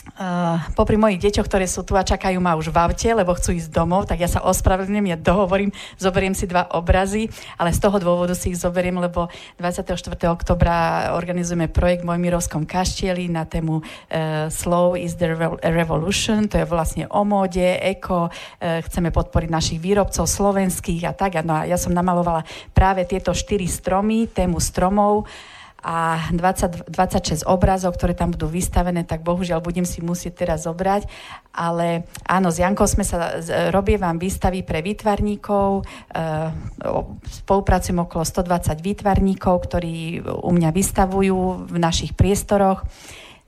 Uh, 0.00 0.56
popri 0.80 0.96
mojich 0.96 1.20
deťoch, 1.20 1.44
ktoré 1.44 1.68
sú 1.68 1.84
tu 1.84 1.92
a 1.92 2.00
čakajú 2.00 2.40
ma 2.40 2.56
už 2.56 2.72
v 2.72 2.80
aute, 2.80 3.04
lebo 3.12 3.36
chcú 3.36 3.52
ísť 3.52 3.68
domov, 3.68 4.08
tak 4.08 4.24
ja 4.24 4.32
sa 4.32 4.40
ospravedlňujem, 4.48 5.12
ja 5.12 5.20
dohovorím, 5.20 5.76
zoberiem 6.00 6.32
si 6.32 6.48
dva 6.48 6.64
obrazy, 6.72 7.28
ale 7.60 7.68
z 7.76 7.84
toho 7.84 8.00
dôvodu 8.00 8.32
si 8.32 8.48
ich 8.48 8.56
zoberiem, 8.56 8.96
lebo 8.96 9.28
24. 9.60 10.00
oktobra 10.32 11.12
organizujeme 11.12 11.68
projekt 11.68 12.00
v 12.00 12.16
Mojmirovskom 12.16 12.64
kaštieli 12.64 13.28
na 13.28 13.44
tému 13.44 13.84
uh, 13.84 14.48
Slow 14.48 14.96
is 14.96 15.20
the 15.20 15.36
Revolution, 15.68 16.48
to 16.48 16.56
je 16.56 16.64
vlastne 16.64 17.04
o 17.12 17.20
móde, 17.20 17.76
eko, 17.84 18.32
uh, 18.32 18.80
chceme 18.80 19.12
podporiť 19.12 19.52
našich 19.52 19.84
výrobcov 19.84 20.24
slovenských 20.24 21.04
a 21.04 21.12
tak. 21.12 21.44
No 21.44 21.60
a 21.60 21.68
ja 21.68 21.76
som 21.76 21.92
namalovala 21.92 22.48
práve 22.72 23.04
tieto 23.04 23.36
štyri 23.36 23.68
stromy, 23.68 24.32
tému 24.32 24.64
stromov, 24.64 25.28
a 25.80 26.28
20, 26.28 26.92
26 26.92 27.48
obrazov, 27.48 27.96
ktoré 27.96 28.12
tam 28.12 28.36
budú 28.36 28.52
vystavené, 28.52 29.08
tak 29.08 29.24
bohužiaľ 29.24 29.64
budem 29.64 29.88
si 29.88 30.04
musieť 30.04 30.44
teraz 30.44 30.68
zobrať. 30.68 31.08
Ale 31.56 32.04
áno, 32.28 32.52
s 32.52 32.60
Jankou 32.60 32.84
sme 32.84 33.02
sa, 33.02 33.40
vám 33.96 34.20
výstavy 34.20 34.60
pre 34.60 34.84
výtvarníkov, 34.84 35.68
e, 35.80 35.82
spolupracujem 37.44 37.98
okolo 38.04 38.22
120 38.22 38.76
výtvarníkov, 38.84 39.54
ktorí 39.66 40.20
u 40.20 40.50
mňa 40.52 40.70
vystavujú 40.70 41.68
v 41.68 41.76
našich 41.80 42.12
priestoroch. 42.12 42.84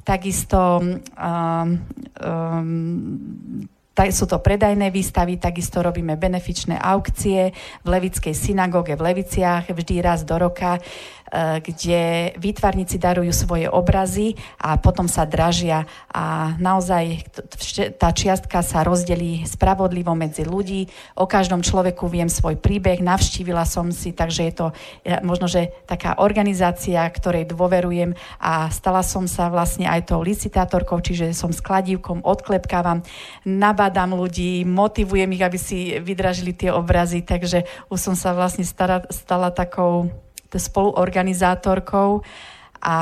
Takisto 0.03 0.83
um, 0.83 1.78
um, 2.18 3.70
sú 3.93 4.24
to 4.24 4.41
predajné 4.41 4.89
výstavy, 4.89 5.37
takisto 5.37 5.85
robíme 5.85 6.16
benefičné 6.16 6.80
aukcie 6.80 7.53
v 7.85 7.87
Levickej 7.87 8.33
synagóge 8.33 8.97
v 8.97 9.05
Leviciach 9.05 9.68
vždy 9.68 10.01
raz 10.01 10.24
do 10.24 10.41
roka. 10.41 10.80
Kde 11.33 12.37
výtvarníci 12.37 13.01
darujú 13.01 13.33
svoje 13.33 13.64
obrazy 13.64 14.37
a 14.61 14.76
potom 14.76 15.09
sa 15.09 15.24
dražia. 15.24 15.89
A 16.12 16.53
naozaj 16.61 17.24
tá 17.97 18.12
čiastka 18.12 18.61
sa 18.61 18.85
rozdelí 18.85 19.49
spravodlivo 19.49 20.12
medzi 20.12 20.45
ľudí. 20.45 20.93
O 21.16 21.24
každom 21.24 21.64
človeku 21.64 22.05
viem 22.05 22.28
svoj 22.28 22.61
príbeh, 22.61 23.01
navštívila 23.01 23.64
som 23.64 23.89
si, 23.89 24.12
takže 24.12 24.43
je 24.45 24.55
to 24.55 24.66
eh, 25.09 25.24
možno, 25.24 25.49
že 25.49 25.72
taká 25.89 26.20
organizácia, 26.20 27.01
ktorej 27.09 27.49
dôverujem. 27.49 28.12
A 28.37 28.68
stala 28.68 29.01
som 29.01 29.24
sa 29.24 29.49
vlastne 29.49 29.89
aj 29.89 30.12
tou 30.12 30.20
licitátorkou, 30.20 31.01
čiže 31.01 31.33
som 31.33 31.49
s 31.49 31.64
kladívkom, 31.64 32.20
odklepkávam, 32.20 33.01
nabádam 33.49 34.12
ľudí, 34.12 34.68
motivujem 34.68 35.33
ich, 35.33 35.43
aby 35.43 35.59
si 35.59 35.78
vydražili 35.97 36.53
tie 36.53 36.68
obrazy, 36.68 37.24
takže 37.24 37.64
už 37.89 37.99
som 37.99 38.14
sa 38.14 38.37
vlastne 38.37 38.68
stala, 38.68 39.05
stala 39.09 39.49
takou 39.49 40.12
spoluorganizátorkou 40.59 42.21
a 42.83 42.97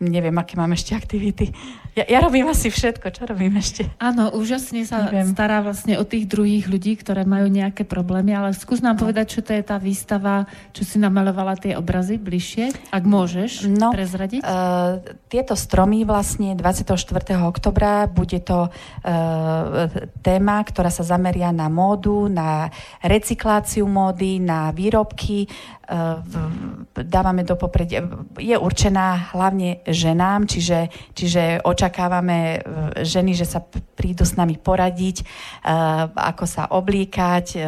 neviem, 0.00 0.38
aké 0.38 0.56
mám 0.56 0.72
ešte 0.72 0.94
aktivity. 0.96 1.52
Ja, 2.00 2.16
ja 2.16 2.18
robím 2.24 2.48
asi 2.48 2.72
všetko, 2.72 3.12
čo 3.12 3.28
robím 3.28 3.60
ešte? 3.60 3.84
Áno, 4.00 4.32
úžasne 4.32 4.88
sa 4.88 5.04
neviem. 5.04 5.36
stará 5.36 5.60
vlastne 5.60 6.00
o 6.00 6.04
tých 6.08 6.24
druhých 6.24 6.64
ľudí, 6.64 6.96
ktoré 6.96 7.28
majú 7.28 7.52
nejaké 7.52 7.84
problémy, 7.84 8.32
ale 8.32 8.56
skús 8.56 8.80
nám 8.80 8.96
no. 8.96 9.04
povedať, 9.04 9.36
čo 9.36 9.40
to 9.44 9.52
je 9.52 9.60
tá 9.60 9.76
výstava, 9.76 10.48
čo 10.72 10.88
si 10.88 10.96
namalovala 10.96 11.60
tie 11.60 11.76
obrazy 11.76 12.16
bližšie, 12.16 12.88
ak 12.88 13.04
môžeš 13.04 13.68
no, 13.68 13.92
prezradiť. 13.92 14.40
Uh, 14.40 15.04
tieto 15.28 15.52
stromy 15.52 16.08
vlastne 16.08 16.56
24. 16.56 16.96
oktobra 17.44 18.08
bude 18.08 18.40
to 18.40 18.72
uh, 18.72 19.92
téma, 20.24 20.64
ktorá 20.64 20.88
sa 20.88 21.04
zameria 21.04 21.52
na 21.52 21.68
módu, 21.68 22.32
na 22.32 22.72
recykláciu 23.04 23.84
módy, 23.84 24.40
na 24.40 24.72
výrobky, 24.72 25.44
dávame 26.94 27.42
do 27.42 27.58
popredia, 27.58 28.06
je 28.38 28.54
určená 28.54 29.34
hlavne 29.34 29.82
ženám, 29.90 30.46
čiže, 30.46 30.86
čiže 31.18 31.66
očakávame 31.90 32.38
e, 32.38 32.58
ženy, 33.02 33.34
že 33.34 33.50
sa 33.50 33.58
prídu 33.98 34.22
s 34.22 34.38
nami 34.38 34.54
poradiť, 34.54 35.16
e, 35.18 35.24
ako 36.14 36.46
sa 36.46 36.70
oblíkať, 36.70 37.58
e, 37.58 37.60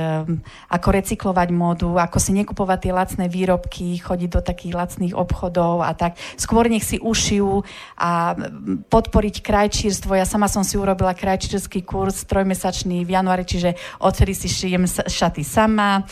ako 0.70 0.88
recyklovať 0.94 1.48
módu, 1.50 1.98
ako 1.98 2.22
si 2.22 2.30
nekupovať 2.38 2.78
tie 2.78 2.92
lacné 2.94 3.26
výrobky, 3.26 3.98
chodiť 3.98 4.30
do 4.30 4.38
takých 4.38 4.78
lacných 4.78 5.18
obchodov 5.18 5.82
a 5.82 5.90
tak. 5.98 6.14
Skôr 6.38 6.70
nech 6.70 6.86
si 6.86 7.02
ušijú 7.02 7.66
a 7.98 8.38
podporiť 8.86 9.42
krajčírstvo. 9.42 10.14
Ja 10.14 10.22
sama 10.22 10.46
som 10.46 10.62
si 10.62 10.78
urobila 10.78 11.18
krajčírsky 11.18 11.82
kurz 11.82 12.22
trojmesačný 12.30 13.02
v 13.02 13.10
januári, 13.18 13.42
čiže 13.42 13.74
odtedy 13.98 14.38
si 14.38 14.46
šijem 14.46 14.86
šaty 14.86 15.42
sama, 15.42 16.06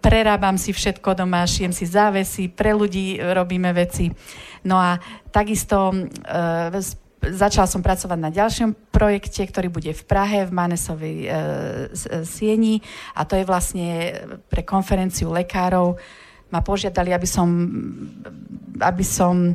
prerábam 0.00 0.56
si 0.56 0.72
všetko 0.72 1.20
doma, 1.20 1.44
šijem 1.44 1.74
si 1.74 1.84
závesy, 1.84 2.48
pre 2.48 2.72
ľudí 2.72 3.20
robíme 3.20 3.68
veci. 3.76 4.08
No 4.64 4.76
a 4.76 5.00
takisto 5.32 5.92
e, 5.92 5.96
začala 7.20 7.68
som 7.68 7.84
pracovať 7.84 8.18
na 8.18 8.32
ďalšom 8.32 8.92
projekte, 8.92 9.44
ktorý 9.44 9.68
bude 9.68 9.92
v 9.92 10.02
Prahe, 10.08 10.48
v 10.48 10.52
Manesovej 10.52 11.16
e, 11.24 11.28
sieni 12.24 12.80
a 13.12 13.28
to 13.28 13.36
je 13.36 13.44
vlastne 13.44 13.86
pre 14.48 14.64
konferenciu 14.64 15.28
lekárov. 15.28 16.00
Ma 16.50 16.64
požiadali, 16.64 17.12
aby 17.14 17.28
som, 17.28 17.48
aby 18.80 19.04
som 19.04 19.54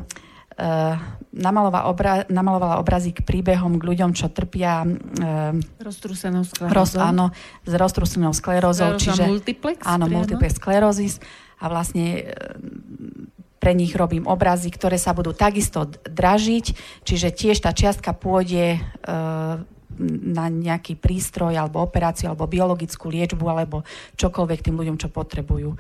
Uh, 0.55 0.95
namalovala, 1.35 1.91
obra, 1.91 2.23
namalovala 2.31 2.79
obrazík 2.79 3.27
príbehom 3.27 3.75
k 3.75 3.83
ľuďom, 3.91 4.15
čo 4.15 4.31
trpia 4.31 4.87
uh, 4.87 5.51
roztrúsenou 5.83 6.47
sklerózou. 6.47 6.71
Roz, 6.71 6.95
áno, 6.95 7.35
s 7.67 7.73
roztrúsenou 7.75 8.31
sklerózou. 8.31 8.95
čiže, 8.95 9.27
multiplex? 9.27 9.83
Áno, 9.83 10.07
multiplex 10.07 10.55
sklerózis 10.55 11.19
a 11.59 11.71
vlastne 11.71 12.05
e, 12.19 12.23
pre 13.65 13.73
nich 13.73 13.97
robím 13.97 14.29
obrazy, 14.29 14.69
ktoré 14.69 15.01
sa 15.01 15.17
budú 15.17 15.33
takisto 15.33 15.89
dražiť, 16.05 16.65
čiže 17.01 17.33
tiež 17.33 17.65
tá 17.65 17.73
čiastka 17.73 18.13
pôjde 18.13 18.77
e, 18.77 18.79
na 20.29 20.45
nejaký 20.53 20.93
prístroj 20.93 21.57
alebo 21.57 21.81
operáciu 21.81 22.29
alebo 22.29 22.45
biologickú 22.45 23.09
liečbu 23.09 23.41
alebo 23.49 23.81
čokoľvek 24.21 24.69
tým 24.69 24.77
ľuďom, 24.77 25.01
čo 25.01 25.09
potrebujú. 25.09 25.73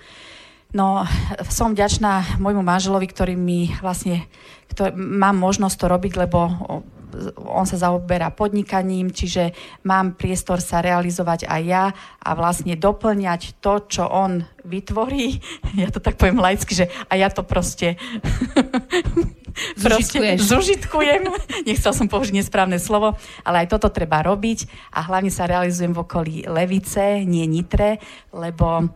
No, 0.75 1.07
som 1.47 1.71
vďačná 1.71 2.35
môjmu 2.35 2.59
manželovi, 2.59 3.07
ktorý 3.07 3.39
mi 3.39 3.71
vlastne, 3.79 4.27
ktorý, 4.67 4.91
mám 4.99 5.39
možnosť 5.39 5.75
to 5.79 5.85
robiť, 5.87 6.13
lebo 6.27 6.39
on 7.47 7.63
sa 7.63 7.79
zaoberá 7.79 8.27
podnikaním, 8.35 9.07
čiže 9.07 9.55
mám 9.87 10.19
priestor 10.19 10.59
sa 10.59 10.83
realizovať 10.83 11.47
aj 11.47 11.61
ja 11.63 11.85
a 12.19 12.29
vlastne 12.35 12.75
doplňať 12.75 13.63
to, 13.63 13.87
čo 13.87 14.03
on 14.03 14.43
vytvorí. 14.67 15.39
Ja 15.79 15.91
to 15.91 15.99
tak 15.99 16.15
poviem 16.15 16.39
laicky, 16.39 16.71
že 16.71 16.91
a 17.11 17.19
ja 17.19 17.27
to 17.27 17.43
proste 17.43 17.99
proste 19.85 20.39
zužitkujem. 20.39 21.27
Nechcel 21.67 21.91
som 21.95 22.07
použiť 22.07 22.35
nesprávne 22.35 22.79
slovo, 22.79 23.15
ale 23.43 23.65
aj 23.65 23.75
toto 23.75 23.91
treba 23.91 24.23
robiť 24.23 24.91
a 24.91 25.03
hlavne 25.07 25.31
sa 25.31 25.47
realizujem 25.47 25.95
v 25.95 26.03
okolí 26.03 26.35
Levice, 26.47 27.23
nie 27.23 27.47
Nitre, 27.47 27.99
lebo 28.31 28.91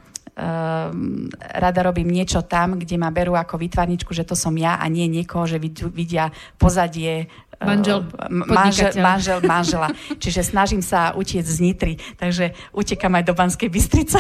rada 1.40 1.80
robím 1.84 2.08
niečo 2.08 2.42
tam, 2.48 2.80
kde 2.80 2.96
ma 2.96 3.12
berú 3.12 3.36
ako 3.36 3.60
vytvarničku, 3.60 4.16
že 4.16 4.24
to 4.24 4.40
som 4.40 4.56
ja 4.56 4.80
a 4.80 4.86
nie 4.88 5.06
niekoho, 5.12 5.44
že 5.44 5.60
vidia 5.92 6.32
pozadie 6.56 7.28
Manžel, 7.60 8.08
manžel, 8.32 8.92
manžel, 9.04 9.40
manžela. 9.44 9.92
Čiže 10.24 10.48
snažím 10.48 10.80
sa 10.80 11.12
utiec 11.12 11.44
z 11.44 11.60
Nitry, 11.60 12.00
takže 12.16 12.56
utekam 12.72 13.20
aj 13.20 13.24
do 13.28 13.36
Banskej 13.36 13.68
Bystrice. 13.68 14.16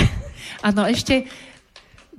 Áno, 0.59 0.83
ešte 0.83 1.23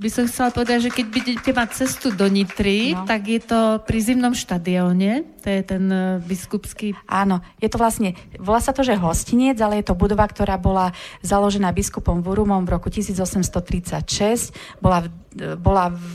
by 0.01 0.09
som 0.09 0.25
chcela 0.25 0.49
povedať, 0.49 0.89
že 0.89 0.95
keď 0.97 1.07
budete 1.13 1.51
mať 1.53 1.69
cestu 1.77 2.09
do 2.09 2.25
Nitry, 2.25 2.97
no. 2.97 3.05
tak 3.05 3.29
je 3.29 3.37
to 3.37 3.85
pri 3.85 3.99
zimnom 4.01 4.33
štadióne, 4.33 5.29
to 5.45 5.53
je 5.53 5.61
ten 5.61 5.85
uh, 5.93 6.17
biskupský... 6.25 6.97
Áno, 7.05 7.45
je 7.61 7.69
to 7.69 7.77
vlastne, 7.77 8.17
volá 8.41 8.65
sa 8.65 8.73
to, 8.73 8.81
že 8.81 8.97
hostinec, 8.97 9.61
ale 9.61 9.85
je 9.85 9.93
to 9.93 10.01
budova, 10.01 10.25
ktorá 10.25 10.57
bola 10.57 10.97
založená 11.21 11.69
biskupom 11.77 12.25
Vurumom 12.25 12.65
v 12.65 12.81
roku 12.81 12.89
1836, 12.89 14.81
bola 14.81 15.05
v 15.05 15.13
bola 15.39 15.95
v, 15.95 16.15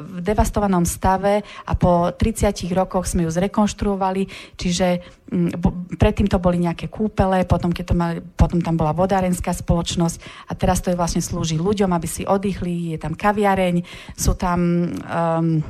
v 0.00 0.18
devastovanom 0.24 0.88
stave 0.88 1.44
a 1.44 1.72
po 1.76 2.08
30 2.08 2.56
rokoch 2.72 3.04
sme 3.04 3.28
ju 3.28 3.30
zrekonštruovali, 3.30 4.56
čiže 4.56 4.86
m, 5.28 5.52
mm, 5.52 6.00
predtým 6.00 6.24
to 6.24 6.40
boli 6.40 6.56
nejaké 6.56 6.88
kúpele, 6.88 7.44
potom, 7.44 7.68
keď 7.68 7.84
to 7.84 7.94
mali, 7.94 8.16
potom 8.24 8.64
tam 8.64 8.80
bola 8.80 8.96
vodárenská 8.96 9.52
spoločnosť 9.52 10.48
a 10.48 10.52
teraz 10.56 10.80
to 10.80 10.88
je 10.88 10.96
vlastne 10.96 11.20
slúži 11.20 11.60
ľuďom, 11.60 11.92
aby 11.92 12.08
si 12.08 12.24
oddychli, 12.24 12.96
je 12.96 12.98
tam 13.00 13.12
kaviareň, 13.12 13.84
sú 14.16 14.32
tam... 14.34 14.92
Um, 15.04 15.60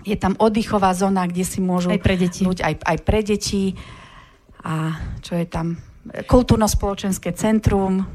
je 0.00 0.16
tam 0.16 0.32
oddychová 0.40 0.96
zóna, 0.96 1.28
kde 1.28 1.44
si 1.44 1.60
môžu... 1.60 1.92
Aj 1.92 2.00
pre 2.00 2.16
deti. 2.16 2.40
Ľuď, 2.40 2.64
aj, 2.64 2.74
aj 2.88 2.98
pre 3.04 3.20
deti. 3.20 3.76
A 4.64 4.96
čo 5.20 5.36
je 5.36 5.44
tam? 5.44 5.76
Kultúrno-spoločenské 6.24 7.36
centrum, 7.36 8.08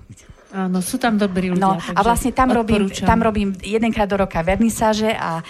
Áno, 0.56 0.80
sú 0.80 0.96
tam 0.96 1.20
dobrí 1.20 1.52
ľudia. 1.52 1.60
No, 1.60 1.76
a 1.76 2.00
vlastne 2.00 2.32
tam 2.32 2.48
robím, 2.48 2.88
tam 2.88 3.20
robím 3.20 3.52
jedenkrát 3.60 4.08
do 4.08 4.24
roka 4.24 4.40
vernisáže 4.40 5.12
a 5.12 5.44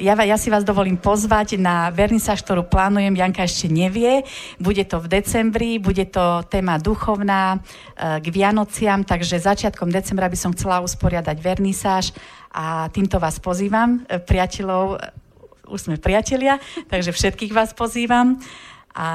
ja, 0.00 0.18
ja 0.18 0.34
si 0.34 0.50
vás 0.50 0.66
dovolím 0.66 0.98
pozvať 0.98 1.60
na 1.60 1.94
vernisáž, 1.94 2.42
ktorú 2.42 2.66
plánujem, 2.66 3.14
Janka 3.14 3.46
ešte 3.46 3.70
nevie. 3.70 4.26
Bude 4.58 4.82
to 4.82 4.98
v 4.98 5.06
decembri, 5.20 5.78
bude 5.78 6.10
to 6.10 6.42
téma 6.50 6.82
duchovná 6.82 7.54
e, 7.54 8.18
k 8.18 8.26
Vianociam, 8.34 9.06
takže 9.06 9.38
začiatkom 9.38 9.94
decembra 9.94 10.26
by 10.26 10.34
som 10.34 10.50
chcela 10.58 10.82
usporiadať 10.82 11.36
vernisáž 11.38 12.10
a 12.50 12.90
týmto 12.90 13.22
vás 13.22 13.38
pozývam, 13.38 14.02
e, 14.10 14.18
priateľov, 14.18 14.98
už 15.70 15.80
sme 15.86 16.02
priatelia, 16.02 16.58
takže 16.90 17.14
všetkých 17.14 17.54
vás 17.54 17.70
pozývam 17.70 18.42
a 18.96 19.08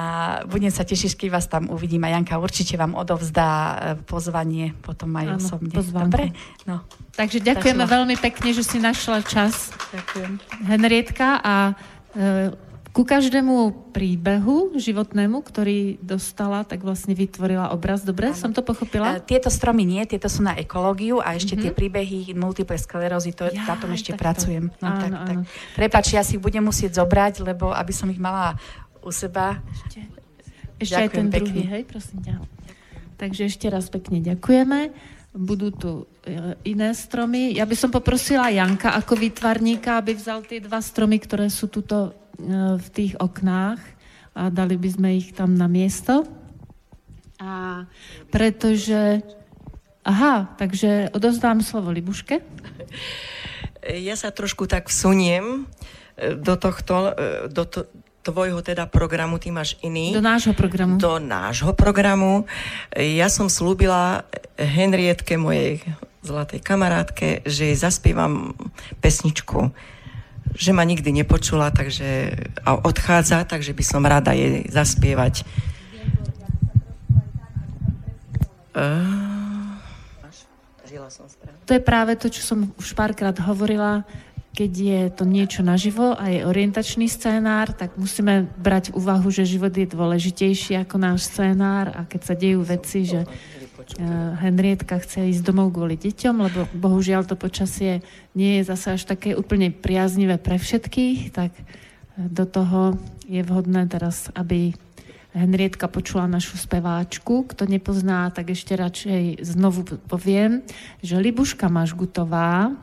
budem 0.46 0.70
sa 0.70 0.86
tešiť, 0.86 1.26
keď 1.26 1.30
vás 1.34 1.50
tam 1.50 1.66
uvidím 1.74 2.06
a 2.06 2.14
Janka 2.14 2.38
určite 2.38 2.78
vám 2.78 2.94
odovzdá 2.94 3.50
e, 3.50 3.76
pozvanie 4.06 4.78
potom 4.78 5.10
aj 5.18 5.42
osobne. 5.42 5.74
Pozvánku. 5.74 6.06
Dobre? 6.06 6.38
No. 6.70 6.86
Takže 7.18 7.42
ďakujeme 7.42 7.90
Takže... 7.90 7.96
veľmi 7.98 8.16
pekne, 8.22 8.50
že 8.54 8.62
si 8.62 8.78
našla 8.78 9.26
čas. 9.26 9.74
Ďakujem. 9.90 10.32
Henrietka 10.70 11.42
a 11.42 11.74
e, 12.14 12.54
ku 12.94 13.08
každému 13.08 13.90
príbehu 13.96 14.76
životnému, 14.76 15.42
ktorý 15.42 15.98
dostala, 16.04 16.62
tak 16.62 16.86
vlastne 16.86 17.16
vytvorila 17.18 17.74
obraz. 17.74 18.06
Dobre, 18.06 18.30
ano. 18.30 18.38
som 18.38 18.54
to 18.54 18.62
pochopila? 18.62 19.18
E, 19.18 19.26
tieto 19.26 19.50
stromy 19.50 19.82
nie, 19.82 20.06
tieto 20.06 20.30
sú 20.30 20.46
na 20.46 20.54
ekológiu 20.62 21.26
a 21.26 21.34
ešte 21.34 21.58
mm-hmm. 21.58 21.66
tie 21.66 21.72
príbehy 21.74 22.20
multiple 22.38 22.78
sklerózy, 22.78 23.34
to, 23.34 23.50
ja, 23.50 23.66
na 23.66 23.82
tom 23.82 23.90
ešte 23.98 24.14
pracujem. 24.14 24.70
No, 24.78 24.94
áno, 24.94 25.02
tak, 25.02 25.10
áno. 25.10 25.26
tak. 25.26 25.38
Prepač, 25.74 26.06
ja 26.14 26.22
si 26.22 26.38
budem 26.38 26.62
musieť 26.62 27.02
zobrať, 27.02 27.42
lebo 27.42 27.74
aby 27.74 27.90
som 27.90 28.12
ich 28.14 28.22
mala 28.22 28.60
u 29.02 29.10
seba. 29.10 29.62
Ešte, 29.74 30.00
ešte 30.82 30.98
aj 30.98 31.10
ten 31.14 31.28
pekne. 31.30 31.50
druhý, 31.50 31.62
hej, 31.68 31.84
prosím 31.86 32.20
ťa. 32.26 32.36
Takže 33.22 33.42
ešte 33.54 33.70
raz 33.70 33.86
pekne 33.94 34.18
ďakujeme. 34.18 34.90
Budú 35.32 35.70
tu 35.70 35.92
e, 36.26 36.58
iné 36.66 36.92
stromy. 36.98 37.54
Ja 37.54 37.70
by 37.70 37.76
som 37.78 37.94
poprosila 37.94 38.50
Janka 38.50 38.98
ako 38.98 39.14
výtvarníka, 39.14 40.02
aby 40.02 40.18
vzal 40.18 40.42
tie 40.42 40.58
dva 40.58 40.82
stromy, 40.82 41.22
ktoré 41.22 41.48
sú 41.54 41.70
tuto 41.70 42.10
e, 42.10 42.82
v 42.82 42.88
tých 42.90 43.14
oknách 43.22 43.80
a 44.34 44.50
dali 44.50 44.76
by 44.76 44.90
sme 44.90 45.10
ich 45.22 45.38
tam 45.38 45.54
na 45.54 45.70
miesto. 45.70 46.26
A 47.38 47.86
pretože... 48.34 49.22
Aha, 50.02 50.58
takže 50.58 51.14
odozdám 51.14 51.62
slovo 51.62 51.94
Libuške. 51.94 52.42
Ja 53.86 54.18
sa 54.18 54.34
trošku 54.34 54.66
tak 54.66 54.90
vsuniem 54.90 55.70
e, 56.18 56.34
do 56.42 56.58
tohto, 56.58 57.14
do, 57.54 57.64
to, 57.70 57.86
tvojho 58.22 58.62
teda 58.62 58.86
programu, 58.86 59.42
ty 59.42 59.50
máš 59.50 59.78
iný. 59.82 60.14
Do 60.14 60.22
nášho 60.22 60.54
programu. 60.54 60.98
Do 61.02 61.18
nášho 61.18 61.74
programu. 61.74 62.46
Ja 62.94 63.28
som 63.34 63.50
slúbila 63.50 64.26
Henrietke, 64.58 65.42
mojej 65.42 65.82
zlatej 66.22 66.62
kamarátke, 66.62 67.42
že 67.50 67.74
jej 67.74 67.78
zaspievam 67.78 68.54
pesničku 69.02 69.74
že 70.52 70.76
ma 70.76 70.84
nikdy 70.84 71.16
nepočula, 71.16 71.72
takže 71.72 72.36
a 72.68 72.76
odchádza, 72.76 73.48
takže 73.48 73.72
by 73.72 73.84
som 73.88 74.04
rada 74.04 74.36
jej 74.36 74.68
zaspievať. 74.68 75.48
To 81.68 81.72
je 81.72 81.82
práve 81.84 82.20
to, 82.20 82.28
čo 82.28 82.42
som 82.44 82.60
už 82.76 82.92
párkrát 82.96 83.36
hovorila 83.48 84.04
keď 84.52 84.72
je 84.72 85.02
to 85.16 85.24
niečo 85.24 85.64
naživo 85.64 86.12
a 86.12 86.28
je 86.28 86.44
orientačný 86.44 87.08
scénár, 87.08 87.72
tak 87.72 87.96
musíme 87.96 88.52
brať 88.60 88.92
úvahu, 88.92 89.32
že 89.32 89.48
život 89.48 89.72
je 89.72 89.88
dôležitejší 89.88 90.76
ako 90.84 90.96
náš 91.00 91.32
scénár 91.32 91.96
a 91.96 92.04
keď 92.04 92.22
sa 92.22 92.36
dejú 92.36 92.60
veci, 92.68 93.08
že 93.08 93.24
eh, 93.24 93.30
Henrietka 94.44 95.00
chce 95.00 95.32
ísť 95.32 95.44
domov 95.48 95.72
kvôli 95.72 95.96
deťom, 95.96 96.36
lebo 96.52 96.60
bohužiaľ 96.76 97.32
to 97.32 97.40
počasie 97.40 98.04
nie 98.36 98.60
je 98.60 98.68
zase 98.68 99.00
až 99.00 99.02
také 99.08 99.40
úplne 99.40 99.72
priaznivé 99.72 100.36
pre 100.36 100.60
všetkých, 100.60 101.32
tak 101.32 101.56
eh, 101.56 101.64
do 102.28 102.44
toho 102.44 103.00
je 103.32 103.40
vhodné 103.48 103.88
teraz, 103.88 104.28
aby 104.36 104.76
Henrietka 105.32 105.88
počula 105.88 106.28
našu 106.28 106.60
speváčku. 106.60 107.48
Kto 107.48 107.64
nepozná, 107.64 108.28
tak 108.36 108.52
ešte 108.52 108.76
radšej 108.76 109.40
znovu 109.40 109.88
poviem, 110.12 110.60
že 111.00 111.16
Libuška 111.16 111.72
Mažgutová 111.72 112.76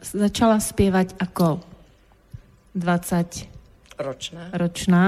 začala 0.00 0.56
spievať 0.58 1.16
ako 1.20 1.60
20 2.72 4.00
ročná. 4.00 4.42
ročná. 4.56 5.06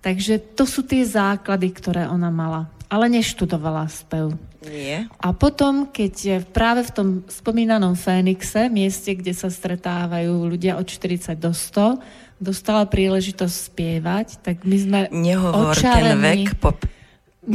Takže 0.00 0.40
to 0.56 0.64
sú 0.64 0.86
tie 0.86 1.04
základy, 1.04 1.74
ktoré 1.74 2.08
ona 2.08 2.32
mala. 2.32 2.70
Ale 2.88 3.10
neštudovala 3.12 3.84
spev. 3.92 4.32
Nie. 4.64 5.06
A 5.20 5.36
potom, 5.36 5.86
keď 5.92 6.42
práve 6.50 6.82
v 6.88 6.94
tom 6.94 7.08
spomínanom 7.28 7.94
Fénixe, 7.94 8.72
mieste, 8.72 9.12
kde 9.12 9.36
sa 9.36 9.52
stretávajú 9.52 10.48
ľudia 10.48 10.80
od 10.80 10.88
40 10.88 11.36
do 11.36 11.52
100, 11.52 12.00
dostala 12.40 12.86
príležitosť 12.86 13.54
spievať, 13.74 14.26
tak 14.40 14.62
my 14.64 14.76
sme 14.78 14.98
Nehovor 15.12 15.74
očarení. 15.74 16.16
ten 16.16 16.18
vek 16.18 16.44
po 16.58 16.70
my 16.74 16.97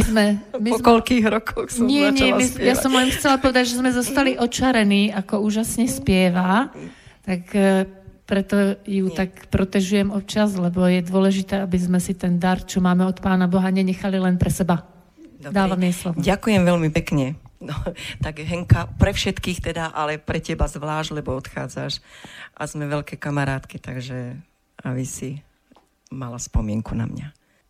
sme, 0.02 0.26
my 0.58 0.70
po 0.74 0.78
sme... 0.82 0.86
koľkých 0.90 1.26
rokoch 1.30 1.70
som 1.70 1.86
nie, 1.86 2.10
nie, 2.10 2.34
my, 2.34 2.42
spievať. 2.42 2.66
ja 2.66 2.76
som 2.80 2.92
len 2.96 3.14
chcela 3.14 3.38
povedať, 3.38 3.70
že 3.70 3.80
sme 3.84 3.92
zostali 3.94 4.34
očarení, 4.40 5.14
ako 5.14 5.46
úžasne 5.46 5.86
spieva, 5.86 6.74
tak 7.22 7.54
e, 7.54 7.86
preto 8.26 8.80
ju 8.88 9.12
nie. 9.12 9.16
tak 9.16 9.54
protežujem 9.54 10.10
občas, 10.10 10.58
lebo 10.58 10.88
je 10.90 11.06
dôležité, 11.06 11.62
aby 11.62 11.78
sme 11.78 12.00
si 12.02 12.18
ten 12.18 12.42
dar, 12.42 12.64
čo 12.66 12.82
máme 12.82 13.06
od 13.06 13.22
Pána 13.22 13.46
Boha, 13.46 13.70
nenechali 13.70 14.18
len 14.18 14.42
pre 14.42 14.50
seba. 14.50 14.82
Dobre. 15.38 15.54
Dávam 15.54 15.82
jej 15.84 15.94
slovo. 15.94 16.16
Ďakujem 16.24 16.62
veľmi 16.64 16.90
pekne. 16.90 17.36
No, 17.64 17.76
tak 18.20 18.44
Henka, 18.44 18.92
pre 19.00 19.16
všetkých 19.16 19.64
teda, 19.64 19.96
ale 19.96 20.20
pre 20.20 20.44
teba 20.44 20.68
zvlášť, 20.68 21.16
lebo 21.16 21.32
odchádzaš 21.32 22.04
a 22.60 22.68
sme 22.68 22.92
veľké 22.92 23.16
kamarátky, 23.16 23.80
takže 23.80 24.36
aby 24.84 25.04
si 25.08 25.40
mala 26.12 26.36
spomienku 26.36 26.92
na 26.92 27.08
mňa. 27.08 27.28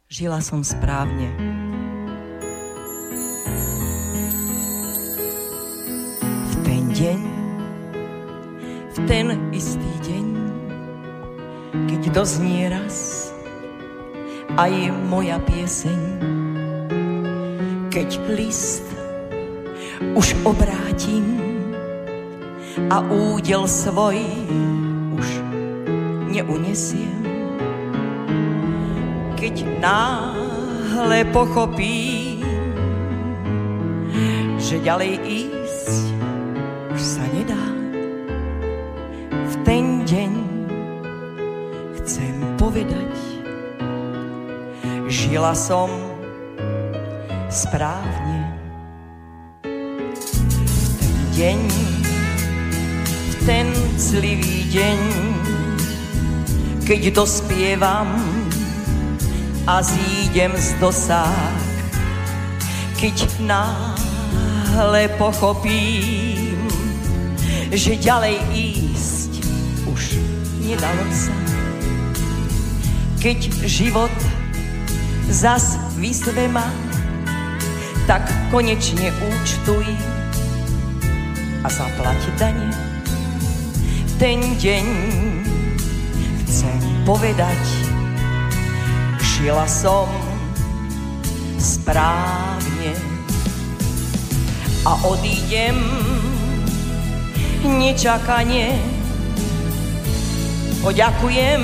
Žila 0.10 0.42
som 0.42 0.66
správne. 0.66 1.63
Deň, 6.94 7.22
v 8.94 8.98
ten 9.10 9.34
istý 9.50 9.92
deň, 10.06 10.28
keď 11.90 12.02
doznie 12.14 12.70
raz 12.70 13.30
aj 14.54 14.94
moja 15.10 15.42
pieseň, 15.42 16.00
keď 17.90 18.10
list 18.38 18.86
už 20.14 20.38
obrátim 20.46 21.26
a 22.94 23.02
údel 23.02 23.66
svoj 23.66 24.22
už 25.18 25.28
neunesiem. 26.30 27.26
Keď 29.34 29.66
náhle 29.82 31.26
pochopím, 31.34 32.46
že 34.62 34.78
ďalej 34.78 35.14
ísť 35.26 36.23
už 36.94 37.02
sa 37.02 37.26
nedá. 37.34 37.66
V 39.34 39.56
ten 39.66 40.06
deň 40.06 40.32
chcem 41.98 42.34
povedať, 42.62 43.14
žila 45.10 45.58
som 45.58 45.90
správne. 47.50 48.46
V 49.66 50.94
ten 51.02 51.18
deň, 51.34 51.60
v 53.10 53.36
ten 53.42 53.68
clivý 53.98 54.70
deň, 54.70 55.00
keď 56.86 57.02
dospievam 57.10 58.10
a 59.66 59.82
zídem 59.82 60.54
z 60.54 60.78
dosák, 60.78 61.58
keď 63.02 63.18
náhle 63.42 65.10
pochopím, 65.18 66.43
že 67.74 67.98
ďalej 67.98 68.38
ísť 68.54 69.32
už 69.90 70.22
nedalo 70.62 71.06
sa. 71.10 71.34
Keď 73.18 73.66
život 73.66 74.14
zas 75.34 75.82
vysve 75.98 76.46
ma, 76.54 76.70
tak 78.06 78.30
konečne 78.54 79.10
účtuj 79.10 79.90
a 81.66 81.68
zaplať 81.72 82.22
dane. 82.38 82.70
Ten 84.22 84.54
deň 84.62 84.86
chcem 86.46 86.78
povedať, 87.10 87.62
žila 89.18 89.66
som 89.66 90.06
správne 91.58 92.94
a 94.86 94.94
odídem 95.10 95.80
nečakanie. 97.66 98.76
Poďakujem 100.84 101.64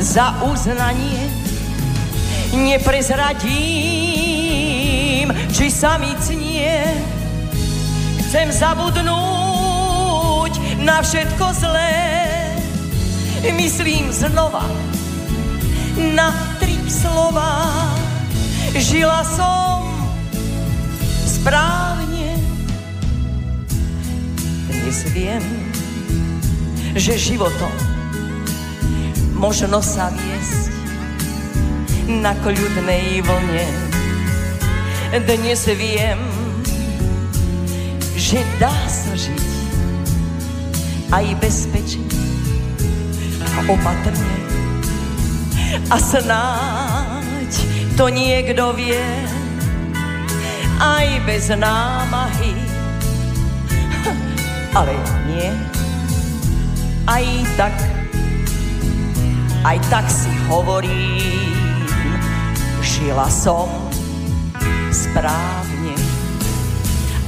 za 0.00 0.40
uznanie. 0.48 1.28
Neprezradím, 2.52 3.52
či 5.52 5.68
sa 5.68 6.00
mi 6.00 6.16
cnie. 6.20 6.84
Chcem 8.24 8.48
zabudnúť 8.52 9.22
na 10.80 11.04
všetko 11.04 11.52
zlé. 11.52 11.92
Myslím 13.52 14.12
znova 14.12 14.64
na 16.16 16.32
tri 16.56 16.80
slova. 16.88 17.68
Žila 18.72 19.20
som 19.28 19.92
správne. 21.28 21.91
Dnes 24.92 25.08
viem, 25.16 25.44
že 26.92 27.16
životom 27.16 27.72
možno 29.32 29.80
sa 29.80 30.12
viesť 30.12 30.68
na 32.20 32.36
kľudnej 32.36 33.24
vlne. 33.24 33.68
Dnes 35.16 35.64
viem, 35.80 36.20
že 38.20 38.44
dá 38.60 38.68
sa 38.84 39.16
žiť 39.16 39.48
aj 41.08 41.26
bezpečne 41.40 42.12
a 43.48 43.72
opatrne. 43.72 44.36
A 45.88 45.96
snáď 45.96 47.52
to 47.96 48.12
niekto 48.12 48.76
vie 48.76 49.00
aj 50.84 51.08
bez 51.24 51.48
námahy. 51.48 52.71
Ale 54.72 54.96
nie, 55.28 55.52
aj 57.04 57.24
tak, 57.60 57.76
aj 59.68 59.78
tak 59.92 60.08
si 60.08 60.32
hovorím, 60.48 61.84
žila 62.80 63.28
som 63.28 63.68
správne 64.88 65.92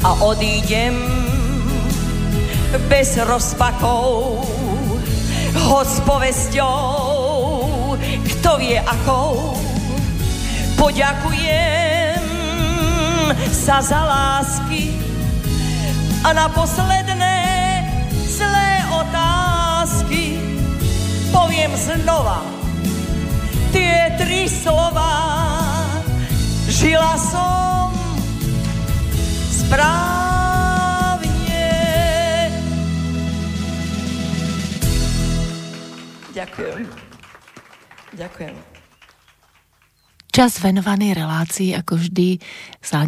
a 0.00 0.24
odídem 0.24 0.96
bez 2.88 3.20
rozpakov, 3.20 4.40
hoď 5.68 5.86
s 5.88 5.98
povesťou, 6.00 6.80
kto 8.24 8.50
vie 8.56 8.80
akou. 8.80 9.52
Poďakujem 10.80 12.24
sa 13.52 13.84
za 13.84 14.00
lásky 14.04 14.96
a 16.24 16.32
na 16.32 16.48
poviem 21.54 21.70
znova 21.78 22.42
tie 23.70 24.10
tri 24.18 24.50
slova. 24.50 25.06
Žila 26.66 27.14
som 27.14 27.94
správne 29.54 31.22
Ďakujem. 36.34 36.90
Ďakujem. 38.18 38.73
Čas 40.34 40.58
venovaný 40.58 41.14
relácii, 41.14 41.78
ako 41.78 41.94
vždy, 41.94 42.42
sa 42.82 43.06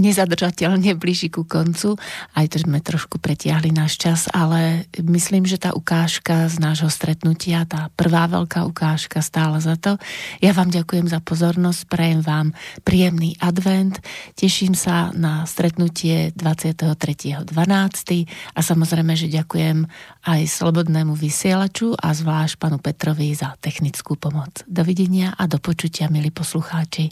nezadržateľne 0.00 0.96
blíži 0.96 1.28
ku 1.28 1.44
koncu. 1.44 2.00
Aj 2.32 2.48
to 2.48 2.56
sme 2.56 2.80
trošku 2.80 3.20
pretiahli 3.20 3.68
náš 3.76 4.00
čas, 4.00 4.24
ale 4.32 4.88
myslím, 4.96 5.44
že 5.44 5.60
tá 5.60 5.76
ukážka 5.76 6.48
z 6.48 6.56
nášho 6.64 6.88
stretnutia, 6.88 7.68
tá 7.68 7.92
prvá 7.92 8.24
veľká 8.24 8.64
ukážka 8.64 9.20
stála 9.20 9.60
za 9.60 9.76
to. 9.76 10.00
Ja 10.40 10.56
vám 10.56 10.72
ďakujem 10.72 11.12
za 11.12 11.20
pozornosť, 11.20 11.92
prajem 11.92 12.24
vám 12.24 12.56
príjemný 12.88 13.36
advent, 13.36 14.00
teším 14.32 14.72
sa 14.72 15.12
na 15.12 15.44
stretnutie 15.44 16.32
23.12. 16.40 17.52
a 18.56 18.60
samozrejme, 18.64 19.12
že 19.12 19.28
ďakujem 19.28 19.84
aj 20.24 20.40
slobodnému 20.48 21.20
vysielaču 21.20 21.92
a 22.00 22.16
zvlášť 22.16 22.56
panu 22.56 22.80
Petrovi 22.80 23.36
za 23.36 23.60
technickú 23.60 24.16
pomoc. 24.16 24.64
Dovidenia 24.64 25.36
a 25.36 25.44
do 25.44 25.60
počutia, 25.60 26.08
milí 26.08 26.32
poslucháči 26.32 26.61
poslucháči. 26.62 27.10